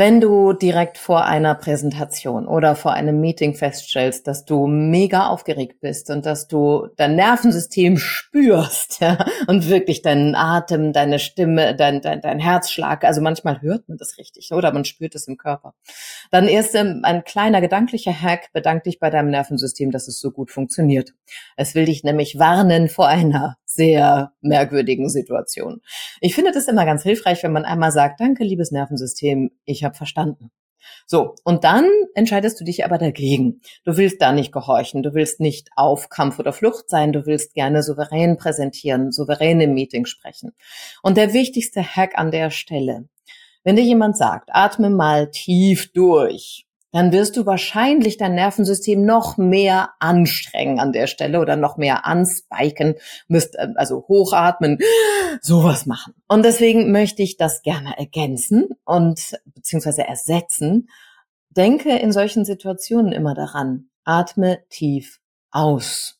Wenn 0.00 0.18
du 0.18 0.54
direkt 0.54 0.96
vor 0.96 1.26
einer 1.26 1.54
Präsentation 1.54 2.48
oder 2.48 2.74
vor 2.74 2.94
einem 2.94 3.20
Meeting 3.20 3.54
feststellst, 3.54 4.26
dass 4.26 4.46
du 4.46 4.66
mega 4.66 5.26
aufgeregt 5.26 5.82
bist 5.82 6.08
und 6.08 6.24
dass 6.24 6.48
du 6.48 6.88
dein 6.96 7.16
Nervensystem 7.16 7.98
spürst 7.98 9.00
ja, 9.02 9.22
und 9.46 9.68
wirklich 9.68 10.00
deinen 10.00 10.34
Atem, 10.34 10.94
deine 10.94 11.18
Stimme, 11.18 11.76
dein, 11.76 12.00
dein, 12.00 12.22
dein 12.22 12.38
Herzschlag, 12.38 13.04
also 13.04 13.20
manchmal 13.20 13.60
hört 13.60 13.90
man 13.90 13.98
das 13.98 14.16
richtig 14.16 14.52
oder 14.52 14.72
man 14.72 14.86
spürt 14.86 15.14
es 15.14 15.28
im 15.28 15.36
Körper, 15.36 15.74
dann 16.30 16.48
erst 16.48 16.74
ein 16.74 17.22
kleiner 17.26 17.60
gedanklicher 17.60 18.14
Hack, 18.18 18.50
bedank 18.54 18.84
dich 18.84 19.00
bei 19.00 19.10
deinem 19.10 19.28
Nervensystem, 19.28 19.90
dass 19.90 20.08
es 20.08 20.18
so 20.18 20.30
gut 20.30 20.50
funktioniert. 20.50 21.10
Es 21.58 21.74
will 21.74 21.84
dich 21.84 22.04
nämlich 22.04 22.38
warnen 22.38 22.88
vor 22.88 23.06
einer 23.06 23.58
sehr 23.70 24.32
merkwürdigen 24.40 25.08
Situation. 25.08 25.80
Ich 26.20 26.34
finde 26.34 26.52
das 26.52 26.68
immer 26.68 26.84
ganz 26.84 27.02
hilfreich, 27.02 27.42
wenn 27.42 27.52
man 27.52 27.64
einmal 27.64 27.92
sagt, 27.92 28.20
danke, 28.20 28.44
liebes 28.44 28.72
Nervensystem, 28.72 29.50
ich 29.64 29.84
habe 29.84 29.94
verstanden. 29.94 30.50
So, 31.06 31.34
und 31.44 31.64
dann 31.64 31.88
entscheidest 32.14 32.58
du 32.60 32.64
dich 32.64 32.84
aber 32.84 32.98
dagegen. 32.98 33.60
Du 33.84 33.96
willst 33.96 34.20
da 34.20 34.32
nicht 34.32 34.52
gehorchen, 34.52 35.02
du 35.02 35.14
willst 35.14 35.38
nicht 35.38 35.68
auf 35.76 36.08
Kampf 36.08 36.38
oder 36.38 36.52
Flucht 36.52 36.88
sein, 36.88 37.12
du 37.12 37.26
willst 37.26 37.54
gerne 37.54 37.82
souverän 37.82 38.36
präsentieren, 38.36 39.12
souverän 39.12 39.60
im 39.60 39.74
Meeting 39.74 40.06
sprechen. 40.06 40.52
Und 41.02 41.16
der 41.16 41.32
wichtigste 41.32 41.82
Hack 41.82 42.18
an 42.18 42.30
der 42.30 42.50
Stelle, 42.50 43.08
wenn 43.62 43.76
dir 43.76 43.84
jemand 43.84 44.16
sagt, 44.16 44.48
atme 44.52 44.90
mal 44.90 45.30
tief 45.30 45.92
durch, 45.92 46.66
dann 46.92 47.12
wirst 47.12 47.36
du 47.36 47.46
wahrscheinlich 47.46 48.16
dein 48.16 48.34
Nervensystem 48.34 49.04
noch 49.04 49.36
mehr 49.36 49.90
anstrengen 50.00 50.80
an 50.80 50.92
der 50.92 51.06
Stelle 51.06 51.40
oder 51.40 51.56
noch 51.56 51.76
mehr 51.76 52.04
anspiken, 52.04 52.96
müsst 53.28 53.56
äh, 53.56 53.68
also 53.76 54.04
hochatmen, 54.08 54.78
sowas 55.40 55.86
machen. 55.86 56.14
Und 56.28 56.44
deswegen 56.44 56.90
möchte 56.90 57.22
ich 57.22 57.36
das 57.36 57.62
gerne 57.62 57.96
ergänzen 57.98 58.68
und 58.84 59.38
beziehungsweise 59.44 60.06
ersetzen. 60.06 60.88
Denke 61.50 61.96
in 61.96 62.12
solchen 62.12 62.44
Situationen 62.44 63.12
immer 63.12 63.34
daran, 63.34 63.90
atme 64.04 64.60
tief 64.68 65.20
aus. 65.50 66.16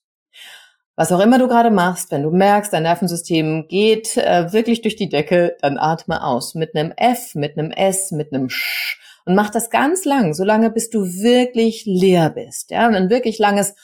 Was 0.96 1.12
auch 1.12 1.20
immer 1.20 1.38
du 1.38 1.48
gerade 1.48 1.70
machst, 1.70 2.10
wenn 2.10 2.22
du 2.22 2.30
merkst, 2.30 2.72
dein 2.72 2.82
Nervensystem 2.82 3.68
geht 3.68 4.16
äh, 4.18 4.52
wirklich 4.52 4.82
durch 4.82 4.96
die 4.96 5.08
Decke, 5.08 5.56
dann 5.62 5.78
atme 5.78 6.22
aus. 6.22 6.54
Mit 6.54 6.76
einem 6.76 6.92
F, 6.96 7.34
mit 7.34 7.56
einem 7.56 7.70
S, 7.70 8.10
mit 8.10 8.34
einem 8.34 8.50
Sch 8.50 8.98
und 9.30 9.36
mach 9.36 9.50
das 9.50 9.70
ganz 9.70 10.04
lang, 10.04 10.34
so 10.34 10.42
lange, 10.42 10.70
bis 10.70 10.90
du 10.90 11.04
wirklich 11.04 11.84
leer 11.86 12.30
bist. 12.30 12.72
Ja, 12.72 12.88
und 12.88 12.96
ein 12.96 13.10
wirklich 13.10 13.38
langes 13.38 13.76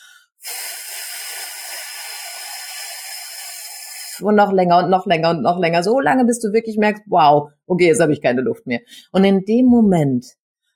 und 4.20 4.34
noch 4.34 4.50
länger 4.50 4.78
und 4.78 4.90
noch 4.90 5.06
länger 5.06 5.30
und 5.30 5.42
noch 5.42 5.60
länger, 5.60 5.84
so 5.84 6.00
lange, 6.00 6.24
bis 6.24 6.40
du 6.40 6.52
wirklich 6.52 6.78
merkst, 6.78 7.04
wow, 7.06 7.50
okay, 7.68 7.86
jetzt 7.86 8.00
habe 8.00 8.12
ich 8.12 8.20
keine 8.20 8.40
Luft 8.40 8.66
mehr. 8.66 8.80
Und 9.12 9.22
in 9.22 9.44
dem 9.44 9.66
Moment 9.66 10.26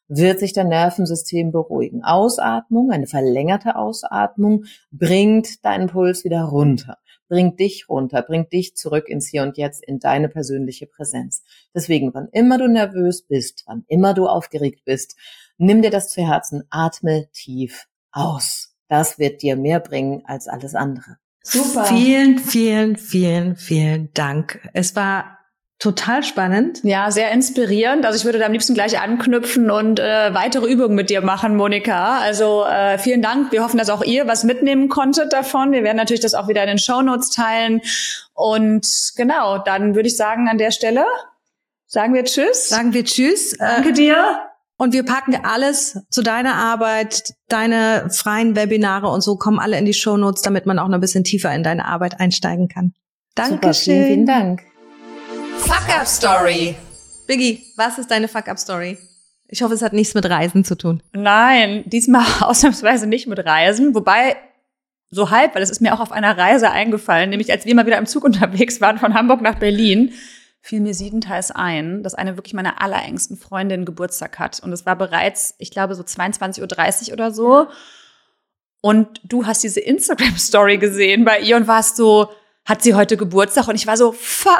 wird 0.06 0.38
sich 0.38 0.52
dein 0.52 0.68
Nervensystem 0.68 1.50
beruhigen. 1.50 2.04
Ausatmung, 2.04 2.92
eine 2.92 3.08
verlängerte 3.08 3.74
Ausatmung, 3.74 4.66
bringt 4.92 5.64
deinen 5.64 5.88
Puls 5.88 6.22
wieder 6.22 6.42
runter 6.42 6.98
bringt 7.30 7.60
dich 7.60 7.88
runter, 7.88 8.20
bringt 8.22 8.52
dich 8.52 8.76
zurück 8.76 9.08
ins 9.08 9.28
Hier 9.28 9.42
und 9.42 9.56
Jetzt, 9.56 9.82
in 9.82 10.00
deine 10.00 10.28
persönliche 10.28 10.86
Präsenz. 10.86 11.42
Deswegen, 11.74 12.12
wann 12.12 12.28
immer 12.32 12.58
du 12.58 12.68
nervös 12.68 13.22
bist, 13.22 13.62
wann 13.66 13.84
immer 13.88 14.12
du 14.12 14.26
aufgeregt 14.26 14.84
bist, 14.84 15.16
nimm 15.56 15.80
dir 15.80 15.90
das 15.90 16.10
zu 16.10 16.26
Herzen, 16.26 16.64
atme 16.68 17.28
tief 17.32 17.86
aus. 18.10 18.74
Das 18.88 19.18
wird 19.18 19.40
dir 19.42 19.56
mehr 19.56 19.80
bringen 19.80 20.22
als 20.26 20.48
alles 20.48 20.74
andere. 20.74 21.18
Super. 21.42 21.84
Vielen, 21.84 22.38
vielen, 22.38 22.96
vielen, 22.96 23.56
vielen 23.56 24.12
Dank. 24.12 24.68
Es 24.74 24.96
war 24.96 25.38
Total 25.80 26.22
spannend. 26.22 26.80
Ja, 26.82 27.10
sehr 27.10 27.30
inspirierend. 27.30 28.04
Also 28.04 28.18
ich 28.18 28.26
würde 28.26 28.38
da 28.38 28.44
am 28.44 28.52
liebsten 28.52 28.74
gleich 28.74 29.00
anknüpfen 29.00 29.70
und 29.70 29.98
äh, 29.98 30.34
weitere 30.34 30.70
Übungen 30.70 30.94
mit 30.94 31.08
dir 31.08 31.22
machen, 31.22 31.56
Monika. 31.56 32.18
Also 32.18 32.64
äh, 32.66 32.98
vielen 32.98 33.22
Dank. 33.22 33.50
Wir 33.50 33.64
hoffen, 33.64 33.78
dass 33.78 33.88
auch 33.88 34.04
ihr 34.04 34.26
was 34.26 34.44
mitnehmen 34.44 34.90
konntet 34.90 35.32
davon. 35.32 35.72
Wir 35.72 35.82
werden 35.82 35.96
natürlich 35.96 36.20
das 36.20 36.34
auch 36.34 36.48
wieder 36.48 36.62
in 36.62 36.68
den 36.68 36.78
Show 36.78 37.00
Notes 37.00 37.30
teilen. 37.30 37.80
Und 38.34 38.86
genau, 39.16 39.56
dann 39.56 39.94
würde 39.94 40.08
ich 40.08 40.18
sagen 40.18 40.48
an 40.48 40.58
der 40.58 40.70
Stelle 40.70 41.06
sagen 41.90 42.14
wir 42.14 42.24
Tschüss. 42.24 42.68
Sagen 42.68 42.94
wir 42.94 43.04
Tschüss. 43.04 43.56
Danke 43.58 43.88
äh, 43.88 43.92
dir. 43.92 44.38
Und 44.76 44.94
wir 44.94 45.04
packen 45.04 45.36
alles 45.44 45.98
zu 46.10 46.22
deiner 46.22 46.54
Arbeit, 46.54 47.34
deine 47.48 48.08
freien 48.10 48.56
Webinare 48.56 49.08
und 49.08 49.20
so 49.20 49.36
kommen 49.36 49.58
alle 49.58 49.78
in 49.78 49.84
die 49.84 49.92
Show 49.92 50.16
Notes, 50.16 50.40
damit 50.40 50.64
man 50.64 50.78
auch 50.78 50.88
noch 50.88 50.94
ein 50.94 51.00
bisschen 51.02 51.24
tiefer 51.24 51.54
in 51.54 51.62
deine 51.62 51.84
Arbeit 51.84 52.18
einsteigen 52.18 52.68
kann. 52.68 52.94
Dankeschön. 53.34 53.60
Super, 53.60 53.74
vielen, 53.74 54.06
vielen 54.06 54.26
Dank. 54.26 54.69
Fuck-Up-Story. 55.60 56.76
Biggie, 57.26 57.64
was 57.76 57.98
ist 57.98 58.10
deine 58.10 58.28
Fuck-Up-Story? 58.28 58.98
Ich 59.48 59.62
hoffe, 59.62 59.74
es 59.74 59.82
hat 59.82 59.92
nichts 59.92 60.14
mit 60.14 60.24
Reisen 60.28 60.64
zu 60.64 60.76
tun. 60.76 61.02
Nein, 61.12 61.82
diesmal 61.86 62.24
ausnahmsweise 62.40 63.06
nicht 63.06 63.26
mit 63.26 63.44
Reisen. 63.44 63.94
Wobei, 63.94 64.36
so 65.10 65.30
halb, 65.30 65.54
weil 65.54 65.62
es 65.62 65.70
ist 65.70 65.80
mir 65.80 65.94
auch 65.94 66.00
auf 66.00 66.12
einer 66.12 66.36
Reise 66.36 66.70
eingefallen, 66.70 67.30
nämlich 67.30 67.50
als 67.50 67.66
wir 67.66 67.74
mal 67.74 67.86
wieder 67.86 67.98
im 67.98 68.06
Zug 68.06 68.24
unterwegs 68.24 68.80
waren 68.80 68.98
von 68.98 69.14
Hamburg 69.14 69.42
nach 69.42 69.58
Berlin, 69.58 70.12
fiel 70.62 70.80
mir 70.80 70.94
siebenteils 70.94 71.50
ein, 71.50 72.02
dass 72.02 72.14
eine 72.14 72.36
wirklich 72.36 72.54
meiner 72.54 72.80
allerengsten 72.80 73.36
Freundin 73.36 73.84
Geburtstag 73.84 74.38
hat. 74.38 74.60
Und 74.60 74.72
es 74.72 74.86
war 74.86 74.96
bereits, 74.96 75.54
ich 75.58 75.70
glaube, 75.70 75.94
so 75.94 76.02
22.30 76.02 77.08
Uhr 77.08 77.12
oder 77.14 77.32
so. 77.32 77.66
Und 78.80 79.20
du 79.24 79.46
hast 79.46 79.62
diese 79.62 79.80
Instagram-Story 79.80 80.78
gesehen 80.78 81.24
bei 81.24 81.40
ihr 81.40 81.56
und 81.56 81.66
warst 81.66 81.96
so, 81.96 82.30
hat 82.64 82.82
sie 82.82 82.94
heute 82.94 83.16
Geburtstag 83.16 83.68
und 83.68 83.74
ich 83.74 83.86
war 83.86 83.96
so, 83.96 84.12
fuck, 84.12 84.54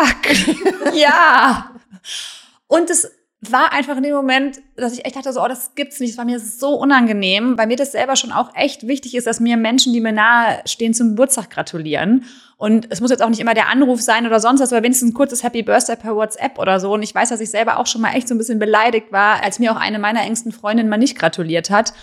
ja. 0.95 1.71
Und 2.67 2.91
es 2.91 3.11
war 3.43 3.73
einfach 3.73 3.97
in 3.97 4.03
dem 4.03 4.15
Moment, 4.15 4.61
dass 4.77 4.93
ich 4.93 5.05
echt 5.07 5.17
dachte, 5.17 5.33
so, 5.33 5.43
oh, 5.43 5.49
das 5.49 5.75
gibt's 5.75 5.99
nicht. 5.99 6.11
Es 6.11 6.19
war 6.19 6.27
mir 6.27 6.39
so 6.39 6.75
unangenehm, 6.75 7.57
weil 7.57 7.69
mir 7.69 7.77
das 7.77 7.93
selber 7.93 8.17
schon 8.17 8.33
auch 8.33 8.55
echt 8.55 8.87
wichtig 8.87 9.15
ist, 9.15 9.27
dass 9.27 9.41
mir 9.41 9.57
Menschen, 9.57 9.95
die 9.95 10.01
mir 10.01 10.13
nahe 10.13 10.61
stehen, 10.67 10.93
zum 10.93 11.11
Geburtstag 11.11 11.49
gratulieren. 11.49 12.25
Und 12.59 12.89
es 12.91 13.01
muss 13.01 13.11
jetzt 13.11 13.23
auch 13.23 13.31
nicht 13.31 13.41
immer 13.41 13.55
der 13.55 13.71
Anruf 13.71 14.03
sein 14.03 14.27
oder 14.27 14.41
sonst 14.41 14.61
was, 14.61 14.73
aber 14.73 14.83
wenigstens 14.83 15.11
ein 15.11 15.15
kurzes 15.15 15.43
Happy 15.43 15.63
Birthday 15.63 15.97
per 15.97 16.15
WhatsApp 16.15 16.59
oder 16.59 16.79
so. 16.81 16.93
Und 16.93 17.03
ich 17.03 17.15
weiß, 17.15 17.31
dass 17.31 17.41
ich 17.41 17.51
selber 17.51 17.79
auch 17.79 17.87
schon 17.87 18.03
mal 18.03 18.13
echt 18.15 18.29
so 18.29 18.35
ein 18.35 18.39
bisschen 18.39 18.59
beleidigt 18.59 19.11
war, 19.11 19.43
als 19.43 19.59
mir 19.59 19.73
auch 19.73 19.81
eine 19.81 19.99
meiner 19.99 20.21
engsten 20.21 20.53
Freundinnen 20.53 20.91
mal 20.91 20.99
nicht 20.99 21.19
gratuliert 21.19 21.71
hat. 21.71 21.95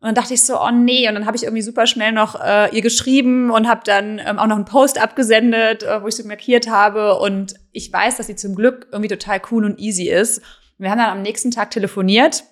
Und 0.00 0.08
dann 0.08 0.14
dachte 0.14 0.34
ich 0.34 0.42
so, 0.42 0.60
oh 0.60 0.70
nee. 0.70 1.08
Und 1.08 1.14
dann 1.14 1.26
habe 1.26 1.36
ich 1.36 1.44
irgendwie 1.44 1.62
super 1.62 1.86
schnell 1.86 2.12
noch 2.12 2.38
äh, 2.40 2.74
ihr 2.74 2.82
geschrieben 2.82 3.50
und 3.50 3.66
habe 3.66 3.80
dann 3.84 4.18
ähm, 4.18 4.38
auch 4.38 4.46
noch 4.46 4.56
einen 4.56 4.66
Post 4.66 5.00
abgesendet, 5.00 5.82
äh, 5.82 6.02
wo 6.02 6.08
ich 6.08 6.16
sie 6.16 6.24
markiert 6.24 6.68
habe. 6.68 7.18
Und 7.18 7.54
ich 7.72 7.92
weiß, 7.92 8.18
dass 8.18 8.26
sie 8.26 8.36
zum 8.36 8.54
Glück 8.54 8.88
irgendwie 8.92 9.08
total 9.08 9.40
cool 9.50 9.64
und 9.64 9.80
easy 9.80 10.10
ist. 10.10 10.42
Wir 10.78 10.90
haben 10.90 10.98
dann 10.98 11.10
am 11.10 11.22
nächsten 11.22 11.50
Tag 11.50 11.70
telefoniert. 11.70 12.44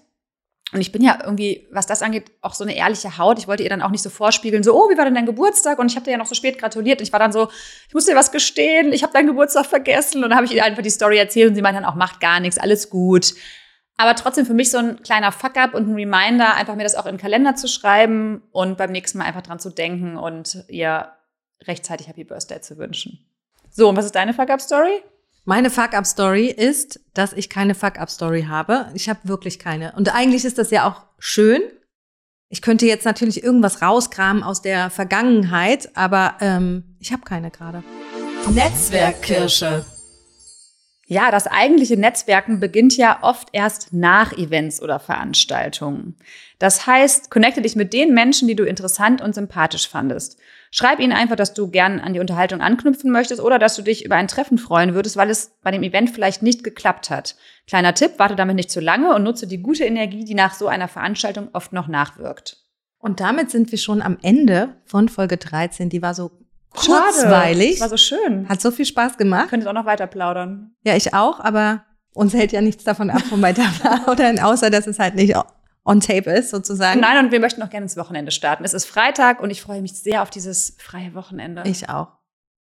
Und 0.72 0.80
ich 0.80 0.90
bin 0.90 1.02
ja 1.02 1.18
irgendwie, 1.22 1.68
was 1.70 1.86
das 1.86 2.02
angeht, 2.02 2.32
auch 2.40 2.54
so 2.54 2.64
eine 2.64 2.76
ehrliche 2.76 3.18
Haut. 3.18 3.38
Ich 3.38 3.46
wollte 3.46 3.62
ihr 3.62 3.68
dann 3.68 3.82
auch 3.82 3.90
nicht 3.90 4.02
so 4.02 4.10
vorspiegeln, 4.10 4.64
so, 4.64 4.74
oh, 4.74 4.90
wie 4.90 4.96
war 4.96 5.04
denn 5.04 5.14
dein 5.14 5.26
Geburtstag? 5.26 5.78
Und 5.78 5.88
ich 5.88 5.94
habe 5.94 6.04
dir 6.04 6.12
ja 6.12 6.16
noch 6.16 6.26
so 6.26 6.34
spät 6.34 6.58
gratuliert. 6.58 6.98
Und 6.98 7.06
ich 7.06 7.12
war 7.12 7.20
dann 7.20 7.30
so, 7.30 7.48
ich 7.86 7.94
muss 7.94 8.06
dir 8.06 8.16
was 8.16 8.32
gestehen, 8.32 8.92
ich 8.92 9.02
habe 9.02 9.12
deinen 9.12 9.28
Geburtstag 9.28 9.66
vergessen. 9.66 10.24
Und 10.24 10.30
dann 10.30 10.36
habe 10.36 10.46
ich 10.46 10.54
ihr 10.54 10.64
einfach 10.64 10.82
die 10.82 10.90
Story 10.90 11.18
erzählt 11.18 11.50
und 11.50 11.54
sie 11.54 11.62
meint 11.62 11.76
dann 11.76 11.84
auch, 11.84 11.94
macht 11.94 12.20
gar 12.20 12.40
nichts, 12.40 12.58
alles 12.58 12.88
gut. 12.88 13.34
Aber 13.96 14.16
trotzdem 14.16 14.44
für 14.44 14.54
mich 14.54 14.70
so 14.70 14.78
ein 14.78 15.02
kleiner 15.02 15.30
Fuck-up 15.30 15.74
und 15.74 15.88
ein 15.88 15.94
Reminder, 15.94 16.54
einfach 16.54 16.74
mir 16.74 16.82
das 16.82 16.96
auch 16.96 17.06
in 17.06 17.14
den 17.14 17.20
Kalender 17.20 17.54
zu 17.54 17.68
schreiben 17.68 18.42
und 18.50 18.76
beim 18.76 18.90
nächsten 18.90 19.18
Mal 19.18 19.24
einfach 19.24 19.42
dran 19.42 19.60
zu 19.60 19.70
denken 19.70 20.16
und 20.16 20.64
ihr 20.68 21.08
rechtzeitig 21.62 22.08
Happy 22.08 22.24
Birthday 22.24 22.60
zu 22.60 22.76
wünschen. 22.76 23.24
So, 23.70 23.88
und 23.88 23.96
was 23.96 24.04
ist 24.04 24.14
deine 24.14 24.34
Fuck-up-Story? 24.34 25.02
Meine 25.44 25.70
Fuck-up-Story 25.70 26.46
ist, 26.46 27.00
dass 27.12 27.32
ich 27.32 27.50
keine 27.50 27.74
Fuck-up-Story 27.74 28.46
habe. 28.48 28.90
Ich 28.94 29.08
habe 29.08 29.20
wirklich 29.24 29.58
keine. 29.58 29.92
Und 29.92 30.14
eigentlich 30.14 30.44
ist 30.44 30.58
das 30.58 30.70
ja 30.70 30.88
auch 30.88 31.02
schön. 31.18 31.60
Ich 32.48 32.62
könnte 32.62 32.86
jetzt 32.86 33.04
natürlich 33.04 33.42
irgendwas 33.42 33.82
rauskramen 33.82 34.42
aus 34.42 34.62
der 34.62 34.90
Vergangenheit, 34.90 35.90
aber 35.96 36.36
ähm, 36.40 36.96
ich 36.98 37.12
habe 37.12 37.22
keine 37.22 37.50
gerade. 37.50 37.82
Netzwerkkirsche. 38.50 39.84
Ja, 41.06 41.30
das 41.30 41.46
eigentliche 41.46 41.98
Netzwerken 41.98 42.60
beginnt 42.60 42.96
ja 42.96 43.18
oft 43.22 43.48
erst 43.52 43.92
nach 43.92 44.32
Events 44.32 44.82
oder 44.82 44.98
Veranstaltungen. 44.98 46.16
Das 46.58 46.86
heißt, 46.86 47.30
connecte 47.30 47.60
dich 47.60 47.76
mit 47.76 47.92
den 47.92 48.14
Menschen, 48.14 48.48
die 48.48 48.56
du 48.56 48.64
interessant 48.64 49.20
und 49.20 49.34
sympathisch 49.34 49.88
fandest. 49.88 50.38
Schreib 50.70 50.98
ihnen 50.98 51.12
einfach, 51.12 51.36
dass 51.36 51.54
du 51.54 51.70
gern 51.70 52.00
an 52.00 52.14
die 52.14 52.20
Unterhaltung 52.20 52.60
anknüpfen 52.60 53.10
möchtest 53.10 53.40
oder 53.40 53.58
dass 53.58 53.76
du 53.76 53.82
dich 53.82 54.04
über 54.04 54.16
ein 54.16 54.28
Treffen 54.28 54.58
freuen 54.58 54.94
würdest, 54.94 55.16
weil 55.16 55.30
es 55.30 55.56
bei 55.62 55.70
dem 55.70 55.82
Event 55.82 56.10
vielleicht 56.10 56.42
nicht 56.42 56.64
geklappt 56.64 57.10
hat. 57.10 57.36
Kleiner 57.66 57.94
Tipp, 57.94 58.12
warte 58.16 58.34
damit 58.34 58.56
nicht 58.56 58.70
zu 58.70 58.80
lange 58.80 59.14
und 59.14 59.22
nutze 59.22 59.46
die 59.46 59.62
gute 59.62 59.84
Energie, 59.84 60.24
die 60.24 60.34
nach 60.34 60.54
so 60.54 60.66
einer 60.66 60.88
Veranstaltung 60.88 61.48
oft 61.52 61.72
noch 61.72 61.86
nachwirkt. 61.86 62.64
Und 62.98 63.20
damit 63.20 63.50
sind 63.50 63.70
wir 63.70 63.78
schon 63.78 64.00
am 64.00 64.16
Ende 64.22 64.76
von 64.86 65.10
Folge 65.10 65.36
13. 65.36 65.90
Die 65.90 66.02
war 66.02 66.14
so 66.14 66.30
kurzweilig. 66.74 67.80
War 67.80 67.88
so 67.88 67.96
schön. 67.96 68.48
Hat 68.48 68.60
so 68.60 68.70
viel 68.70 68.84
Spaß 68.84 69.16
gemacht. 69.16 69.48
Könntest 69.48 69.68
auch 69.68 69.74
noch 69.74 69.86
weiter 69.86 70.06
plaudern. 70.06 70.74
Ja, 70.84 70.96
ich 70.96 71.14
auch, 71.14 71.40
aber 71.40 71.84
uns 72.14 72.34
hält 72.34 72.52
ja 72.52 72.60
nichts 72.60 72.84
davon 72.84 73.10
ab 73.10 73.22
von 73.22 73.40
weiter 73.42 73.64
plaudern, 73.80 74.38
außer 74.38 74.70
dass 74.70 74.86
es 74.86 74.98
halt 74.98 75.14
nicht 75.14 75.34
on 75.84 76.00
tape 76.00 76.30
ist, 76.30 76.50
sozusagen. 76.50 77.00
Nein, 77.00 77.24
und 77.24 77.32
wir 77.32 77.40
möchten 77.40 77.60
noch 77.60 77.70
gerne 77.70 77.84
ins 77.84 77.96
Wochenende 77.96 78.30
starten. 78.30 78.64
Es 78.64 78.74
ist 78.74 78.86
Freitag 78.86 79.40
und 79.40 79.50
ich 79.50 79.60
freue 79.62 79.82
mich 79.82 79.94
sehr 79.94 80.22
auf 80.22 80.30
dieses 80.30 80.76
freie 80.78 81.14
Wochenende. 81.14 81.62
Ich 81.66 81.88
auch. 81.88 82.08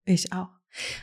Ich 0.05 0.33
auch. 0.33 0.49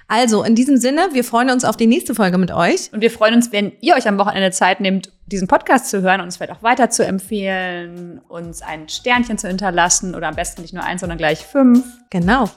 Also 0.09 0.43
in 0.43 0.55
diesem 0.55 0.77
Sinne, 0.77 1.09
wir 1.13 1.25
freuen 1.25 1.51
uns 1.51 1.65
auf 1.65 1.77
die 1.77 1.87
nächste 1.87 2.15
Folge 2.15 2.39
mit 2.39 2.51
euch. 2.51 2.93
Und 2.93 3.01
wir 3.01 3.11
freuen 3.11 3.35
uns, 3.35 3.53
wenn 3.53 3.73
ihr 3.81 3.95
euch 3.95 4.09
am 4.09 4.19
Wochenende 4.19 4.51
Zeit 4.51 4.81
nehmt, 4.81 5.13
diesen 5.27 5.49
Podcast 5.49 5.89
zu 5.91 6.03
hören, 6.03 6.21
uns 6.21 6.37
vielleicht 6.37 6.53
auch 6.53 6.63
weiter 6.63 6.91
zu 6.91 7.07
empfehlen, 7.07 8.21
uns 8.29 8.63
ein 8.63 8.89
Sternchen 8.89 9.39
zu 9.39 9.49
hinterlassen 9.49 10.15
oder 10.15 10.29
am 10.29 10.35
besten 10.35 10.63
nicht 10.63 10.75
nur 10.75 10.83
eins, 10.83 11.01
sondern 11.01 11.19
gleich 11.19 11.39
fünf. 11.39 11.85
Genau. 12.11 12.51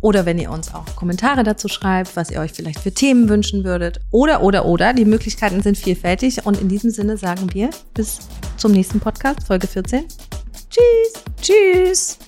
Oder 0.00 0.26
wenn 0.26 0.38
ihr 0.38 0.50
uns 0.50 0.74
auch 0.74 0.84
Kommentare 0.96 1.44
dazu 1.44 1.68
schreibt, 1.68 2.14
was 2.16 2.30
ihr 2.30 2.40
euch 2.40 2.52
vielleicht 2.52 2.80
für 2.80 2.92
Themen 2.92 3.28
wünschen 3.28 3.64
würdet. 3.64 4.00
Oder, 4.10 4.42
oder, 4.42 4.66
oder. 4.66 4.92
Die 4.92 5.06
Möglichkeiten 5.06 5.62
sind 5.62 5.78
vielfältig. 5.78 6.44
Und 6.44 6.60
in 6.60 6.68
diesem 6.68 6.90
Sinne 6.90 7.16
sagen 7.16 7.52
wir 7.54 7.70
bis 7.94 8.18
zum 8.56 8.72
nächsten 8.72 9.00
Podcast, 9.00 9.46
Folge 9.46 9.66
14. 9.66 10.04
Tschüss. 10.68 11.24
Tschüss. 11.40 12.18